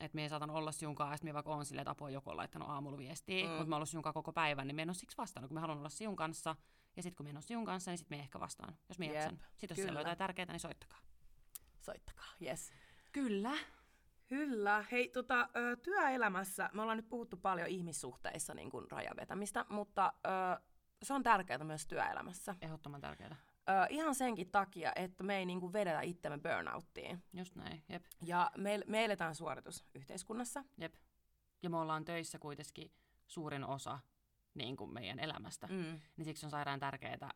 että 0.00 0.16
me 0.16 0.28
saatan 0.28 0.50
olla 0.50 0.72
siunkaan, 0.72 1.10
ja 1.10 1.16
sitten 1.16 1.34
vaikka 1.34 1.54
on 1.54 1.66
silleen, 1.66 1.82
että 1.82 1.90
apua 1.90 2.10
joku 2.10 2.30
on 2.30 2.36
laittanut 2.36 2.68
aamulla 2.68 2.98
viestiä, 2.98 3.44
Mm. 3.44 3.50
mutta 3.50 3.64
mä 3.66 3.74
oon 3.74 3.78
ollut 3.78 3.88
siunkaan 3.88 4.14
koko 4.14 4.32
päivän, 4.32 4.66
niin 4.66 4.76
me 4.76 4.82
en 4.82 4.88
ole 4.88 4.94
siksi 4.94 5.16
vastannut, 5.18 5.48
kun 5.48 5.54
mä 5.54 5.60
haluan 5.60 5.78
olla 5.78 5.88
siun 5.88 6.16
kanssa. 6.16 6.56
Ja 6.96 7.02
sitten 7.02 7.16
kun 7.16 7.26
me 7.26 7.30
en 7.30 7.36
ole 7.36 7.42
siun 7.42 7.64
kanssa, 7.64 7.90
niin 7.90 7.98
sitten 7.98 8.18
me 8.18 8.22
ehkä 8.22 8.40
vastaan, 8.40 8.74
jos 8.88 8.98
me 8.98 9.06
Jep, 9.06 9.14
jaksan. 9.14 9.38
Sitten 9.56 9.68
jos 9.70 9.76
siellä 9.84 9.98
on 9.98 10.00
jotain 10.00 10.18
tärkeää, 10.18 10.46
niin 10.52 10.60
soittakaa. 10.60 10.98
Soittakaa, 11.80 12.26
yes. 12.42 12.72
Kyllä. 13.12 13.52
Kyllä. 14.34 14.84
Hei, 14.92 15.08
tota, 15.08 15.48
työelämässä, 15.82 16.70
me 16.72 16.82
ollaan 16.82 16.96
nyt 16.98 17.08
puhuttu 17.08 17.36
paljon 17.36 17.68
ihmissuhteissa 17.68 18.54
niin 18.54 18.70
kuin 18.70 18.90
rajavetämistä, 18.90 19.66
mutta 19.68 20.12
se 21.02 21.14
on 21.14 21.22
tärkeää 21.22 21.64
myös 21.64 21.86
työelämässä. 21.86 22.54
Ehdottoman 22.62 23.00
tärkeää. 23.00 23.36
Ö, 23.68 23.86
ihan 23.90 24.14
senkin 24.14 24.50
takia, 24.50 24.92
että 24.96 25.24
me 25.24 25.36
ei 25.36 25.46
niin 25.46 25.60
kuin 25.60 25.72
vedetä 25.72 26.00
itsemme 26.00 26.38
burnouttiin. 26.38 27.22
Just 27.32 27.54
näin, 27.54 27.82
jep. 27.88 28.04
Ja 28.24 28.50
me, 28.56 28.80
me 28.86 29.04
eletään 29.04 29.34
suoritusyhteiskunnassa. 29.34 30.64
Jep. 30.78 30.94
Ja 31.62 31.70
me 31.70 31.76
ollaan 31.76 32.04
töissä 32.04 32.38
kuitenkin 32.38 32.92
suurin 33.26 33.64
osa 33.64 33.98
niin 34.54 34.76
kuin 34.76 34.92
meidän 34.92 35.18
elämästä. 35.18 35.66
Mm. 35.66 36.00
Niin 36.16 36.24
siksi 36.24 36.46
on 36.46 36.50
sairaan 36.50 36.80
tärkeää 36.80 37.30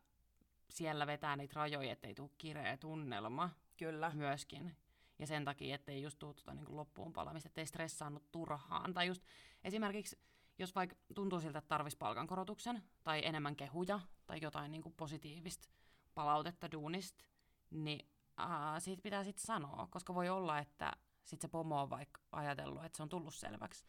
siellä 0.71 1.07
vetää 1.07 1.37
niitä 1.37 1.55
rajoja, 1.57 1.93
ettei 1.93 2.15
tule 2.15 2.31
kireä 2.39 2.77
tunnelma 2.77 3.51
Kyllä. 3.77 4.11
myöskin. 4.15 4.77
Ja 5.19 5.27
sen 5.27 5.45
takia, 5.45 5.75
ettei 5.75 6.03
just 6.03 6.19
tuu 6.19 6.35
tota, 6.35 6.55
niin 6.55 6.65
kuin 6.65 6.77
loppuun 6.77 7.13
palamista, 7.13 7.49
ettei 7.49 7.67
stressaannut 7.67 8.33
turhaan. 8.33 8.95
Tai 8.95 9.07
just 9.07 9.23
esimerkiksi, 9.65 10.19
jos 10.59 10.75
vaikka 10.75 10.97
tuntuu 11.15 11.41
siltä, 11.41 11.59
että 11.59 11.69
tarvitsisi 11.69 11.99
palkankorotuksen 11.99 12.83
tai 13.05 13.21
enemmän 13.25 13.57
kehuja 13.57 14.01
tai 14.27 14.39
jotain 14.43 14.73
niin 14.73 14.83
kuin 14.83 14.95
positiivista 14.97 15.69
palautetta 16.15 16.73
duunista, 16.73 17.25
niin 17.71 18.09
ää, 18.37 18.81
siitä 18.81 19.03
pitää 19.03 19.25
sitten 19.25 19.47
sanoa, 19.47 19.89
koska 19.91 20.15
voi 20.15 20.29
olla, 20.29 20.59
että 20.59 20.93
sit 21.25 21.41
se 21.41 21.49
pomo 21.49 21.83
on 21.83 21.91
vaikka 21.91 22.21
ajatellut, 22.33 22.85
että 22.85 22.97
se 22.97 23.03
on 23.03 23.09
tullut 23.09 23.35
selväksi 23.35 23.85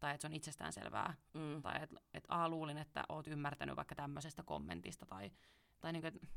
tai 0.00 0.14
että 0.14 0.22
se 0.22 0.26
on 0.26 0.32
itsestään 0.32 0.72
selvää 0.72 1.14
Mm. 1.34 1.62
tai 1.62 1.82
että 1.82 1.96
et 2.14 2.24
A 2.28 2.48
luulin, 2.48 2.78
että 2.78 3.04
oot 3.08 3.26
ymmärtänyt 3.26 3.76
vaikka 3.76 3.94
tämmöisestä 3.94 4.42
kommentista 4.42 5.06
tai, 5.06 5.30
tai 5.80 5.92
niinku, 5.92 6.06
et 6.06 6.28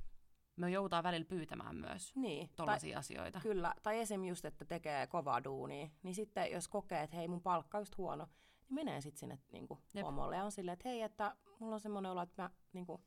me 0.55 0.71
joutaa 0.71 1.03
välillä 1.03 1.25
pyytämään 1.25 1.75
myös 1.75 2.15
Niin. 2.15 2.49
Tai, 2.55 2.93
asioita. 2.93 3.39
kyllä. 3.39 3.73
Tai 3.83 3.99
esim. 3.99 4.25
just, 4.25 4.45
että 4.45 4.65
tekee 4.65 5.07
kovaa 5.07 5.43
duunia, 5.43 5.89
niin 6.03 6.15
sitten 6.15 6.51
jos 6.51 6.67
kokee, 6.67 7.03
että 7.03 7.17
hei 7.17 7.27
mun 7.27 7.41
palkka 7.41 7.77
on 7.77 7.81
just 7.81 7.97
huono, 7.97 8.25
niin 8.25 8.75
menee 8.75 9.01
sitten 9.01 9.19
sinne 9.19 9.39
niin 9.51 9.67
kuin, 9.67 9.79
pomolle 10.01 10.35
ja 10.35 10.43
on 10.43 10.51
silleen, 10.51 10.73
että 10.73 10.89
hei, 10.89 11.01
että 11.01 11.35
mulla 11.59 11.75
on 11.75 11.79
semmoinen 11.79 12.11
olo, 12.11 12.21
että 12.21 12.41
mä 12.41 12.49
niin 12.73 12.85
kuin, 12.85 13.01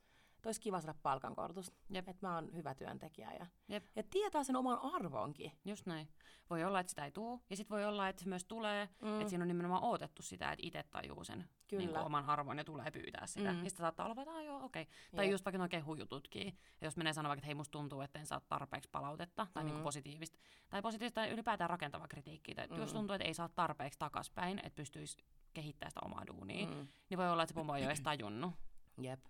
olisi 0.45 0.61
kiva 0.61 0.81
saada 0.81 0.99
palkankorotusta, 1.03 1.77
Jep. 1.91 2.09
että 2.09 2.27
mä 2.27 2.35
oon 2.35 2.55
hyvä 2.55 2.75
työntekijä. 2.75 3.33
Ja, 3.33 3.47
Jep. 3.69 3.85
ja 3.97 4.03
tietää 4.11 4.45
sen 4.45 4.57
oman 4.57 4.79
arvonkin. 4.79 5.53
Just 5.65 5.87
näin. 5.87 6.09
Voi 6.51 6.65
olla, 6.65 6.81
että 6.81 6.91
sitä 6.91 7.05
ei 7.05 7.11
tuu, 7.11 7.43
ja 7.51 7.57
sitten 7.57 7.75
voi 7.75 7.85
olla, 7.85 8.09
että 8.09 8.23
se 8.23 8.29
myös 8.29 8.45
tulee, 8.45 8.89
mm. 9.03 9.21
että 9.21 9.29
siinä 9.31 9.45
on 9.45 9.49
nimenomaan 9.49 9.83
odotettu 9.83 10.23
sitä, 10.23 10.53
että 10.53 10.67
itse 10.67 10.83
tajuu 10.83 11.25
sen 11.25 11.49
Kyllä. 11.69 11.81
niin 11.81 11.91
kuin 11.91 12.03
oman 12.05 12.25
arvon 12.25 12.59
ja 12.59 12.65
tulee 12.65 12.91
pyytää 12.91 13.27
sitä. 13.27 13.53
Mm. 13.53 13.59
Ja 13.59 13.65
sitten 13.65 13.85
saattaa 13.85 14.07
olla, 14.07 14.23
että 14.23 14.33
"Aa, 14.35 14.43
joo, 14.43 14.65
okei. 14.65 14.87
Tai 15.17 15.25
Jep. 15.27 15.33
just 15.33 15.45
vaikka 15.45 15.59
nuo 15.59 15.69
kehujututkin. 15.69 16.47
Ja 16.81 16.87
jos 16.87 16.97
menee 16.97 17.13
sanoa 17.13 17.29
vaikka, 17.29 17.41
että 17.41 17.47
hei, 17.47 17.55
musta 17.55 17.73
tuntuu, 17.73 18.01
että 18.01 18.19
en 18.19 18.27
saa 18.27 18.41
tarpeeksi 18.41 18.89
palautetta 18.93 19.47
tai 19.55 19.63
mm. 19.63 19.67
niin 19.67 19.75
kuin 19.75 19.83
positiivista. 19.85 20.39
Tai 20.69 20.83
positiivista 20.83 21.21
tai 21.21 21.31
ylipäätään 21.31 21.71
rakentavaa 21.71 22.09
kritiikkiä. 22.09 22.55
Tai 22.55 22.67
Mm. 22.67 22.77
jos 22.81 22.93
tuntuu, 22.93 23.15
että 23.15 23.27
ei 23.29 23.35
saa 23.35 23.49
tarpeeksi 23.49 23.99
takaspäin, 23.99 24.59
että 24.59 24.77
pystyisi 24.77 25.17
kehittämään 25.55 25.91
sitä 25.91 26.01
omaa 26.05 26.27
duunia, 26.27 26.67
mm. 26.67 26.89
Niin 27.11 27.19
voi 27.19 27.31
olla, 27.31 27.43
että 27.43 27.51
se 27.51 27.55
pomo 27.55 27.75
ei 27.75 27.81
ole 27.83 27.87
edes 27.87 28.01
tajunnut. 28.01 28.55
Jep. 29.03 29.21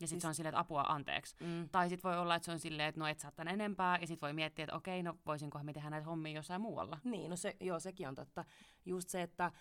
Ja 0.00 0.06
sitten 0.06 0.08
Siis- 0.08 0.22
se 0.22 0.28
on 0.28 0.34
silleen, 0.34 0.50
että 0.50 0.60
apua 0.60 0.82
anteeksi. 0.88 1.36
Mm. 1.40 1.68
Tai 1.68 1.88
sitten 1.88 2.10
voi 2.10 2.18
olla, 2.18 2.34
että 2.34 2.44
se 2.46 2.52
on 2.52 2.58
silleen, 2.58 2.88
että 2.88 2.98
no 3.00 3.06
et 3.06 3.18
saa 3.18 3.30
tän 3.30 3.48
enempää, 3.48 3.98
ja 4.00 4.06
sitten 4.06 4.26
voi 4.26 4.32
miettiä, 4.32 4.62
että 4.64 4.76
okei, 4.76 5.02
no 5.02 5.18
voisinkohan 5.26 5.66
me 5.66 5.72
tehdä 5.72 5.90
näitä 5.90 6.06
hommia 6.06 6.32
jossain 6.32 6.60
muualla. 6.60 6.98
Niin, 7.04 7.30
no 7.30 7.36
se, 7.36 7.56
joo, 7.60 7.80
sekin 7.80 8.08
on 8.08 8.14
totta. 8.14 8.44
Just 8.84 9.08
se, 9.08 9.22
että 9.22 9.52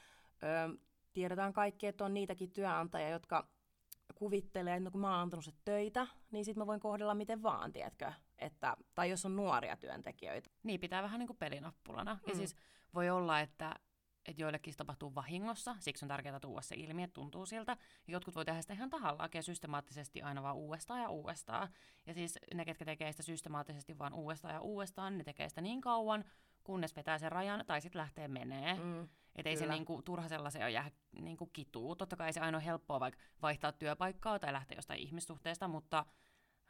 ö, 0.43 0.77
tiedetään 1.15 1.53
kaikki, 1.53 1.87
että 1.87 2.05
on 2.05 2.13
niitäkin 2.13 2.51
työnantajia, 2.51 3.09
jotka 3.09 3.47
kuvittelee, 4.15 4.75
että 4.75 4.83
no 4.83 4.91
kun 4.91 5.01
mä 5.01 5.11
oon 5.11 5.19
antanut 5.19 5.45
se 5.45 5.51
töitä, 5.65 6.07
niin 6.31 6.45
sit 6.45 6.57
mä 6.57 6.67
voin 6.67 6.79
kohdella 6.79 7.15
miten 7.15 7.43
vaan, 7.43 7.73
tiedätkö? 7.73 8.11
Että, 8.39 8.77
tai 8.95 9.09
jos 9.09 9.25
on 9.25 9.35
nuoria 9.35 9.77
työntekijöitä. 9.77 10.49
Niin, 10.63 10.79
pitää 10.79 11.03
vähän 11.03 11.19
niin 11.19 11.27
kuin 11.27 11.37
pelinappulana. 11.37 12.13
Mm. 12.13 12.29
Ja 12.29 12.35
siis 12.35 12.55
voi 12.93 13.09
olla, 13.09 13.39
että, 13.39 13.75
että 14.25 14.41
joillekin 14.41 14.73
se 14.73 14.77
tapahtuu 14.77 15.15
vahingossa, 15.15 15.75
siksi 15.79 16.05
on 16.05 16.09
tärkeää 16.09 16.39
tuoda 16.39 16.61
se 16.61 16.75
ilmi, 16.75 17.03
että 17.03 17.13
tuntuu 17.13 17.45
siltä. 17.45 17.77
Jotkut 18.07 18.35
voi 18.35 18.45
tehdä 18.45 18.61
sitä 18.61 18.73
ihan 18.73 18.89
tahallaan 18.89 19.29
ja 19.33 19.43
systemaattisesti 19.43 20.21
aina 20.21 20.43
vaan 20.43 20.55
uudestaan 20.55 21.01
ja 21.01 21.09
uudestaan. 21.09 21.69
Ja 22.05 22.13
siis 22.13 22.39
ne, 22.53 22.65
ketkä 22.65 22.85
tekee 22.85 23.11
sitä 23.11 23.23
systemaattisesti 23.23 23.97
vaan 23.97 24.13
uudestaan 24.13 24.53
ja 24.53 24.61
uudestaan, 24.61 25.17
ne 25.17 25.23
tekee 25.23 25.49
sitä 25.49 25.61
niin 25.61 25.81
kauan, 25.81 26.23
kunnes 26.63 26.95
vetää 26.95 27.17
sen 27.17 27.31
rajan 27.31 27.63
tai 27.67 27.81
sitten 27.81 27.99
lähtee 27.99 28.27
menee. 28.27 28.73
Mm. 28.73 29.07
Mm. 29.35 29.39
Että 29.39 29.49
ei 29.49 29.57
se 29.57 29.65
niinku, 29.67 30.01
turha 30.01 30.27
sellaisen 30.27 30.61
ole 30.61 30.71
jää 30.71 30.91
niinku 31.21 31.45
kituu. 31.45 31.95
Totta 31.95 32.15
kai 32.15 32.33
se 32.33 32.39
aina 32.39 32.57
on 32.57 32.63
helppoa 32.63 32.99
vaikka 32.99 33.21
vaihtaa 33.41 33.71
työpaikkaa 33.71 34.39
tai 34.39 34.53
lähteä 34.53 34.77
jostain 34.77 34.99
ihmissuhteesta, 34.99 35.67
mutta 35.67 36.05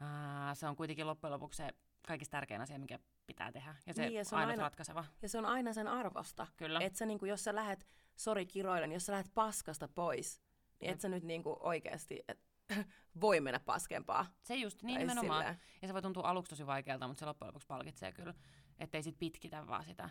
ää, 0.00 0.54
se 0.54 0.66
on 0.66 0.76
kuitenkin 0.76 1.06
loppujen 1.06 1.32
lopuksi 1.32 1.56
se 1.56 1.68
kaikista 2.06 2.30
tärkein 2.30 2.60
asia, 2.60 2.78
mikä 2.78 2.98
pitää 3.26 3.52
tehdä. 3.52 3.76
Ja 3.86 3.94
se, 3.94 4.02
Niin, 4.02 4.08
niin, 4.10 4.18
ja 4.18 4.24
se 4.24 4.34
on 4.36 4.40
aina- 4.42 4.62
ratkaiseva. 4.62 5.04
Ja 5.22 5.28
se 5.28 5.38
on 5.38 5.46
aina 5.46 5.72
sen 5.72 5.88
arvosta. 5.88 6.46
Kyllä. 6.56 6.80
Että 6.80 6.98
sä, 6.98 7.06
niinku, 7.06 7.26
jos 7.26 7.44
sä 7.44 7.54
lähet, 7.54 7.86
sori 8.16 8.46
kiroilen, 8.46 8.92
jos 8.92 9.06
sä 9.06 9.12
lähet 9.12 9.30
paskasta 9.34 9.88
pois, 9.88 10.42
niin 10.80 10.90
et 10.90 11.00
sä 11.00 11.08
nyt 11.08 11.22
niinku 11.24 11.56
oikeasti 11.60 12.22
et, 12.28 12.40
voi 13.20 13.40
mennä 13.40 13.60
paskempaa. 13.60 14.26
Se 14.42 14.54
just, 14.54 14.82
niin 14.82 14.94
Tai 14.94 15.02
nimenomaan. 15.02 15.42
silleen. 15.42 15.60
Ja 15.82 15.88
se 15.88 15.94
voi 15.94 16.02
tuntua 16.02 16.22
aluksi 16.22 16.50
tosi 16.50 16.66
vaikealta, 16.66 17.08
mutta 17.08 17.18
se 17.20 17.26
loppujen 17.26 17.48
lopuksi 17.48 17.66
palkitsee 17.66 18.12
kyllä. 18.12 18.34
Ettei 18.78 19.02
sit 19.02 19.18
pitkitä 19.18 19.66
vaan 19.66 19.84
sitä. 19.84 20.10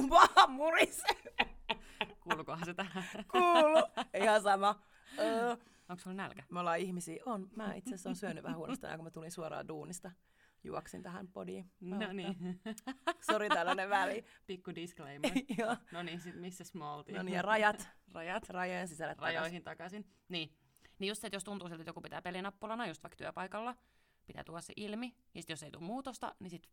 Mun 0.00 0.08
paha 0.08 0.46
murisee. 0.46 1.16
Kuuluukohan 2.20 2.64
se 2.64 2.74
tähän? 2.74 3.04
Kuulu. 3.32 4.06
Ihan 4.22 4.42
sama. 4.42 4.82
Öö, 5.18 5.50
Onko 5.88 6.02
sulla 6.02 6.16
nälkä? 6.16 6.42
me 6.50 6.60
ollaan 6.60 6.78
ihmisiä. 6.78 7.22
On. 7.26 7.48
Mä 7.56 7.74
itse 7.74 7.88
asiassa 7.94 8.08
on 8.08 8.16
syönyt 8.16 8.44
vähän 8.44 8.58
huonosti 8.58 8.80
tänään, 8.80 8.98
kun 8.98 9.04
mä 9.04 9.10
tulin 9.10 9.30
suoraan 9.30 9.68
duunista. 9.68 10.10
Juoksin 10.64 11.02
tähän 11.02 11.28
podiin. 11.28 11.70
No 11.80 12.12
niin. 12.12 12.60
Sori 13.30 13.48
tällainen 13.48 13.90
väli. 13.90 14.24
Pikku 14.46 14.74
disclaimer. 14.74 15.30
Joo. 15.58 15.76
No 15.92 16.02
niin, 16.02 16.20
sit 16.20 16.34
missä 16.34 16.64
me 16.74 16.84
oltiin? 16.84 17.16
No 17.16 17.22
niin, 17.22 17.34
ja 17.34 17.42
rajat. 17.42 17.88
Rajat. 18.12 18.48
Rajojen 18.50 18.88
takaisin. 18.88 19.18
Rajoihin 19.18 19.62
takaisin. 19.62 20.06
Niin. 20.28 20.52
Niin 20.98 21.08
just 21.08 21.20
se, 21.20 21.26
että 21.26 21.36
jos 21.36 21.44
tuntuu 21.44 21.68
siltä, 21.68 21.82
että 21.82 21.88
joku 21.90 22.00
pitää 22.00 22.22
pelinappulana, 22.22 22.86
just 22.86 23.02
vaikka 23.02 23.16
työpaikalla, 23.16 23.76
pitää 24.26 24.44
tuoda 24.44 24.60
se 24.60 24.72
ilmi. 24.76 25.14
Ja 25.34 25.42
sit 25.42 25.50
jos 25.50 25.62
ei 25.62 25.70
tule 25.70 25.84
muutosta, 25.84 26.34
niin 26.38 26.50
sit 26.50 26.68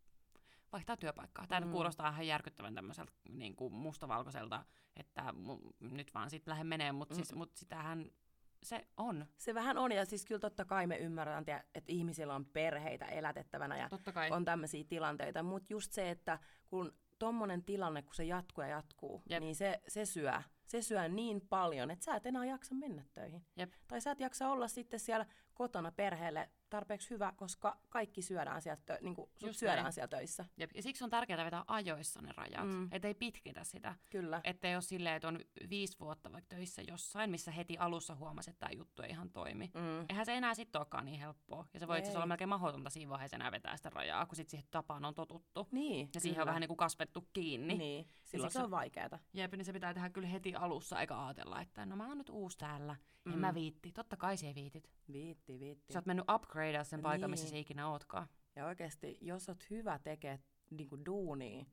vaihtaa 0.75 0.97
työpaikkaa. 0.97 1.47
Tämä 1.47 1.65
Mm. 1.65 1.71
kuulostaa 1.71 2.09
ihan 2.09 2.27
järkyttävän 2.27 2.75
tämmöiseltä 2.75 3.11
niin 3.29 3.55
kuin 3.55 3.73
mustavalkoiselta, 3.73 4.65
että 4.95 5.21
mu- 5.31 5.73
nyt 5.79 6.13
vaan 6.13 6.29
sit 6.29 6.47
lähde 6.47 6.63
menee, 6.63 6.91
mutta 6.91 7.13
Mm. 7.13 7.15
siis, 7.15 7.33
mut 7.35 7.55
sitähän 7.55 8.11
se 8.63 8.87
on. 8.97 9.25
Se 9.37 9.53
vähän 9.53 9.77
on, 9.77 9.91
ja 9.91 10.05
siis 10.05 10.25
kyllä 10.25 10.39
totta 10.39 10.65
kai 10.65 10.87
me 10.87 10.97
ymmärretään, 10.97 11.45
tiedä, 11.45 11.63
että 11.75 11.91
ihmisillä 11.91 12.35
on 12.35 12.45
perheitä 12.45 13.05
elätettävänä 13.05 13.77
ja 13.77 13.89
Totta 13.89 14.11
kai. 14.11 14.31
on 14.31 14.45
tämmöisiä 14.45 14.83
tilanteita, 14.89 15.43
mutta 15.43 15.73
just 15.73 15.91
se, 15.91 16.09
että 16.09 16.39
kun 16.67 16.91
tommonen 17.19 17.63
tilanne, 17.63 18.01
kun 18.01 18.15
se 18.15 18.23
jatkuu 18.23 18.61
ja 18.63 18.67
jatkuu, 18.69 19.23
Jep. 19.29 19.39
niin 19.39 19.55
se, 19.55 19.81
se 19.87 20.05
syö. 20.05 20.31
Se 20.67 20.81
se 20.81 20.81
syö 20.81 21.07
niin 21.07 21.41
paljon, 21.49 21.91
että 21.91 22.05
sä 22.05 22.15
et 22.15 22.25
enää 22.25 22.45
jaksa 22.45 22.75
mennä 22.75 23.03
töihin. 23.13 23.45
Jep. 23.55 23.73
Tai 23.87 24.01
sä 24.01 24.11
et 24.11 24.19
jaksa 24.19 24.49
olla 24.49 24.67
sitten 24.67 24.99
siellä 24.99 25.25
kotona 25.55 25.91
perheelle 25.91 26.49
tarpeeksi 26.69 27.09
hyvä, 27.09 27.33
koska 27.35 27.77
kaikki 27.89 28.21
syödään 28.21 28.61
sieltä, 28.61 28.97
niin 29.01 29.15
kuin, 29.15 29.29
Just 29.43 29.59
syödään 29.59 29.83
näin. 29.83 29.93
siellä 29.93 30.07
töissä. 30.07 30.45
Jep. 30.57 30.71
Ja 30.75 30.81
siksi 30.83 31.03
on 31.03 31.09
tärkeää 31.09 31.45
vetää 31.45 31.63
ajoissa 31.67 32.21
ne 32.21 32.31
rajat, 32.37 32.63
Mm. 32.65 32.71
mm. 32.71 32.87
ettei 32.91 33.13
pitkitä 33.13 33.63
sitä. 33.63 33.95
Kyllä. 34.09 34.41
Että 34.43 34.67
ei 34.67 34.75
ole 34.75 34.81
silleen, 34.81 35.15
että 35.15 35.27
on 35.27 35.39
viisi 35.69 35.99
vuotta 35.99 36.31
vaikka 36.31 36.55
töissä 36.55 36.81
jossain, 36.81 37.29
missä 37.31 37.51
heti 37.51 37.77
alussa 37.77 38.15
huomasi, 38.15 38.49
että 38.49 38.59
tämä 38.59 38.71
juttu 38.77 39.01
ei 39.01 39.09
ihan 39.09 39.29
toimi. 39.29 39.71
Mm. 39.73 40.05
Eihän 40.09 40.25
se 40.25 40.33
enää 40.37 40.53
sitten 40.53 40.79
olekaan 40.79 41.05
niin 41.05 41.19
helppoa. 41.19 41.65
Ja 41.73 41.79
se 41.79 41.87
voi 41.87 41.99
itse 41.99 42.15
olla 42.15 42.25
melkein 42.25 42.49
mahdotonta 42.49 42.89
siinä 42.89 43.09
vaiheessa 43.09 43.35
enää 43.37 43.51
vetää 43.51 43.77
sitä 43.77 43.89
rajaa, 43.89 44.25
kun 44.25 44.35
sitten 44.35 44.51
siihen 44.51 44.67
tapaan 44.71 45.05
on 45.05 45.15
totuttu. 45.15 45.67
Niin, 45.71 46.09
Ja 46.13 46.19
siihen 46.19 46.41
on 46.41 46.47
vähän 46.47 46.61
niin 46.61 46.67
kuin 46.69 46.77
kasvettu 46.77 47.27
kiinni. 47.33 47.77
Niin, 47.77 48.07
silloin 48.23 48.51
se 48.51 48.63
on 48.63 48.71
vaikeeta. 48.71 49.19
Jep, 49.33 49.53
niin 49.53 49.65
se 49.65 49.73
pitää 49.73 49.93
tehdä 49.93 50.09
kyllä 50.09 50.27
heti 50.27 50.55
alussa, 50.55 51.01
eikä 51.01 51.25
ajatella, 51.25 51.61
että 51.61 51.85
no 51.85 51.95
mä 51.95 52.07
oon 52.07 52.17
nyt 52.17 52.29
uusi 52.29 52.57
täällä, 52.57 52.95
en 53.25 53.31
Mm. 53.33 53.39
mä 53.39 53.53
viitti. 53.53 53.91
Totta 53.91 54.17
kai 54.17 54.37
se 54.37 54.55
viitit. 54.55 54.89
Viitti, 55.11 55.44
viitti. 55.47 55.93
Sä 55.93 55.99
oot 55.99 56.05
mennyt 56.05 56.25
upgradea 56.35 56.83
sen 56.83 57.01
paikan, 57.01 57.29
missä 57.29 57.45
Niin. 57.45 57.51
sä 57.51 57.57
ikinä 57.57 57.89
ootkaan. 57.89 58.27
Ja 58.55 58.65
oikeasti, 58.65 59.17
jos 59.21 59.49
oot 59.49 59.69
hyvä 59.69 59.99
tekee 59.99 60.39
niinku 60.71 61.05
duunia, 61.05 61.65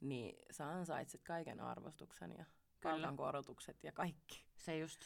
niin 0.00 0.36
sä 0.50 0.68
ansaitset 0.68 1.22
kaiken 1.24 1.60
arvostuksen 1.60 2.34
ja 2.38 2.44
palkankorotukset 2.82 3.84
ja 3.84 3.92
kaikki. 3.92 4.44
Se 4.56 4.78
just. 4.78 5.00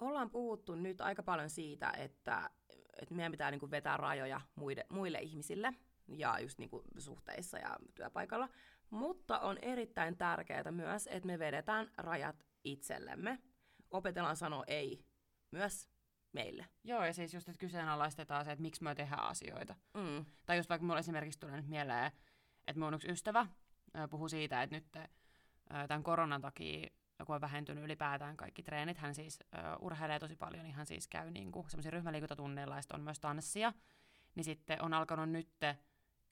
Ollaan 0.00 0.30
puhuttu 0.30 0.74
nyt 0.74 1.00
aika 1.00 1.22
paljon 1.22 1.50
siitä, 1.50 1.90
että, 1.90 2.50
että 3.02 3.14
meidän 3.14 3.32
pitää 3.32 3.50
niinku 3.50 3.70
vetää 3.70 3.96
rajoja 3.96 4.40
muille, 4.54 4.86
muille 4.90 5.18
ihmisille 5.18 5.72
ja 6.08 6.38
just 6.40 6.58
niinku 6.58 6.82
suhteissa 6.98 7.58
ja 7.58 7.76
työpaikalla. 7.94 8.48
Mutta 8.90 9.38
on 9.40 9.58
erittäin 9.62 10.16
tärkeää 10.16 10.70
myös, 10.70 11.06
että 11.06 11.26
me 11.26 11.38
vedetään 11.38 11.90
rajat 11.96 12.46
itsellemme. 12.64 13.38
Opetellaan 13.90 14.36
sanoa 14.36 14.64
ei 14.66 15.04
myös 15.50 15.91
meille. 16.32 16.66
Joo, 16.84 17.04
ja 17.04 17.12
siis 17.12 17.34
just, 17.34 17.48
että 17.48 17.60
kyseenalaistetaan 17.60 18.44
se, 18.44 18.52
että 18.52 18.62
miksi 18.62 18.82
me 18.82 18.94
tehdään 18.94 19.24
asioita. 19.24 19.74
Mm. 19.94 20.24
Tai 20.46 20.56
just 20.56 20.70
vaikka 20.70 20.86
mulla 20.86 20.98
esimerkiksi 20.98 21.40
tulee 21.40 21.56
nyt 21.56 21.68
mieleen, 21.68 22.12
että 22.66 22.80
mun 22.80 22.94
yksi 22.94 23.10
ystävä 23.10 23.46
ö, 23.98 24.08
puhui 24.08 24.30
siitä, 24.30 24.62
että 24.62 24.76
nyt 24.76 24.86
tämän 25.88 26.02
koronan 26.02 26.40
takia, 26.40 26.88
kun 27.26 27.34
on 27.34 27.40
vähentynyt 27.40 27.84
ylipäätään 27.84 28.36
kaikki 28.36 28.62
treenit, 28.62 28.98
hän 28.98 29.14
siis 29.14 29.38
urheilee 29.80 30.18
tosi 30.18 30.36
paljon, 30.36 30.62
niin 30.62 30.74
hän 30.74 30.86
siis 30.86 31.08
käy 31.08 31.30
niinku 31.30 31.64
semmoisia 31.68 31.90
ryhmäliikuntatunneilla, 31.90 32.76
ja 32.76 32.82
on 32.92 33.00
myös 33.00 33.20
tanssia, 33.20 33.72
niin 34.34 34.44
sitten 34.44 34.82
on 34.82 34.94
alkanut 34.94 35.30
nyt 35.30 35.48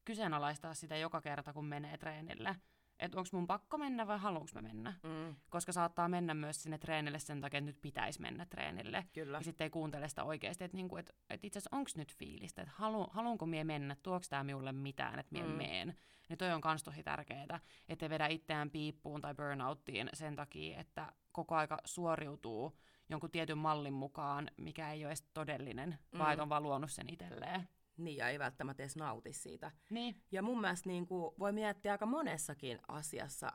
kyseenalaistaa 0.05 0.75
sitä 0.75 0.97
joka 0.97 1.21
kerta, 1.21 1.53
kun 1.53 1.65
menee 1.65 1.99
treenille. 1.99 2.57
Että 3.01 3.19
onko 3.19 3.29
mun 3.33 3.47
pakko 3.47 3.79
mennä 3.79 4.07
vai 4.07 4.19
haluanko 4.19 4.51
mä 4.55 4.63
mennä? 4.63 4.95
Mm. 5.03 5.37
Koska 5.51 5.73
saattaa 5.73 6.09
mennä 6.09 6.35
myös 6.35 6.63
sinne 6.63 6.79
treenille 6.79 7.19
sen 7.19 7.41
takia, 7.41 7.59
että 7.59 7.67
nyt 7.67 7.81
pitäisi 7.81 8.21
mennä 8.21 8.47
treenille. 8.47 9.07
Kyllä. 9.13 9.39
Ja 9.39 9.45
sitten 9.45 9.65
ei 9.65 9.71
kuuntele 9.71 10.09
sitä 10.09 10.25
oikeasti, 10.25 10.65
että 10.65 10.77
niinku, 10.77 10.97
et, 10.97 11.11
et 11.31 11.45
itse 11.45 11.59
asiassa 11.59 11.77
onko 11.77 11.91
nyt 11.97 12.17
fiilistä, 12.17 12.63
että 12.63 12.75
halu, 12.77 13.07
haluanko 13.11 13.47
mie 13.47 13.65
mennä, 13.65 13.97
tuoks 14.03 14.29
tämä 14.29 14.45
minulle 14.45 14.73
mitään, 14.73 15.19
että 15.19 15.33
mie 15.33 15.43
Mm. 15.43 15.49
meen. 15.51 15.95
Niin 16.29 16.39
toi 16.39 16.53
on 16.53 16.61
kans 16.61 16.83
tosi 16.83 17.03
tärkeää, 17.03 17.61
ettei 17.89 18.11
vedä 18.11 18.27
itseään 18.27 18.71
piippuun 18.71 19.21
tai 19.21 19.35
burnouttiin 19.35 20.11
sen 20.13 20.37
takia, 20.37 20.81
että 20.81 21.13
koko 21.33 21.55
aika 21.55 21.79
suoriutuu 21.85 22.79
jonkun 23.09 23.31
tietyn 23.31 23.59
mallin 23.59 23.93
mukaan, 23.93 24.51
mikä 24.57 24.93
ei 24.93 25.05
ole 25.05 25.11
edes 25.11 25.23
todellinen, 25.35 25.99
mm. 26.13 26.19
vaan 26.19 26.33
että 26.33 26.43
on 26.43 26.49
vaan 26.49 26.63
luonut 26.63 26.91
sen 26.91 27.09
itselleen. 27.09 27.69
Niin, 27.97 28.17
ja 28.17 28.29
ei 28.29 28.39
välttämättä 28.39 28.83
edes 28.83 28.97
nauti 28.97 29.33
siitä. 29.33 29.71
Niin, 29.91 30.23
Ja 30.33 30.43
mun 30.43 30.61
mielestä 30.61 30.89
niin 30.89 31.07
kuin, 31.07 31.35
voi 31.39 31.53
miettiä 31.53 31.93
aika 31.93 32.07
monessakin 32.07 32.81
asiassa 32.89 33.53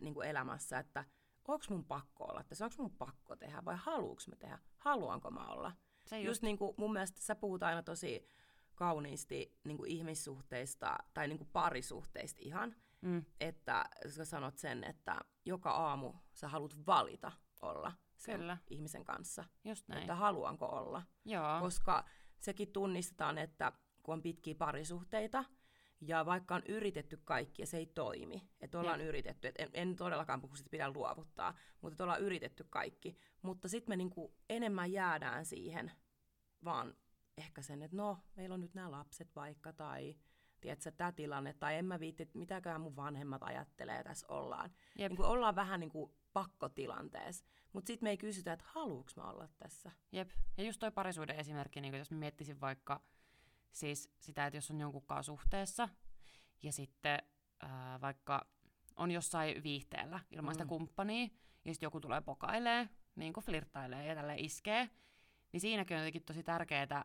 niin 0.00 0.14
kuin 0.14 0.28
elämässä, 0.28 0.78
että 0.78 1.04
onko 1.48 1.64
mun 1.70 1.84
pakko 1.84 2.24
olla 2.24 2.42
tässä, 2.42 2.64
onko 2.64 2.76
mun 2.78 2.96
pakko 2.96 3.36
tehdä 3.36 3.64
vai 3.64 3.76
haluuks 3.78 4.28
mä 4.28 4.36
tehdä, 4.36 4.58
haluanko 4.78 5.30
mä 5.30 5.46
olla. 5.46 5.72
se 6.06 6.16
Just, 6.16 6.26
just, 6.26 6.42
niin 6.42 6.58
kuin, 6.58 6.74
mun 6.76 6.92
mielestä 6.92 7.20
sä 7.20 7.34
puhut 7.34 7.62
aina 7.62 7.82
tosi 7.82 8.28
kauniisti 8.74 9.58
niin 9.64 9.76
kuin 9.76 9.90
ihmissuhteista 9.90 10.98
tai 11.14 11.28
niin 11.28 11.38
kuin 11.38 11.50
parisuhteista 11.52 12.40
ihan, 12.42 12.76
mm, 13.00 13.24
että 13.40 13.84
sä 14.08 14.24
sanot 14.24 14.58
sen, 14.58 14.84
että 14.84 15.20
joka 15.44 15.70
aamu 15.70 16.12
sä 16.32 16.48
haluat 16.48 16.86
valita 16.86 17.32
olla 17.62 17.92
sen 18.16 18.40
Kyllä. 18.40 18.58
ihmisen 18.70 19.04
kanssa, 19.04 19.44
just 19.64 19.88
näin. 19.88 20.00
että 20.00 20.14
haluanko 20.14 20.66
olla. 20.66 21.02
Joo, 21.24 21.60
Koska 21.60 22.04
sekin 22.38 22.72
tunnistetaan, 22.72 23.38
että 23.38 23.72
kun 24.02 24.12
on 24.12 24.22
pitkiä 24.22 24.54
parisuhteita, 24.54 25.44
ja 26.00 26.26
vaikka 26.26 26.54
on 26.54 26.62
yritetty 26.68 27.20
kaikki 27.24 27.62
ja 27.62 27.66
se 27.66 27.76
ei 27.76 27.86
toimi, 27.86 28.48
että 28.60 28.78
ollaan 28.78 29.00
Jep. 29.00 29.08
yritetty, 29.08 29.48
että 29.48 29.62
en, 29.62 29.70
en 29.74 29.96
todellakaan 29.96 30.40
puhu, 30.40 30.54
että 30.54 30.70
pidä 30.70 30.90
luovuttaa, 30.90 31.54
mutta 31.80 31.94
että 31.94 32.04
ollaan 32.04 32.20
yritetty 32.20 32.66
kaikki, 32.70 33.16
mutta 33.42 33.68
sitten 33.68 33.92
me 33.92 33.96
niinku 33.96 34.34
enemmän 34.50 34.92
jäädään 34.92 35.46
siihen 35.46 35.92
vaan 36.64 36.94
ehkä 37.38 37.62
sen, 37.62 37.82
että 37.82 37.96
no, 37.96 38.18
meillä 38.36 38.54
on 38.54 38.60
nyt 38.60 38.74
nämä 38.74 38.90
lapset 38.90 39.36
vaikka, 39.36 39.72
tai 39.72 40.16
tiedätkö, 40.60 40.90
tämä 40.90 41.12
tilanne, 41.12 41.52
tai 41.52 41.76
en 41.76 41.84
mä 41.84 42.00
viitti, 42.00 42.22
että 42.22 42.38
mitäköhän 42.38 42.80
mun 42.80 42.96
vanhemmat 42.96 43.42
ajattelee, 43.42 44.04
tässä 44.04 44.26
ollaan. 44.28 44.70
Jep. 44.98 45.10
Niin 45.10 45.16
kuin 45.16 45.28
ollaan 45.28 45.56
vähän 45.56 45.80
niin 45.80 45.90
kuin 45.90 46.12
pakkotilanteessa, 46.36 47.44
mutta 47.72 47.86
sitten 47.86 48.06
me 48.06 48.10
ei 48.10 48.16
kysytä, 48.16 48.52
että 48.52 48.64
haluuks 48.68 49.16
mä 49.16 49.22
olla 49.22 49.48
tässä. 49.58 49.90
Jep. 50.12 50.30
Ja 50.56 50.64
just 50.64 50.80
toi 50.80 50.90
parisuuden 50.90 51.36
esimerkki, 51.36 51.80
niin 51.80 51.94
jos 51.94 52.10
mä 52.10 52.18
miettisin 52.18 52.60
vaikka 52.60 53.00
siis 53.72 54.10
sitä, 54.20 54.46
että 54.46 54.56
jos 54.56 54.70
on 54.70 54.80
jonkun 54.80 55.06
kanssa 55.06 55.32
suhteessa 55.32 55.88
ja 56.62 56.72
sitten 56.72 57.18
ää, 57.60 58.00
vaikka 58.00 58.46
on 58.96 59.10
jossain 59.10 59.62
viihteellä 59.62 60.20
ilman 60.30 60.54
sitä 60.54 60.64
Mm. 60.64 60.68
kumppania 60.68 61.28
ja 61.64 61.74
sitten 61.74 61.86
joku 61.86 62.00
tulee 62.00 62.20
pokailee, 62.20 62.88
niin 63.14 63.32
kuin 63.32 63.44
flirttailee 63.44 64.06
ja 64.06 64.14
tälle 64.14 64.34
iskee, 64.38 64.90
niin 65.52 65.60
siinäkin 65.60 65.96
on 65.96 66.00
jotenkin 66.00 66.24
tosi 66.24 66.42
tärkeää 66.42 67.04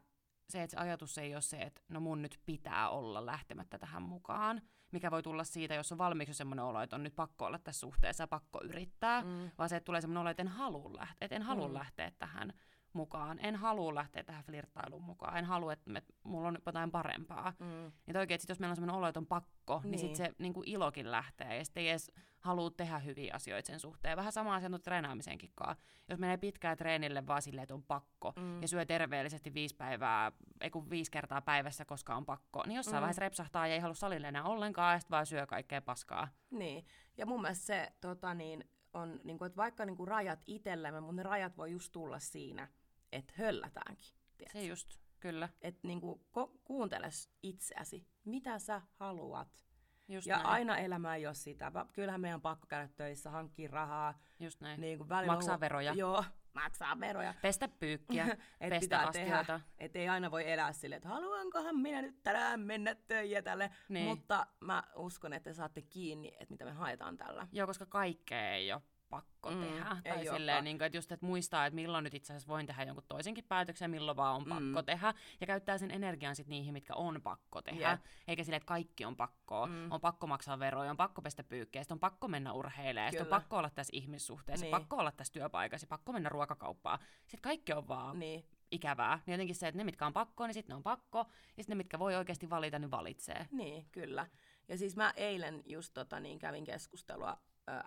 se, 0.50 0.63
että 0.63 0.78
se 0.78 0.82
ajatus 0.82 1.17
ei 1.17 1.36
ole 1.36 1.41
se, 1.41 1.62
että 1.62 1.82
no 1.89 2.00
mun 2.00 2.22
nyt 2.22 2.39
pitää 2.46 2.89
olla 2.89 3.26
lähtemättä 3.26 3.80
tähän 3.80 4.04
mukaan, 4.04 4.62
mikä 4.91 5.12
voi 5.12 5.23
tulla 5.23 5.43
siitä, 5.43 5.73
jos 5.75 5.91
on 5.91 5.97
valmiiksi 5.97 6.34
semmoinen 6.34 6.65
olo, 6.65 6.82
että 6.82 6.95
on 6.95 7.04
nyt 7.04 7.15
pakko 7.15 7.45
olla 7.45 7.60
tässä 7.60 7.80
suhteessa 7.80 8.23
ja 8.23 8.27
pakko 8.27 8.62
yrittää, 8.63 9.21
Mm. 9.21 9.51
vaan 9.58 9.69
se, 9.69 9.75
että 9.75 9.86
tulee 9.86 10.01
semmoinen 10.01 10.21
olo, 10.21 10.30
että 10.30 10.41
en 10.43 10.47
halua 10.47 10.91
lähteä, 10.97 11.25
että 11.25 11.36
en 11.36 11.41
halua 11.41 11.67
Mm. 11.67 11.73
lähteä 11.73 12.12
tähän 12.19 12.54
mukaan, 12.93 13.39
en 13.41 13.56
halua 13.56 13.95
lähteä 13.95 14.23
tähän 14.23 14.43
flirttailuun 14.43 15.04
mukaan, 15.04 15.38
en 15.38 15.45
halua, 15.45 15.73
että 15.73 15.89
me, 15.89 16.04
mulla 16.23 16.47
on 16.47 16.58
jotain 16.65 16.91
parempaa. 16.91 17.54
Mm. 17.60 17.91
Niin 18.06 18.17
oikein, 18.17 18.36
että 18.36 18.41
sit 18.41 18.49
jos 18.49 18.60
meillä 18.60 18.71
on 18.71 18.75
semmoinen 18.75 18.95
olo, 18.95 19.08
että 19.08 19.19
on 19.19 19.27
pakko, 19.27 19.82
niin, 19.84 19.91
niin 19.91 19.99
sitten 19.99 20.25
se 20.25 20.34
niin 20.39 20.54
kuin 20.54 20.69
ilokin 20.69 21.12
lähtee 21.12 21.58
ja 21.58 21.65
sitten 21.65 21.84
ei 21.84 21.89
edes 21.89 22.12
halua 22.39 22.71
tehdä 22.71 22.99
hyviä 22.99 23.34
asioita 23.36 23.67
sen 23.67 23.80
suhteen. 23.80 24.17
Vähän 24.17 24.32
sama 24.32 24.56
asia 24.56 24.69
on 24.73 24.82
treenaamisenkin 24.82 25.51
kanssa. 25.56 25.84
Jos 26.10 26.19
menee 26.19 26.38
pitkään 26.38 26.77
treenille 26.77 27.27
vaan 27.27 27.41
silleen, 27.41 27.63
että 27.63 27.73
on 27.73 27.84
pakko 27.84 28.34
Mm. 28.36 28.62
ja 28.62 28.67
syö 28.67 28.86
terveellisesti 28.86 29.54
viisi 29.54 29.75
päivää, 29.75 30.32
ei 30.62 30.69
kun 30.69 30.89
viisi 30.89 31.12
kertaa 31.12 31.41
päivässä, 31.41 31.86
koska 31.86 32.15
on 32.15 32.25
pakko, 32.25 32.63
niin 32.65 32.75
jossain 32.75 32.97
mm. 32.97 33.01
vaiheessa 33.01 33.21
repsahtaa 33.21 33.67
ja 33.67 33.73
ei 33.73 33.80
halua 33.80 33.95
salille 33.95 34.27
enää 34.27 34.43
ollenkaan 34.43 34.93
ja 34.93 34.99
sitten 34.99 35.15
vaan 35.15 35.25
syö 35.25 35.47
kaikkea 35.47 35.82
paskaa. 35.82 36.27
Niin, 36.51 36.86
ja 37.17 37.25
mun 37.25 37.41
mielestä 37.41 37.65
se 37.65 37.91
tota, 38.01 38.34
niin, 38.34 38.69
on, 38.93 39.19
niin 39.23 39.38
kuin, 39.38 39.45
että 39.45 39.58
vaikka 39.58 39.86
niin 39.86 39.97
kuin 39.97 40.08
rajat 40.08 40.39
itsellemme, 40.47 40.99
mutta 41.01 41.15
ne 41.15 41.23
rajat 41.23 41.58
voi 41.58 41.71
just 41.71 41.91
tulla 41.91 42.19
siinä, 42.19 42.67
että 43.12 43.34
höllätäänkin. 43.38 44.13
tiedätkö? 44.38 44.60
Se 44.60 44.65
just, 44.65 44.97
kyllä. 45.19 45.50
Että 45.62 45.88
niin 45.88 46.02
kuin, 46.02 46.19
ko- 46.21 46.60
kuuntele 46.63 47.10
itseäsi, 47.43 48.08
mitä 48.26 48.60
sä 48.60 48.82
haluat. 48.95 49.65
Just 50.08 50.28
ja 50.28 50.36
näin. 50.36 50.47
aina 50.47 50.78
elämä 50.78 51.15
ei 51.15 51.28
ole 51.28 51.34
sitä. 51.36 51.71
Kyllähän 51.93 52.21
meidän 52.21 52.36
on 52.36 52.41
pakko 52.41 52.67
käydä 52.67 52.88
töissä, 52.95 53.30
hankkia 53.30 53.69
rahaa. 53.71 54.19
Just 54.39 54.62
näin. 54.62 54.82
Niin 54.82 54.97
kuin 54.97 55.10
Maksaa 55.28 55.54
on- 55.54 55.60
veroja. 55.60 55.93
Joo, 55.93 56.24
maksaa 56.54 57.00
veroja. 57.00 57.34
Pestä 57.41 57.67
pyykkiä, 57.67 58.26
Et 58.62 58.69
pestä 58.69 59.00
astioita. 59.00 59.38
tehdä, 59.45 59.60
et 59.78 59.95
ei 59.95 60.10
aina 60.10 60.32
voi 60.32 60.52
elää 60.52 60.74
silleen, 60.74 60.97
että 60.97 61.10
haluankohan 61.10 61.78
minä 61.78 62.02
nyt 62.02 62.24
tänään 62.24 62.60
mennä 62.60 62.95
töihin 62.95 63.43
tälle. 63.43 63.71
Niin. 63.89 64.06
Mutta 64.08 64.47
mä 64.60 64.84
uskon, 64.95 65.34
että 65.34 65.50
te 65.50 65.54
saatte 65.54 65.82
kiinni, 65.82 66.28
että 66.39 66.52
mitä 66.54 66.65
me 66.65 66.71
haetaan 66.71 67.17
tällä. 67.17 67.47
Joo, 67.52 67.67
koska 67.67 67.86
kaikkea 67.86 68.54
ei 68.54 68.74
ole 68.74 68.82
pakko 69.12 69.50
Mm, 69.52 69.56
mm, 69.58 69.62
tehdä. 69.63 69.97
Tai 70.04 70.26
silleen, 70.26 70.63
niin 70.63 70.78
kuin, 70.78 70.86
että 70.86 70.97
just 70.97 71.12
että 71.12 71.26
muistaa, 71.26 71.65
että 71.65 71.76
milloin 71.76 72.04
nyt 72.04 72.13
itse 72.13 72.34
asiassa 72.34 72.47
voin 72.47 72.65
tehdä 72.65 72.84
jonkun 72.84 73.04
toisenkin 73.08 73.43
päätöksen, 73.43 73.91
milloin 73.91 74.17
vaan 74.17 74.36
on 74.36 74.43
Mm. 74.43 74.50
pakko 74.50 74.82
tehdä. 74.84 75.13
Ja 75.41 75.47
käyttää 75.47 75.78
sen 75.78 75.91
energian 75.91 76.36
sit 76.36 76.47
niihin, 76.47 76.74
mitkä 76.74 76.95
on 76.95 77.21
pakko 77.21 77.62
tehdä. 77.62 77.91
Jep. 77.91 78.02
Eikä 78.28 78.43
silleen, 78.43 78.58
että 78.58 78.67
kaikki 78.67 79.06
on 79.06 79.15
pakko. 79.15 79.65
Mm. 79.67 79.74
Mm. 79.74 79.91
On 79.91 80.02
pakko 80.02 80.28
maksaa 80.28 80.60
veroja, 80.60 80.91
on 80.91 80.97
pakko 80.97 81.21
pestä 81.21 81.43
pyykkiä, 81.43 81.82
on 81.91 82.00
pakko 82.00 82.28
mennä 82.28 82.54
urheilemaan, 82.54 83.21
on 83.21 83.28
pakko 83.28 83.58
olla 83.58 83.69
tässä 83.69 83.91
ihmissuhteessa, 83.93 84.65
Niin. 84.65 84.71
pakko 84.71 84.95
olla 84.97 85.12
tässä 85.12 85.34
työpaikassa, 85.34 85.88
pakko 85.88 86.12
mennä 86.13 86.30
ruokakauppaan. 86.30 87.00
Sitten 87.21 87.41
kaikki 87.41 87.74
on 87.74 87.88
vaan 87.88 88.19
Niin, 88.19 88.45
ikävää. 88.71 89.19
Niin 89.26 89.32
jotenkin 89.34 89.56
se, 89.56 89.67
että 89.67 89.78
ne, 89.78 89.84
mitkä 89.84 90.06
on 90.06 90.13
pakko, 90.13 90.47
niin 90.47 90.54
sitten 90.54 90.74
ne 90.74 90.76
on 90.76 90.84
pakko. 90.84 91.17
Ja 91.58 91.63
sitten 91.63 91.69
ne, 91.69 91.76
mitkä 91.76 92.00
voi 92.00 92.15
oikeasti 92.15 92.50
valita, 92.50 92.80
niin 92.80 92.91
valitsee. 92.91 93.47
niin, 93.52 93.86
kyllä. 93.91 94.28
Ja 94.67 94.78
siis 94.78 94.95
mä 94.95 95.13
eilen 95.15 95.63
just 95.65 95.93
tota, 95.93 96.19
niin 96.19 96.39
kävin 96.39 96.63
keskustelua 96.63 97.38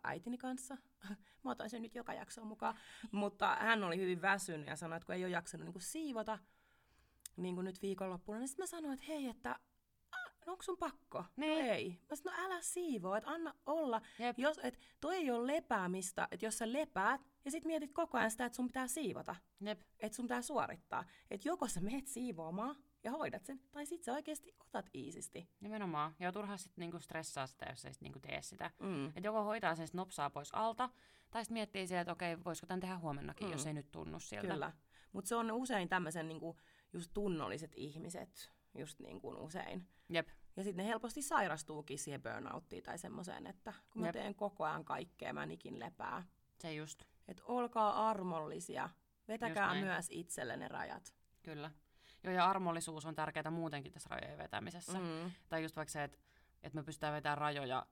äitini 0.04 0.38
kanssa. 0.38 0.76
mä 1.44 1.50
otan 1.50 1.70
sen 1.70 1.82
nyt 1.82 1.94
joka 1.94 2.14
jaksoon 2.14 2.46
mukaan. 2.46 2.78
Mutta 3.12 3.56
hän 3.60 3.84
oli 3.84 3.96
hyvin 3.96 4.22
väsynyt 4.22 4.66
ja 4.66 4.76
sanoi, 4.76 4.96
että 4.96 5.06
kun 5.06 5.14
ei 5.14 5.24
ole 5.24 5.30
jaksanut 5.30 5.64
niin 5.64 5.72
kuin 5.72 5.82
siivota 5.82 6.38
niin 7.36 7.54
kuin 7.54 7.64
nyt 7.64 7.82
viikonloppuna, 7.82 8.38
niin 8.38 8.48
sitten 8.48 8.62
mä 8.62 8.66
sanoin, 8.66 8.94
että 8.94 9.06
hei, 9.06 9.28
että 9.28 9.58
no 10.46 10.52
onko 10.52 10.62
sun 10.62 10.78
pakko? 10.78 11.24
Niin. 11.36 11.64
No 11.64 11.72
ei. 11.72 12.00
Mä 12.10 12.16
sanoin, 12.16 12.40
no 12.40 12.46
älä 12.46 12.62
siivoo, 12.62 13.14
että 13.14 13.30
anna 13.30 13.54
olla. 13.66 14.02
Jep. 14.18 14.38
Jos, 14.38 14.60
et, 14.62 14.78
toi 15.00 15.16
ei 15.16 15.30
ole 15.30 15.52
lepäämistä, 15.52 16.28
että 16.30 16.46
jos 16.46 16.58
sä 16.58 16.72
lepäät 16.72 17.20
ja 17.44 17.50
sit 17.50 17.64
mietit 17.64 17.92
koko 17.92 18.18
ajan 18.18 18.30
sitä, 18.30 18.44
että 18.44 18.56
sun 18.56 18.66
pitää 18.66 18.86
siivota, 18.86 19.36
Jep. 19.60 19.80
että 20.00 20.16
sun 20.16 20.24
pitää 20.24 20.42
suorittaa. 20.42 21.04
Että 21.30 21.48
joko 21.48 21.68
sä 21.68 21.80
meet 21.80 22.06
siivoamaan 22.06 22.76
ja 23.04 23.10
hoidat 23.10 23.44
sen, 23.44 23.60
tai 23.72 23.86
sit 23.86 24.02
sä 24.02 24.12
oikeasti 24.12 24.54
otat 24.60 24.90
iisisti. 24.94 25.48
Nimenomaan. 25.60 26.14
Ja 26.18 26.32
turha 26.32 26.56
sitten 26.56 26.82
niinku 26.82 27.00
stressaa 27.00 27.46
sitä, 27.46 27.66
jos 27.70 27.84
ei 27.84 27.92
sit 27.92 28.02
niinku 28.02 28.18
tee 28.18 28.42
sitä. 28.42 28.70
Mm. 28.80 29.06
Et 29.06 29.24
joko 29.24 29.44
hoitaa 29.44 29.74
sen 29.74 29.88
nopsaa 29.92 30.30
pois 30.30 30.54
alta, 30.54 30.90
tai 31.30 31.44
sitten 31.44 31.54
miettii 31.54 31.86
siellä, 31.86 32.00
että 32.00 32.12
okei, 32.12 32.44
voisiko 32.44 32.66
tämän 32.66 32.80
tehdä 32.80 32.98
huomennakin, 32.98 33.46
mm. 33.46 33.52
jos 33.52 33.66
ei 33.66 33.72
nyt 33.72 33.92
tunnu 33.92 34.20
siltä. 34.20 34.52
Kyllä. 34.52 34.72
Mutta 35.12 35.28
se 35.28 35.36
on 35.36 35.52
usein 35.52 35.88
tämmöisen 35.88 36.28
niinku, 36.28 36.56
just 36.92 37.10
tunnolliset 37.14 37.72
ihmiset, 37.76 38.52
just 38.78 39.00
niin 39.00 39.20
kuin 39.20 39.36
usein. 39.36 39.88
Jep. 40.08 40.28
Ja 40.56 40.64
sitten 40.64 40.84
ne 40.84 40.90
helposti 40.90 41.22
sairastuukin 41.22 41.98
siihen 41.98 42.22
burnouttiin 42.22 42.82
tai 42.82 42.98
semmoiseen, 42.98 43.46
että 43.46 43.72
kun 43.90 44.02
mä 44.02 44.08
Jep. 44.08 44.12
teen 44.12 44.34
koko 44.34 44.64
ajan 44.64 44.84
kaikkea, 44.84 45.32
mä 45.32 45.42
en 45.42 45.50
ikin 45.50 45.80
lepää. 45.80 46.22
Se 46.58 46.74
just. 46.74 47.02
Että 47.28 47.42
olkaa 47.46 48.08
armollisia, 48.08 48.90
vetäkää 49.28 49.74
myös 49.74 50.06
itselle 50.10 50.56
ne 50.56 50.68
rajat. 50.68 51.14
Kyllä. 51.42 51.70
Joo, 52.24 52.34
ja 52.34 52.50
armollisuus 52.50 53.06
on 53.06 53.14
tärkeää 53.14 53.50
muutenkin 53.50 53.92
tässä 53.92 54.08
rajojen 54.10 54.38
vetämisessä. 54.38 54.98
Mm. 54.98 55.30
Tai 55.48 55.62
just 55.62 55.76
vaikka 55.76 55.92
se, 55.92 56.04
että, 56.04 56.18
että 56.62 56.76
me 56.78 56.82
pystytään 56.82 57.14
vetämään 57.14 57.38
rajoja 57.38 57.86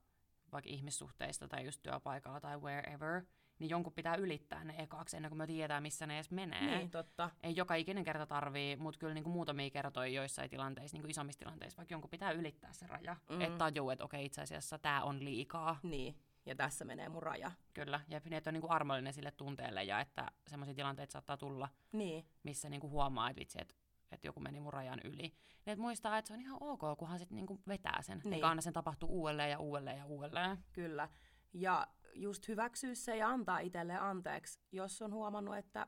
vaikka 0.53 0.71
ihmissuhteista 0.71 1.49
tai 1.49 1.65
just 1.65 1.83
työpaikalla 1.83 2.41
tai 2.41 2.59
wherever, 2.61 3.23
niin 3.59 3.71
jonkun 3.71 3.93
pitää 3.93 4.15
ylittää 4.15 4.65
ne 4.65 4.75
ekaksi 4.79 5.17
ennen 5.17 5.31
kuin 5.31 5.39
me 5.39 5.47
tiedetään, 5.47 5.83
missä 5.83 6.07
ne 6.07 6.15
edes 6.15 6.31
menee. 6.31 6.79
Niin, 6.79 6.91
totta. 6.91 7.31
Ei 7.43 7.57
joka 7.57 7.75
ikinen 7.75 8.05
kerta 8.05 8.27
tarvii, 8.27 8.77
mutta 8.77 8.99
kyllä 8.99 9.15
niinku 9.15 9.31
muutamia 9.31 9.71
kertoja 9.71 10.13
joissain 10.13 10.51
tilanteissa, 10.51 10.97
niinku 10.97 11.11
isommissa 11.11 11.39
tilanteissa, 11.39 11.77
vaikka 11.77 11.95
jonkun 11.95 12.11
pitää 12.11 12.31
ylittää 12.31 12.73
se 12.73 12.87
raja. 12.87 13.17
Mm. 13.29 13.35
Mm. 13.35 13.41
Että 13.41 13.59
tajuu, 13.59 13.91
että 13.91 14.05
okei, 14.05 14.25
itse 14.25 14.43
asiassa 14.43 14.79
tämä 14.79 15.03
on 15.03 15.25
liikaa. 15.25 15.79
Niin, 15.83 16.17
ja 16.47 16.55
tässä 16.55 16.85
menee 16.85 17.09
mun 17.09 17.23
raja. 17.23 17.53
Kyllä, 17.75 18.01
ja 18.09 18.21
niin, 18.25 18.33
että 18.33 18.51
on 18.51 18.55
niinku 18.55 18.71
armollinen 18.71 19.13
sille 19.13 19.31
tunteelle 19.31 19.85
ja 19.85 20.01
että 20.01 20.31
semmoisia 20.47 20.75
tilanteita 20.75 21.13
saattaa 21.13 21.37
tulla, 21.37 21.69
Niin, 21.93 22.27
missä 22.43 22.69
niinku 22.69 22.91
huomaa, 22.91 23.31
että 23.31 23.41
vitsi, 23.41 23.59
että 23.61 23.75
että 24.13 24.27
joku 24.27 24.41
meni 24.41 24.61
mun 24.61 24.73
rajan 24.73 25.01
yli. 25.05 25.17
Niin 25.23 25.33
että 25.67 25.83
muistaa, 25.83 26.19
että 26.19 26.29
se 26.29 26.35
on 26.35 26.41
ihan 26.41 26.59
ok, 26.61 26.81
kunhan 26.99 27.19
sitten 27.19 27.37
niinku 27.37 27.61
vetää 27.69 28.03
sen. 28.03 28.21
Niin. 28.25 28.33
Eikä 28.33 28.49
anna 28.49 28.61
sen 28.63 28.73
tapahtua 28.73 29.09
uudelleen 29.09 29.51
ja 29.51 29.59
uudelleen 29.59 29.99
ja 29.99 30.07
uudelleen. 30.07 30.59
kyllä. 30.73 31.09
Ja 31.53 31.87
just 32.15 32.49
hyväksyä 32.49 32.95
se 32.95 33.17
ja 33.17 33.29
antaa 33.29 33.59
itselle 33.59 33.97
anteeksi, 33.99 34.61
jos 34.73 35.03
on 35.03 35.13
huomannut, 35.13 35.57
että 35.57 35.87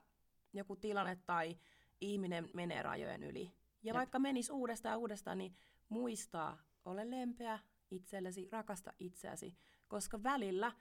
joku 0.53 0.77
tilanne 0.77 1.17
tai 1.27 1.59
ihminen 2.01 2.51
menee 2.55 2.83
rajojen 2.83 3.23
yli. 3.23 3.45
Ja 3.45 3.53
Jep. 3.83 3.97
vaikka 3.97 4.19
menisi 4.19 4.53
uudestaan 4.53 4.93
ja 4.93 4.99
uudestaan, 4.99 5.39
niin 5.39 5.57
muistaa, 5.89 6.59
ole 6.85 7.11
lempeä 7.11 7.59
itsellesi, 7.91 8.49
rakasta 8.53 8.93
itseäsi, 8.99 9.57
koska 9.89 10.23
välillä 10.23 10.73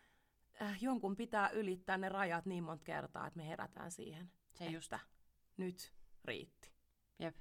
äh, 0.61 0.83
jonkun 0.83 1.15
pitää 1.15 1.49
ylittää 1.49 1.97
ne 1.97 2.09
rajat 2.09 2.45
niin 2.45 2.63
monta 2.63 2.83
kertaa, 2.83 3.27
että 3.27 3.37
me 3.37 3.47
herätään 3.47 3.91
siihen, 3.91 4.31
Se 4.53 4.65
just. 4.65 4.93
että 4.93 4.99
nyt 5.57 5.93
riitti. 6.25 6.72
Jep. 7.19 7.35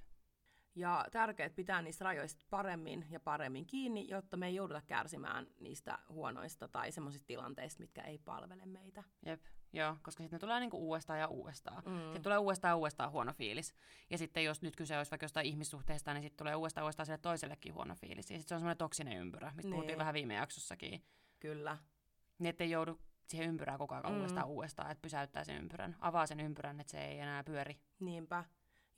Ja 0.74 1.04
tärkeää 1.10 1.50
pitää 1.50 1.82
niistä 1.82 2.04
rajoista 2.04 2.44
paremmin 2.50 3.06
ja 3.10 3.20
paremmin 3.20 3.66
kiinni, 3.66 4.06
jotta 4.08 4.36
me 4.36 4.46
ei 4.46 4.54
jouduta 4.54 4.82
kärsimään 4.86 5.46
niistä 5.60 5.98
huonoista 6.08 6.68
tai 6.68 6.92
semmoisista 6.92 7.26
tilanteista, 7.26 7.80
mitkä 7.80 8.02
ei 8.02 8.18
palvele 8.18 8.66
meitä. 8.66 9.04
Jep. 9.26 9.40
Joo, 9.72 9.96
koska 10.02 10.22
sitten 10.22 10.36
ne 10.36 10.40
tulee 10.40 10.60
niinku 10.60 10.76
uudestaan 10.88 11.18
ja 11.20 11.28
uudestaan. 11.28 11.82
Mm. 11.86 12.02
Sitten 12.02 12.22
tulee 12.22 12.38
uudestaan 12.38 12.70
ja 12.72 12.76
uudestaan 12.76 13.12
huono 13.12 13.32
fiilis. 13.32 13.74
Ja 14.10 14.18
sitten 14.18 14.44
jos 14.44 14.62
nyt 14.62 14.76
kyse 14.76 14.98
olisi 14.98 15.10
vaikka 15.10 15.24
jostain 15.24 15.46
ihmissuhteesta, 15.46 16.14
niin 16.14 16.22
sitten 16.22 16.38
tulee 16.38 16.54
uudestaan 16.56 16.82
ja 16.82 16.84
uudestaan 16.84 17.06
sille 17.06 17.18
toisellekin 17.18 17.74
huono 17.74 17.94
fiilis. 17.94 18.30
Ja 18.30 18.38
sitten 18.38 18.48
se 18.48 18.54
on 18.54 18.60
semmoinen 18.60 18.76
toksinen 18.78 19.18
ympyrä, 19.18 19.52
mistä 19.56 19.62
Niin. 19.68 19.72
puhuttiin 19.72 19.98
vähän 19.98 20.14
viime 20.14 20.34
jaksossakin. 20.34 21.04
Kyllä. 21.40 21.78
Niin 22.38 22.50
ettei 22.50 22.70
joudu 22.70 22.98
siihen 23.26 23.48
ympyrään 23.48 23.78
koko 23.78 23.94
ajan 23.94 24.06
Mm. 24.12 24.16
uudestaan 24.16 24.46
uudestaan, 24.48 24.90
että 24.90 25.02
pysäyttää 25.02 25.44
sen 25.44 25.56
ympyrän, 25.56 25.96
avaa 26.00 26.26
sen 26.26 26.40
ympyrän, 26.40 26.80
että 26.80 26.90
se 26.90 27.04
ei 27.04 27.18
enää 27.18 27.44
pyöri. 27.44 27.80
Niinpä. 28.00 28.44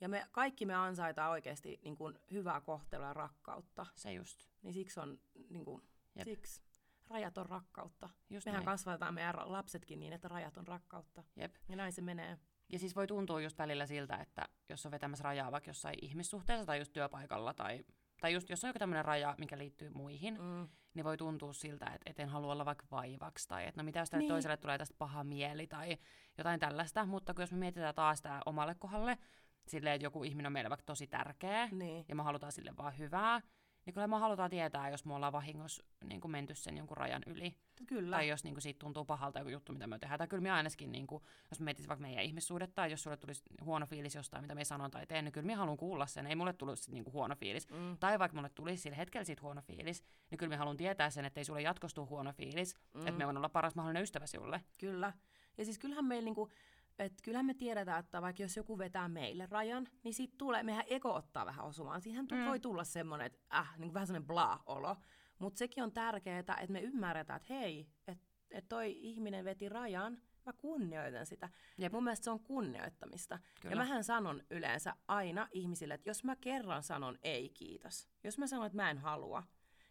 Ja 0.01 0.09
me, 0.09 0.27
kaikki 0.31 0.65
me 0.65 0.73
ansaitaan 0.75 1.31
oikeasti 1.31 1.79
niin 1.83 1.97
kuin, 1.97 2.19
hyvää 2.31 2.61
kohtelua 2.61 3.07
ja 3.07 3.13
rakkautta. 3.13 3.85
Se 3.95 4.13
just. 4.13 4.47
Niin 4.61 4.73
siksi 4.73 4.99
on, 4.99 5.19
niin 5.49 5.65
kuin, 5.65 5.81
Jep. 6.15 6.25
siksi 6.25 6.61
rajat 7.07 7.37
on 7.37 7.45
rakkautta. 7.45 8.09
just 8.29 8.45
Mehän 8.45 8.57
näin. 8.59 8.65
kasvatetaan 8.65 9.13
meidän 9.13 9.33
lapsetkin 9.51 9.99
niin, 9.99 10.13
että 10.13 10.27
rajat 10.27 10.57
on 10.57 10.67
rakkautta. 10.67 11.23
Jep. 11.35 11.55
Ja 11.69 11.75
näin 11.75 11.93
se 11.93 12.01
menee. 12.01 12.37
Ja 12.69 12.79
siis 12.79 12.95
voi 12.95 13.07
tuntua 13.07 13.41
just 13.41 13.57
välillä 13.57 13.85
siltä, 13.85 14.15
että 14.17 14.45
jos 14.69 14.85
on 14.85 14.91
vetämässä 14.91 15.23
rajaa 15.23 15.51
vaikka 15.51 15.69
jossain 15.69 15.95
ihmissuhteessa 16.01 16.65
tai 16.65 16.79
just 16.79 16.93
työpaikalla 16.93 17.53
tai, 17.53 17.85
tai 18.21 18.33
just 18.33 18.49
jos 18.49 18.63
on 18.63 18.67
joku 18.69 18.79
tämmöinen 18.79 19.05
raja, 19.05 19.35
mikä 19.37 19.57
liittyy 19.57 19.89
muihin, 19.89 20.41
Mm. 20.41 20.67
niin 20.93 21.03
voi 21.03 21.17
tuntua 21.17 21.53
siltä, 21.53 21.85
että 21.85 22.09
et 22.09 22.19
en 22.19 22.29
halua 22.29 22.51
olla 22.53 22.65
vaikka 22.65 22.85
vaivaksi 22.91 23.47
tai 23.47 23.67
että 23.67 23.81
no 23.81 23.85
mitä 23.85 23.99
jos 23.99 24.11
Niin. 24.11 24.27
toiselle 24.27 24.57
tulee 24.57 24.77
tästä 24.77 24.95
paha 24.97 25.23
mieli 25.23 25.67
tai 25.67 25.97
jotain 26.37 26.59
tällaista. 26.59 27.05
Mutta 27.05 27.33
kun 27.33 27.41
jos 27.41 27.51
me 27.51 27.57
mietitään 27.57 27.95
taas 27.95 28.21
tämä 28.21 28.41
omalle 28.45 28.75
kohdalle, 28.75 29.17
silleen, 29.67 29.95
että 29.95 30.05
joku 30.05 30.23
ihminen 30.23 30.47
on 30.47 30.53
meille 30.53 30.69
vaikka 30.69 30.85
tosi 30.85 31.07
tärkeä 31.07 31.69
Niin. 31.71 32.05
ja 32.07 32.15
me 32.15 32.23
halutaan 32.23 32.51
sille 32.51 32.77
vaan 32.77 32.97
hyvää, 32.97 33.41
niin 33.85 33.93
kyllä 33.93 34.07
me 34.07 34.17
halutaan 34.17 34.49
tietää, 34.49 34.89
jos 34.89 35.05
me 35.05 35.13
ollaan 35.13 35.33
vahingossa 35.33 35.83
niin 36.03 36.21
kuin 36.21 36.31
menty 36.31 36.55
sen 36.55 36.77
jonkun 36.77 36.97
rajan 36.97 37.23
yli. 37.25 37.55
Kyllä. 37.87 38.17
Tai 38.17 38.27
jos 38.27 38.43
niin 38.43 38.53
kuin, 38.53 38.61
siitä 38.61 38.79
tuntuu 38.79 39.05
pahalta 39.05 39.39
joku 39.39 39.49
juttu, 39.49 39.73
mitä 39.73 39.87
me 39.87 39.99
tehdään. 39.99 40.17
Tai 40.17 40.27
kyllä 40.27 40.43
me 40.43 40.51
ainakin, 40.51 40.91
niin 40.91 41.07
kuin, 41.07 41.23
jos 41.49 41.59
me 41.59 41.75
vaikka 41.87 42.01
meidän 42.01 42.23
ihmissuhdetta, 42.23 42.75
tai 42.75 42.91
jos 42.91 43.03
sulle 43.03 43.17
tulisi 43.17 43.43
huono 43.61 43.85
fiilis 43.85 44.15
jostain, 44.15 44.43
mitä 44.43 44.55
me 44.55 44.65
sanon 44.65 44.91
tai 44.91 45.07
teen, 45.07 45.25
niin 45.25 45.31
kyllä 45.31 45.47
me 45.47 45.53
haluan 45.53 45.77
kuulla 45.77 46.05
sen. 46.05 46.27
Ei 46.27 46.35
mulle 46.35 46.53
sit, 46.75 46.93
niin 46.93 47.03
kuin, 47.03 47.13
huono 47.13 47.35
fiilis. 47.35 47.69
Mm. 47.69 47.97
Tai 47.99 48.19
vaikka 48.19 48.35
mulle 48.35 48.49
tulisi 48.49 48.81
sillä 48.81 48.95
hetkellä 48.97 49.25
siitä 49.25 49.41
huono 49.41 49.61
fiilis, 49.61 50.03
niin 50.31 50.37
kyllä 50.37 50.49
me 50.49 50.55
haluan 50.55 50.77
tietää 50.77 51.09
sen, 51.09 51.25
että 51.25 51.39
ei 51.39 51.45
sulle 51.45 51.61
jatkostu 51.61 52.05
huono 52.05 52.33
fiilis, 52.33 52.75
mm. 52.93 52.99
että 53.07 53.17
me 53.17 53.25
voin 53.25 53.37
olla 53.37 53.49
paras 53.49 53.75
mahdollinen 53.75 54.03
ystävä 54.03 54.27
sinulle. 54.27 54.61
Kyllä. 54.79 55.13
Ja 55.57 55.65
siis 55.65 55.79
kyllähän 55.79 56.05
meillä 56.05 56.25
niinku, 56.25 56.49
että 56.99 57.23
kyllähän 57.23 57.45
me 57.45 57.53
tiedetään, 57.53 57.99
että 57.99 58.21
vaikka 58.21 58.43
jos 58.43 58.57
joku 58.57 58.77
vetää 58.77 59.07
meille 59.07 59.45
rajan, 59.51 59.87
niin 60.03 60.13
siitä 60.13 60.35
tulee, 60.37 60.63
mehän 60.63 60.83
ego 60.87 61.13
ottaa 61.13 61.45
vähän 61.45 61.65
osumaan. 61.65 62.01
Siihen 62.01 62.25
Mm. 62.31 62.45
voi 62.45 62.59
tulla 62.59 62.83
semmoinen, 62.83 63.25
että 63.25 63.39
äh, 63.57 63.77
niin 63.77 63.93
vähän 63.93 64.07
semmoinen 64.07 64.27
bla-olo. 64.27 64.95
Mutta 65.39 65.57
sekin 65.57 65.83
on 65.83 65.91
tärkeää, 65.91 66.39
että 66.39 66.55
me 66.69 66.81
ymmärretään, 66.81 67.37
että 67.37 67.53
hei, 67.53 67.87
että 68.07 68.25
et 68.51 68.69
toi 68.69 68.91
ihminen 68.99 69.45
veti 69.45 69.69
rajan, 69.69 70.17
mä 70.45 70.53
kunnioitan 70.53 71.25
sitä. 71.25 71.49
Jep. 71.77 71.93
Mun 71.93 72.03
mielestä 72.03 72.23
se 72.23 72.29
on 72.31 72.39
kunnioittamista. 72.39 73.39
Kyllä. 73.61 73.73
Ja 73.73 73.77
mähän 73.77 74.03
sanon 74.03 74.43
yleensä 74.49 74.95
aina 75.07 75.47
ihmisille, 75.51 75.93
että 75.93 76.09
jos 76.09 76.23
mä 76.23 76.35
kerran 76.35 76.83
sanon 76.83 77.17
ei 77.23 77.49
kiitos, 77.49 78.09
jos 78.23 78.37
mä 78.37 78.47
sanon, 78.47 78.65
että 78.65 78.75
mä 78.75 78.89
en 78.89 78.97
halua, 78.97 79.43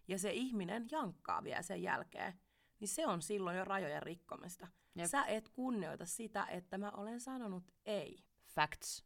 ja 0.09 0.19
se 0.19 0.33
ihminen 0.33 0.87
jankkaa 0.91 1.45
vielä 1.45 1.63
sen 1.63 1.83
jälkeen, 1.83 2.35
niin 2.81 2.89
se 2.89 3.07
on 3.07 3.23
silloin 3.23 3.57
jo 3.57 3.65
rajojen 3.65 4.03
rikkomista. 4.03 4.69
Jep. 4.95 5.11
Sä 5.11 5.25
et 5.25 5.49
kunnioita 5.49 6.07
sitä, 6.07 6.47
että 6.47 6.79
mä 6.79 6.91
olen 6.91 7.21
sanonut 7.21 7.65
ei. 7.87 8.25
Facts. 8.47 9.05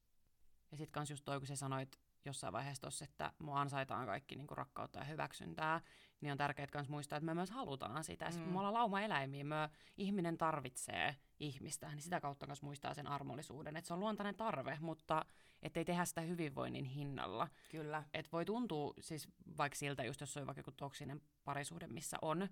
Ja 0.70 0.76
sitten 0.76 0.92
kans 0.92 1.10
just 1.10 1.24
toi, 1.24 1.38
kun 1.38 1.46
sä 1.46 1.56
sanoit 1.56 1.98
jossain 2.24 2.52
vaiheessa 2.52 2.80
tossa, 2.80 3.04
että 3.04 3.32
mua 3.38 3.60
ansaitaan 3.60 4.06
kaikki 4.06 4.36
niinku 4.36 4.54
rakkautta 4.54 4.98
ja 4.98 5.04
hyväksyntää, 5.04 5.80
niin 6.20 6.32
on 6.32 6.38
tärkeää 6.38 6.66
kans 6.66 6.88
muistaa, 6.88 7.16
että 7.16 7.26
me 7.26 7.34
myös 7.34 7.50
halutaan 7.50 8.04
sitä. 8.04 8.30
Sit 8.30 8.46
Mm. 8.46 8.52
me 8.52 8.58
ollaan 8.58 8.74
lauma-eläimiä, 8.74 9.44
me 9.44 9.70
ihminen 9.96 10.38
tarvitsee 10.38 11.16
ihmistä, 11.40 11.88
niin 11.88 12.02
sitä 12.02 12.20
kautta 12.20 12.46
myös 12.46 12.62
muistaa 12.62 12.94
sen 12.94 13.06
armollisuuden. 13.06 13.76
Että 13.76 13.88
se 13.88 13.94
on 13.94 14.00
luontainen 14.00 14.34
tarve, 14.34 14.78
mutta 14.80 15.24
ettei 15.62 15.84
tehdä 15.84 16.04
sitä 16.04 16.20
hyvinvoinnin 16.20 16.84
hinnalla. 16.84 17.48
Kyllä. 17.70 18.04
Et 18.14 18.32
voi 18.32 18.44
tuntua 18.44 18.94
siis 19.00 19.28
vaikka 19.58 19.76
siltä, 19.76 20.04
just 20.04 20.20
jos 20.20 20.36
on 20.36 20.46
vaikka 20.46 20.60
joku 20.60 20.72
toksinen 20.72 21.20
parisuhde, 21.44 21.86
missä 21.86 22.16
on, 22.22 22.48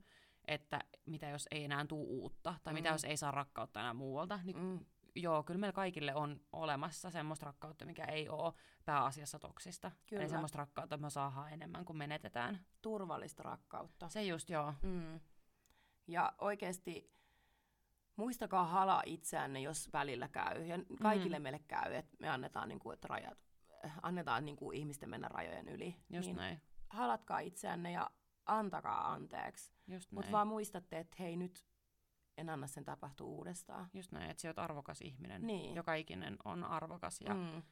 että 0.48 0.80
mitä 1.06 1.28
jos 1.28 1.48
ei 1.50 1.64
enää 1.64 1.86
tuu 1.86 2.06
uutta, 2.22 2.54
tai 2.64 2.74
mitä 2.74 2.88
Mm. 2.88 2.94
jos 2.94 3.04
ei 3.04 3.16
saa 3.16 3.30
rakkautta 3.30 3.80
enää 3.80 3.94
muualta, 3.94 4.40
niin 4.44 4.56
Mm. 4.58 4.80
joo, 5.14 5.42
kyllä 5.42 5.58
meillä 5.60 5.72
kaikille 5.72 6.14
on 6.14 6.40
olemassa 6.52 7.10
semmoista 7.10 7.46
rakkautta, 7.46 7.86
mikä 7.86 8.04
ei 8.04 8.28
ole 8.28 8.52
pääasiassa 8.84 9.38
toksista. 9.38 9.90
Kyllä. 10.06 10.22
Eli 10.22 10.30
semmoista 10.30 10.58
rakkautta, 10.58 10.94
että 10.94 11.04
me 11.06 11.10
saadaan 11.10 11.52
enemmän 11.52 11.84
kuin 11.84 11.96
menetetään. 11.96 12.60
Turvallista 12.82 13.42
rakkautta. 13.42 14.08
Se 14.08 14.22
just 14.22 14.50
joo. 14.50 14.74
Mm. 14.82 15.20
Ja 16.06 16.32
oikeasti 16.38 17.12
muistakaa 18.16 18.66
halaa 18.66 19.02
itseänne, 19.06 19.60
jos 19.60 19.92
välillä 19.92 20.28
käy. 20.28 20.62
Ja 20.66 20.78
kaikille 21.02 21.38
mm. 21.38 21.42
meille 21.42 21.58
käy, 21.68 21.94
että 21.94 22.16
me 22.20 22.28
annetaan, 22.28 22.68
niin 22.68 22.78
kuin, 22.78 22.94
että 22.94 23.08
rajat, 23.08 23.38
annetaan 24.02 24.44
niin 24.44 24.56
kuin, 24.56 24.78
ihmisten 24.78 25.10
mennä 25.10 25.28
rajojen 25.28 25.68
yli. 25.68 25.96
Just 26.10 26.26
niin 26.26 26.36
näin. 26.36 26.60
halatkaa 26.88 27.38
itseänne 27.38 27.90
ja 27.92 28.10
antakaa 28.46 29.12
anteeksi. 29.12 29.72
Mutta 30.10 30.32
vaan 30.32 30.48
muistatte, 30.48 30.98
että 30.98 31.16
hei 31.18 31.36
nyt 31.36 31.64
en 32.38 32.48
anna 32.48 32.66
sen 32.66 32.84
tapahtua 32.84 33.26
uudestaan. 33.26 33.88
Just 33.94 34.12
näin, 34.12 34.30
että 34.30 34.40
sä 34.40 34.48
oot 34.48 34.58
arvokas 34.58 35.00
ihminen. 35.00 35.46
Niin. 35.46 35.74
Joka 35.74 35.94
ikinen 35.94 36.36
on 36.44 36.64
arvokas 36.64 37.20
ja 37.20 37.34
mm. 37.34 37.62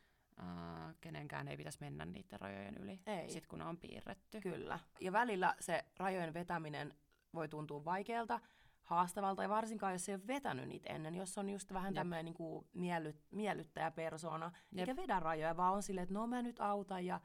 Äh, 0.43 0.95
kenenkään 1.01 1.49
ei 1.49 1.57
pitäisi 1.57 1.79
mennä 1.81 2.05
niiden 2.05 2.41
rajojen 2.41 2.77
yli, 2.77 3.01
Ei. 3.07 3.31
sit 3.31 3.47
kun 3.47 3.59
ne 3.59 3.65
on 3.65 3.79
piirretty. 3.79 4.41
kyllä. 4.41 4.79
Ja 5.01 5.13
välillä 5.13 5.55
se 5.61 5.85
rajojen 5.97 6.35
vetäminen 6.35 6.95
voi 7.35 7.49
tuntua 7.49 7.85
vaikealta, 7.85 8.41
haastavalta, 8.83 9.43
ja 9.43 9.49
varsinkaan 9.49 9.93
jos 9.93 10.09
ei 10.09 10.15
ole 10.15 10.27
vetänyt 10.27 10.69
niitä 10.69 10.91
ennen, 10.93 11.15
jos 11.15 11.39
on 11.39 11.51
just 11.51 11.73
vähän 11.73 11.95
tämmöinen 11.95 12.25
niin 12.25 12.65
miellyt, 12.73 13.17
miellyttäjä 13.31 13.91
persona, 13.91 14.53
Jep. 14.73 14.89
eikä 14.89 15.03
vedä 15.03 15.21
rajoja, 15.21 15.57
vaan 15.57 15.75
on 15.75 15.83
silleen, 15.83 16.03
että 16.03 16.15
no 16.15 16.27
mä 16.27 16.43
nyt 16.43 16.61
autan 16.61 17.07
ja 17.07 17.21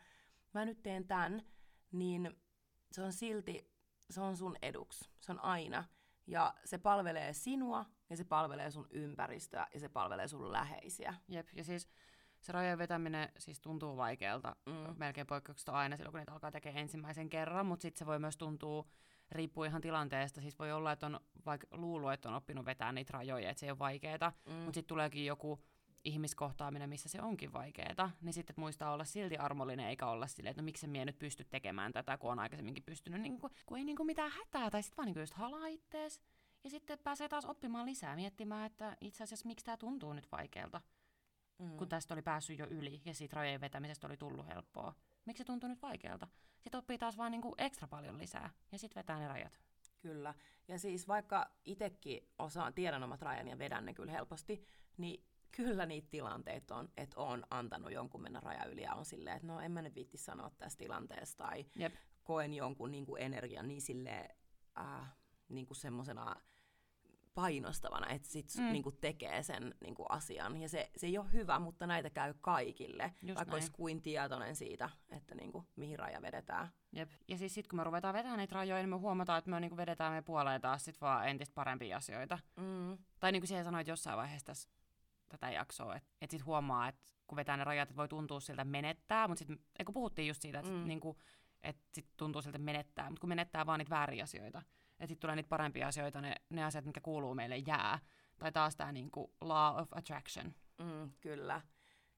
mä 0.53 0.65
nyt 0.65 0.83
teen 0.83 1.07
tämän, 1.07 1.41
niin 1.91 2.41
se 2.91 3.03
on 3.03 3.13
silti, 3.13 3.71
se 4.09 4.21
on 4.21 4.37
sun 4.37 4.55
eduksi. 4.61 5.09
Se 5.19 5.31
on 5.31 5.43
aina. 5.43 5.83
Ja 6.27 6.53
se 6.65 6.77
palvelee 6.77 7.33
sinua, 7.33 7.85
ja 8.09 8.17
se 8.17 8.23
palvelee 8.23 8.71
sun 8.71 8.87
ympäristöä, 8.91 9.67
ja 9.73 9.79
se 9.79 9.89
palvelee 9.89 10.27
sun 10.27 10.51
läheisiä. 10.51 11.13
Jep, 11.27 11.47
ja 11.53 11.63
siis 11.63 11.89
se 12.41 12.51
rajojen 12.51 12.77
vetäminen 12.77 13.29
siis 13.37 13.59
tuntuu 13.59 13.97
vaikealta, 13.97 14.55
mm. 14.65 14.95
melkein 14.97 15.27
poikkeuksesta 15.27 15.71
aina 15.71 15.97
silloin, 15.97 16.11
kun 16.11 16.19
niitä 16.19 16.33
alkaa 16.33 16.51
tekemään 16.51 16.81
ensimmäisen 16.81 17.29
kerran, 17.29 17.65
mutta 17.65 17.81
sitten 17.81 17.99
se 17.99 18.05
voi 18.05 18.19
myös 18.19 18.37
tuntua, 18.37 18.85
riippuu 19.31 19.63
ihan 19.63 19.81
tilanteesta, 19.81 20.41
siis 20.41 20.59
voi 20.59 20.71
olla, 20.71 20.91
että 20.91 21.05
on 21.05 21.19
vaikka 21.45 21.67
luullut, 21.71 22.13
että 22.13 22.29
on 22.29 22.35
oppinut 22.35 22.65
vetää 22.65 22.91
niitä 22.91 23.13
rajoja, 23.13 23.49
että 23.49 23.59
se 23.59 23.65
ei 23.65 23.71
ole 23.71 23.79
vaikeaa, 23.79 24.31
mm. 24.45 24.53
mutta 24.53 24.77
sitten 24.77 24.87
tuleekin 24.89 25.25
joku 25.25 25.63
ihmiskohtaaminen, 26.03 26.89
missä 26.89 27.09
se 27.09 27.21
onkin 27.21 27.53
vaikeaa, 27.53 28.11
niin 28.21 28.33
sitten 28.33 28.55
muistaa 28.57 28.93
olla 28.93 29.03
silti 29.03 29.37
armollinen 29.37 29.87
eikä 29.87 30.07
olla 30.07 30.27
silleen, 30.27 30.51
että 30.51 30.61
no 30.61 30.65
miksi 30.65 30.87
minä 30.87 31.05
nyt 31.05 31.19
pysty 31.19 31.43
tekemään 31.43 31.91
tätä, 31.91 32.17
kun 32.17 32.31
on 32.31 32.39
aikaisemminkin 32.39 32.83
pystynyt, 32.83 33.21
niin 33.21 33.39
kun, 33.39 33.49
kun 33.65 33.77
ei 33.77 33.83
niin 33.83 33.95
kuin 33.95 34.07
mitään 34.07 34.31
hätää, 34.31 34.69
tai 34.69 34.83
sitten 34.83 34.97
vaan 34.97 35.05
niin 35.05 35.13
kuin 35.13 35.21
just 35.21 35.33
halaa 35.33 35.67
ittees, 35.67 36.21
ja 36.63 36.69
sitten 36.69 36.99
pääsee 36.99 37.29
taas 37.29 37.45
oppimaan 37.45 37.85
lisää, 37.85 38.15
miettimään, 38.15 38.65
että 38.65 38.97
itse 39.01 39.23
asiassa 39.23 39.47
miksi 39.47 39.65
tämä 39.65 39.77
tuntuu 39.77 40.13
nyt 40.13 40.31
vaikealta, 40.31 40.81
mm. 41.59 41.77
kun 41.77 41.89
tästä 41.89 42.13
oli 42.13 42.21
päässyt 42.21 42.59
jo 42.59 42.67
yli, 42.69 43.01
ja 43.05 43.13
siitä 43.13 43.35
rajojen 43.35 43.61
vetämisestä 43.61 44.07
oli 44.07 44.17
tullut 44.17 44.47
helppoa. 44.47 44.93
Miksi 45.25 45.41
se 45.41 45.45
tuntuu 45.45 45.69
nyt 45.69 45.81
vaikealta? 45.81 46.27
Sitten 46.59 46.79
oppii 46.79 46.97
taas 46.97 47.17
vaan 47.17 47.31
niin 47.31 47.41
kuin 47.41 47.55
ekstra 47.57 47.87
paljon 47.87 48.17
lisää, 48.17 48.49
ja 48.71 48.79
sitten 48.79 48.99
vetää 48.99 49.19
ne 49.19 49.27
rajat. 49.27 49.59
Kyllä. 50.01 50.33
Ja 50.67 50.79
siis 50.79 51.07
vaikka 51.07 51.51
itsekin 51.65 52.29
osaan, 52.39 52.73
tiedän 52.73 53.03
omat 53.03 53.21
rajani 53.21 53.49
ja 53.49 53.57
vedän 53.57 53.85
ne 53.85 53.93
kyllä 53.93 54.11
helposti, 54.11 54.63
niin 54.97 55.23
kyllä 55.51 55.85
niitä 55.85 56.07
tilanteita 56.11 56.75
on, 56.75 56.89
että 56.97 57.19
on 57.19 57.43
antanut 57.49 57.91
jonkun 57.91 58.21
mennä 58.21 58.39
raja 58.39 58.65
yli 58.65 58.81
ja 58.81 58.93
on 58.93 59.05
silleen, 59.05 59.35
että 59.35 59.47
no 59.47 59.59
en 59.59 59.71
mä 59.71 59.81
nyt 59.81 59.95
viitti 59.95 60.17
sanoa 60.17 60.51
tästä 60.57 60.79
tilanteesta 60.79 61.43
tai 61.43 61.65
Jep. 61.75 61.95
koen 62.23 62.53
jonkun 62.53 62.91
niin 62.91 63.05
kuin 63.05 63.21
energian 63.21 63.67
niin 63.67 63.81
silleen 63.81 64.35
äh, 64.77 65.15
niin 65.49 65.65
kuin 65.65 65.77
semmosena 65.77 66.35
painostavana, 67.33 68.07
että 68.07 68.27
sit 68.27 68.45
mm. 68.57 68.71
niin 68.71 68.83
kuin 68.83 68.97
tekee 69.01 69.43
sen 69.43 69.75
niin 69.81 69.95
kuin 69.95 70.05
asian. 70.09 70.61
Ja 70.61 70.69
se, 70.69 70.91
se 70.95 71.07
ei 71.07 71.17
ole 71.17 71.31
hyvä, 71.33 71.59
mutta 71.59 71.87
näitä 71.87 72.09
käy 72.09 72.33
kaikille, 72.41 73.13
Just 73.21 73.35
vaikka 73.35 73.51
näin. 73.51 73.53
olisi 73.53 73.71
kuin 73.71 74.01
tietoinen 74.01 74.55
siitä, 74.55 74.89
että 75.09 75.35
niin 75.35 75.51
kuin, 75.51 75.67
mihin 75.75 75.99
raja 75.99 76.21
vedetään. 76.21 76.67
Jep. 76.91 77.09
Ja 77.27 77.37
siis 77.37 77.53
sitten 77.53 77.69
kun 77.69 77.79
me 77.79 77.83
ruvetaan 77.83 78.13
vetämään 78.13 78.37
niitä 78.37 78.55
rajoja, 78.55 78.81
niin 78.81 78.89
me 78.89 78.95
huomataan, 78.95 79.37
että 79.37 79.49
me 79.49 79.59
niin 79.59 79.69
kuin 79.69 79.77
vedetään 79.77 80.13
me 80.13 80.21
puoleen 80.21 80.61
taas 80.61 80.85
sit 80.85 81.01
vaan 81.01 81.27
entistä 81.27 81.55
parempia 81.55 81.97
asioita. 81.97 82.39
Mm. 82.55 82.97
Tai 83.19 83.31
niin 83.31 83.41
kuin 83.41 83.47
siihen 83.47 83.65
sanoit 83.65 83.87
jossain 83.87 84.17
vaiheessa 84.17 84.45
tässä 84.45 84.69
tätä 85.29 85.51
jaksoa, 85.51 85.95
että 85.95 86.09
et 86.21 86.31
sitten 86.31 86.45
huomaa, 86.45 86.87
että 86.87 87.01
kun 87.27 87.35
vetää 87.35 87.57
ne 87.57 87.63
rajat, 87.63 87.89
että 87.89 87.97
voi 87.97 88.07
tuntua 88.07 88.39
siltä 88.39 88.63
menettää, 88.63 89.27
mutta 89.27 89.39
sitten, 89.39 89.85
kun 89.85 89.93
puhuttiin 89.93 90.27
just 90.27 90.41
siitä, 90.41 90.59
että 90.59 90.71
mm. 90.71 90.87
niinku, 90.87 91.17
et 91.63 91.77
sit 91.93 92.07
tuntuu 92.17 92.41
siltä 92.41 92.57
menettää, 92.57 93.09
mutta 93.09 93.21
kun 93.21 93.29
menettää 93.29 93.65
vaan 93.65 93.79
niitä 93.79 93.89
vääriä 93.89 94.23
asioita, 94.23 94.61
että 94.91 95.07
sitten 95.07 95.19
tulee 95.19 95.35
niitä 95.35 95.49
parempia 95.49 95.87
asioita, 95.87 96.21
ne, 96.21 96.35
ne 96.49 96.63
asiat, 96.63 96.85
mitkä 96.85 97.01
kuuluu 97.01 97.35
meille, 97.35 97.57
jää. 97.57 97.99
Tai 98.39 98.51
taas 98.51 98.75
tämä 98.75 98.91
niinku 98.91 99.33
law 99.41 99.79
of 99.81 99.87
attraction. 99.91 100.53
Mm, 100.77 101.11
kyllä. 101.21 101.61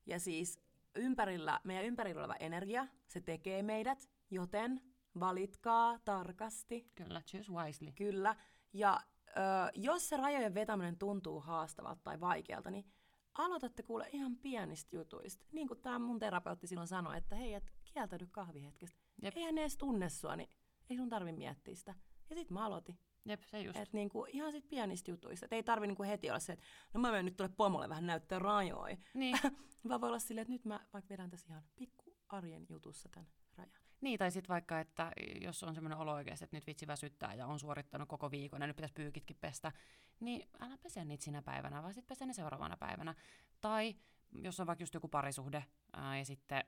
Ja 0.05 0.19
siis 0.19 0.59
ympärillä, 0.95 1.59
meidän 1.63 1.85
ympärillä 1.85 2.19
oleva 2.19 2.35
energia, 2.39 2.87
se 3.07 3.21
tekee 3.21 3.63
meidät, 3.63 4.09
joten 4.29 4.81
valitkaa 5.19 5.99
tarkasti. 6.05 6.91
Kyllä, 6.95 7.21
choose 7.21 7.51
wisely. 7.51 7.91
Kyllä. 7.91 8.35
Ja 8.73 8.99
ö, 9.27 9.31
jos 9.75 10.09
se 10.09 10.17
rajojen 10.17 10.53
vetäminen 10.53 10.97
tuntuu 10.97 11.39
haastavalta 11.39 12.01
tai 12.03 12.19
vaikealta, 12.19 12.71
niin 12.71 12.85
aloitatte 13.33 13.83
kuule 13.83 14.09
ihan 14.11 14.37
pienistä 14.37 14.95
jutuista. 14.95 15.45
Niin 15.51 15.67
kuin 15.67 15.81
tämä 15.81 15.99
mun 15.99 16.19
terapeutti 16.19 16.67
silloin 16.67 16.87
sanoi, 16.87 17.17
että 17.17 17.35
hei, 17.35 17.53
et 17.53 17.71
kieltäydy 17.83 18.27
kahvihetkestä. 18.31 18.99
Jep. 19.21 19.37
Eihän 19.37 19.55
ne 19.55 19.61
edes 19.61 19.77
tunne 19.77 20.09
sua, 20.09 20.35
niin 20.35 20.49
ei 20.89 20.97
sun 20.97 21.09
tarvi 21.09 21.31
miettiä 21.31 21.75
sitä. 21.75 21.95
Ja 22.29 22.35
sitten 22.35 22.53
mä 22.53 22.65
aloitin. 22.65 22.99
Jep, 23.25 23.41
se 23.41 23.61
just. 23.61 23.79
Et 23.79 23.93
niinku, 23.93 24.25
ihan 24.29 24.51
sit 24.51 24.69
pienistä 24.69 25.11
jutuista. 25.11 25.45
Et 25.45 25.53
ei 25.53 25.63
tarvi 25.63 25.87
niinku 25.87 26.03
heti 26.03 26.29
olla 26.29 26.39
se, 26.39 26.53
että 26.53 26.65
no 26.93 26.99
mä 26.99 27.11
menen 27.11 27.25
nyt 27.25 27.37
tuolle 27.37 27.53
pomolle 27.57 27.89
vähän 27.89 28.05
näyttää 28.05 28.39
rajoja. 28.39 28.97
Niin. 29.13 29.37
Vaan 29.89 30.01
voi 30.01 30.09
olla 30.09 30.19
silleen, 30.19 30.41
että 30.41 30.53
nyt 30.53 30.65
mä 30.65 30.79
vaikka 30.93 31.09
vedän 31.09 31.29
tässä 31.29 31.47
ihan 31.49 31.63
pikku 31.75 32.15
arjen 32.29 32.65
jutussa 32.69 33.09
tämän 33.09 33.29
rajan. 33.57 33.81
Niin, 34.01 34.19
tai 34.19 34.31
sitten 34.31 34.49
vaikka, 34.49 34.79
että 34.79 35.11
jos 35.41 35.63
on 35.63 35.75
semmoinen 35.75 35.97
olo 35.97 36.13
oikeasti, 36.13 36.43
että 36.43 36.57
nyt 36.57 36.67
vitsi 36.67 36.87
väsyttää 36.87 37.33
ja 37.33 37.47
on 37.47 37.59
suorittanut 37.59 38.09
koko 38.09 38.31
viikon 38.31 38.61
ja 38.61 38.67
nyt 38.67 38.75
pitäisi 38.75 38.93
pyykitkin 38.93 39.37
pestä, 39.41 39.71
niin 40.21 40.49
älä 40.59 40.77
pese 40.77 41.05
niitä 41.05 41.23
sinä 41.23 41.41
päivänä, 41.41 41.81
vaan 41.81 41.93
sitten 41.93 42.15
pese 42.15 42.25
ne 42.25 42.33
seuraavana 42.33 42.77
päivänä. 42.77 43.15
Tai 43.61 43.95
jos 44.43 44.59
on 44.59 44.67
vaikka 44.67 44.83
just 44.83 44.93
joku 44.93 45.07
parisuhde 45.07 45.65
ää, 45.93 46.17
ja 46.17 46.25
sitten 46.25 46.63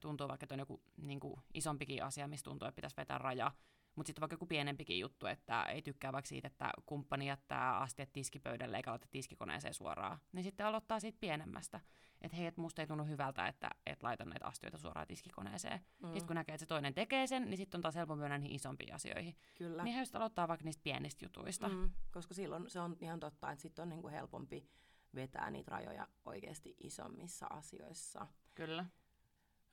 tuntuu 0.00 0.28
vaikka, 0.28 0.44
että 0.44 0.54
on 0.54 0.58
joku 0.58 0.82
niin 0.96 1.20
kuin 1.20 1.40
isompikin 1.54 2.04
asia, 2.04 2.28
missä 2.28 2.44
tuntuu, 2.44 2.68
että 2.68 2.76
pitäisi 2.76 2.96
vetää 2.96 3.18
raja, 3.18 3.52
mutta 3.94 4.08
sitten 4.08 4.20
vaikka 4.20 4.34
joku 4.34 4.46
pienempikin 4.46 4.98
juttu, 4.98 5.26
että 5.26 5.62
ei 5.62 5.82
tykkää 5.82 6.12
vaikka 6.12 6.28
siitä, 6.28 6.46
että 6.46 6.70
kumppani 6.86 7.26
jättää 7.26 7.78
astiat 7.78 8.12
tiskipöydälle 8.12 8.76
eikä 8.76 8.90
laita 8.90 9.08
tiskikoneeseen 9.10 9.74
suoraan, 9.74 10.18
niin 10.32 10.44
sitten 10.44 10.66
aloittaa 10.66 11.00
siitä 11.00 11.18
pienemmästä. 11.20 11.80
Että 12.22 12.36
hei, 12.36 12.46
että 12.46 12.60
musta 12.60 12.82
ei 12.82 12.86
tunnu 12.86 13.04
hyvältä, 13.04 13.46
että 13.46 13.70
et 13.86 14.02
laita 14.02 14.24
näitä 14.24 14.46
astioita 14.46 14.78
suoraan 14.78 15.06
tiskikoneeseen. 15.06 15.80
Mm. 16.02 16.06
Sitten 16.06 16.26
kun 16.26 16.36
näkee, 16.36 16.54
että 16.54 16.62
se 16.62 16.66
toinen 16.66 16.94
tekee 16.94 17.26
sen, 17.26 17.44
niin 17.44 17.56
sitten 17.56 17.78
on 17.78 17.82
taas 17.82 17.94
helpompi 17.94 18.20
mennä 18.20 18.38
niihin 18.38 18.56
isompiin 18.56 18.94
asioihin. 18.94 19.36
Kyllä. 19.54 19.82
Niin 19.82 19.96
he 19.96 20.04
aloittaa 20.14 20.48
vaikka 20.48 20.64
niistä 20.64 20.82
pienistä 20.82 21.24
jutuista. 21.24 21.68
Mm. 21.68 21.90
Koska 22.12 22.34
silloin 22.34 22.70
se 22.70 22.80
on 22.80 22.96
ihan 23.00 23.20
totta, 23.20 23.50
että 23.50 23.62
sitten 23.62 23.82
on 23.82 23.88
niinku 23.88 24.08
helpompi 24.08 24.68
vetää 25.14 25.50
niitä 25.50 25.70
rajoja 25.70 26.08
oikeasti 26.24 26.76
isommissa 26.80 27.46
asioissa. 27.50 28.26
Kyllä. 28.54 28.86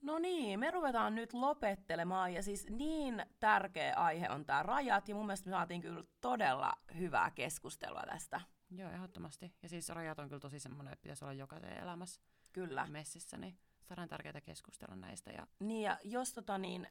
No 0.01 0.19
niin, 0.19 0.59
me 0.59 0.71
ruvetaan 0.71 1.15
nyt 1.15 1.33
lopettelemaan 1.33 2.33
ja 2.33 2.43
siis 2.43 2.69
niin 2.69 3.25
tärkeä 3.39 3.93
aihe 3.95 4.29
on 4.29 4.45
tämä 4.45 4.63
rajat 4.63 5.09
ja 5.09 5.15
mun 5.15 5.25
mielestä 5.25 5.49
me 5.49 5.55
saatiin 5.55 5.81
kyllä 5.81 6.03
todella 6.21 6.73
hyvää 6.97 7.31
keskustelua 7.31 8.03
tästä. 8.09 8.41
Joo, 8.71 8.91
ehdottomasti. 8.91 9.53
Ja 9.63 9.69
siis 9.69 9.89
rajat 9.89 10.19
on 10.19 10.29
kyllä 10.29 10.39
tosi 10.39 10.59
semmoinen, 10.59 10.93
että 10.93 11.03
pitäisi 11.03 11.25
olla 11.25 11.33
jokaisen 11.33 11.77
elämässä 11.77 12.21
kyllä. 12.65 12.87
messissä, 12.87 13.37
niin 13.37 13.57
saadaan 13.83 14.07
tärkeää 14.07 14.41
keskustella 14.41 14.95
näistä. 14.95 15.31
Ja... 15.31 15.47
Niin 15.59 15.83
ja 15.83 15.97
jos 16.03 16.33
tota 16.33 16.57
niin, 16.57 16.87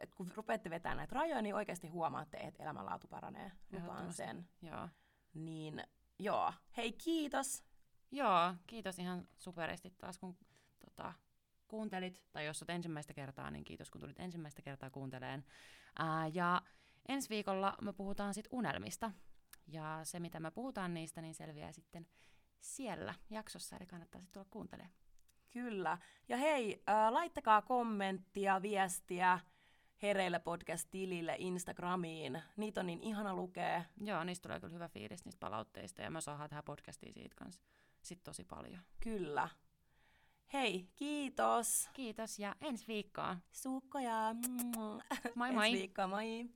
et 0.00 0.14
kun 0.14 0.30
rupeatte 0.36 0.70
vetämään 0.70 0.96
näitä 0.96 1.14
rajoja, 1.14 1.42
niin 1.42 1.54
oikeasti 1.54 1.88
huomaatte, 1.88 2.36
että 2.36 2.62
elämänlaatu 2.62 3.08
paranee. 3.08 3.52
Lupaan 3.72 4.12
sen. 4.12 4.48
Joo. 4.62 4.88
Niin 5.34 5.84
joo, 6.18 6.52
hei 6.76 6.92
kiitos. 6.92 7.64
Joo, 8.10 8.54
kiitos 8.66 8.98
ihan 8.98 9.28
superisti 9.38 9.90
taas 9.90 10.18
kun 10.18 10.36
tota, 10.84 11.14
kuuntelit, 11.68 12.22
tai 12.32 12.46
jos 12.46 12.62
olet 12.62 12.70
ensimmäistä 12.70 13.14
kertaa, 13.14 13.50
niin 13.50 13.64
kiitos 13.64 13.90
kun 13.90 14.00
tulit 14.00 14.20
ensimmäistä 14.20 14.62
kertaa 14.62 14.90
kuunteleen. 14.90 15.44
Ää, 15.98 16.26
ja 16.26 16.62
ensi 17.08 17.28
viikolla 17.28 17.76
me 17.80 17.92
puhutaan 17.92 18.34
sitten 18.34 18.50
unelmista, 18.52 19.12
ja 19.66 20.00
se 20.02 20.20
mitä 20.20 20.40
me 20.40 20.50
puhutaan 20.50 20.94
niistä, 20.94 21.22
niin 21.22 21.34
selviää 21.34 21.72
sitten 21.72 22.06
siellä 22.60 23.14
jaksossa, 23.30 23.76
eli 23.76 23.86
kannattaa 23.86 24.20
sitten 24.20 24.32
tulla 24.32 24.50
kuuntelemaan. 24.50 24.94
Kyllä. 25.50 25.98
Ja 26.28 26.36
hei, 26.36 26.82
äh, 26.88 27.12
laittakaa 27.12 27.62
kommenttia, 27.62 28.62
viestiä 28.62 29.38
Hereillä 30.02 30.40
podcast-tilille, 30.40 31.36
Instagramiin. 31.38 32.42
Niitä 32.56 32.80
on 32.80 32.86
niin 32.86 33.02
ihana 33.02 33.34
lukea. 33.34 33.84
Joo, 34.00 34.24
niistä 34.24 34.42
tulee 34.42 34.60
kyllä 34.60 34.74
hyvä 34.74 34.88
fiilis 34.88 35.24
niistä 35.24 35.40
palautteista, 35.40 36.02
ja 36.02 36.10
me 36.10 36.20
saadaan 36.20 36.48
tähän 36.48 36.64
podcastiin 36.64 37.12
siitä 37.12 37.34
kanssa 37.38 37.60
sit 38.02 38.22
tosi 38.22 38.44
paljon. 38.44 38.80
Kyllä. 39.00 39.48
Hei, 40.52 40.88
kiitos. 40.96 41.88
Kiitos 41.92 42.38
ja 42.38 42.56
ensi 42.60 42.86
viikkoon. 42.86 43.38
Suukkoja. 43.52 44.34
Moi 45.34 45.52
moi. 45.52 45.66
Ensi 45.66 45.78
viikkoa, 45.78 46.06
moi. 46.06 46.50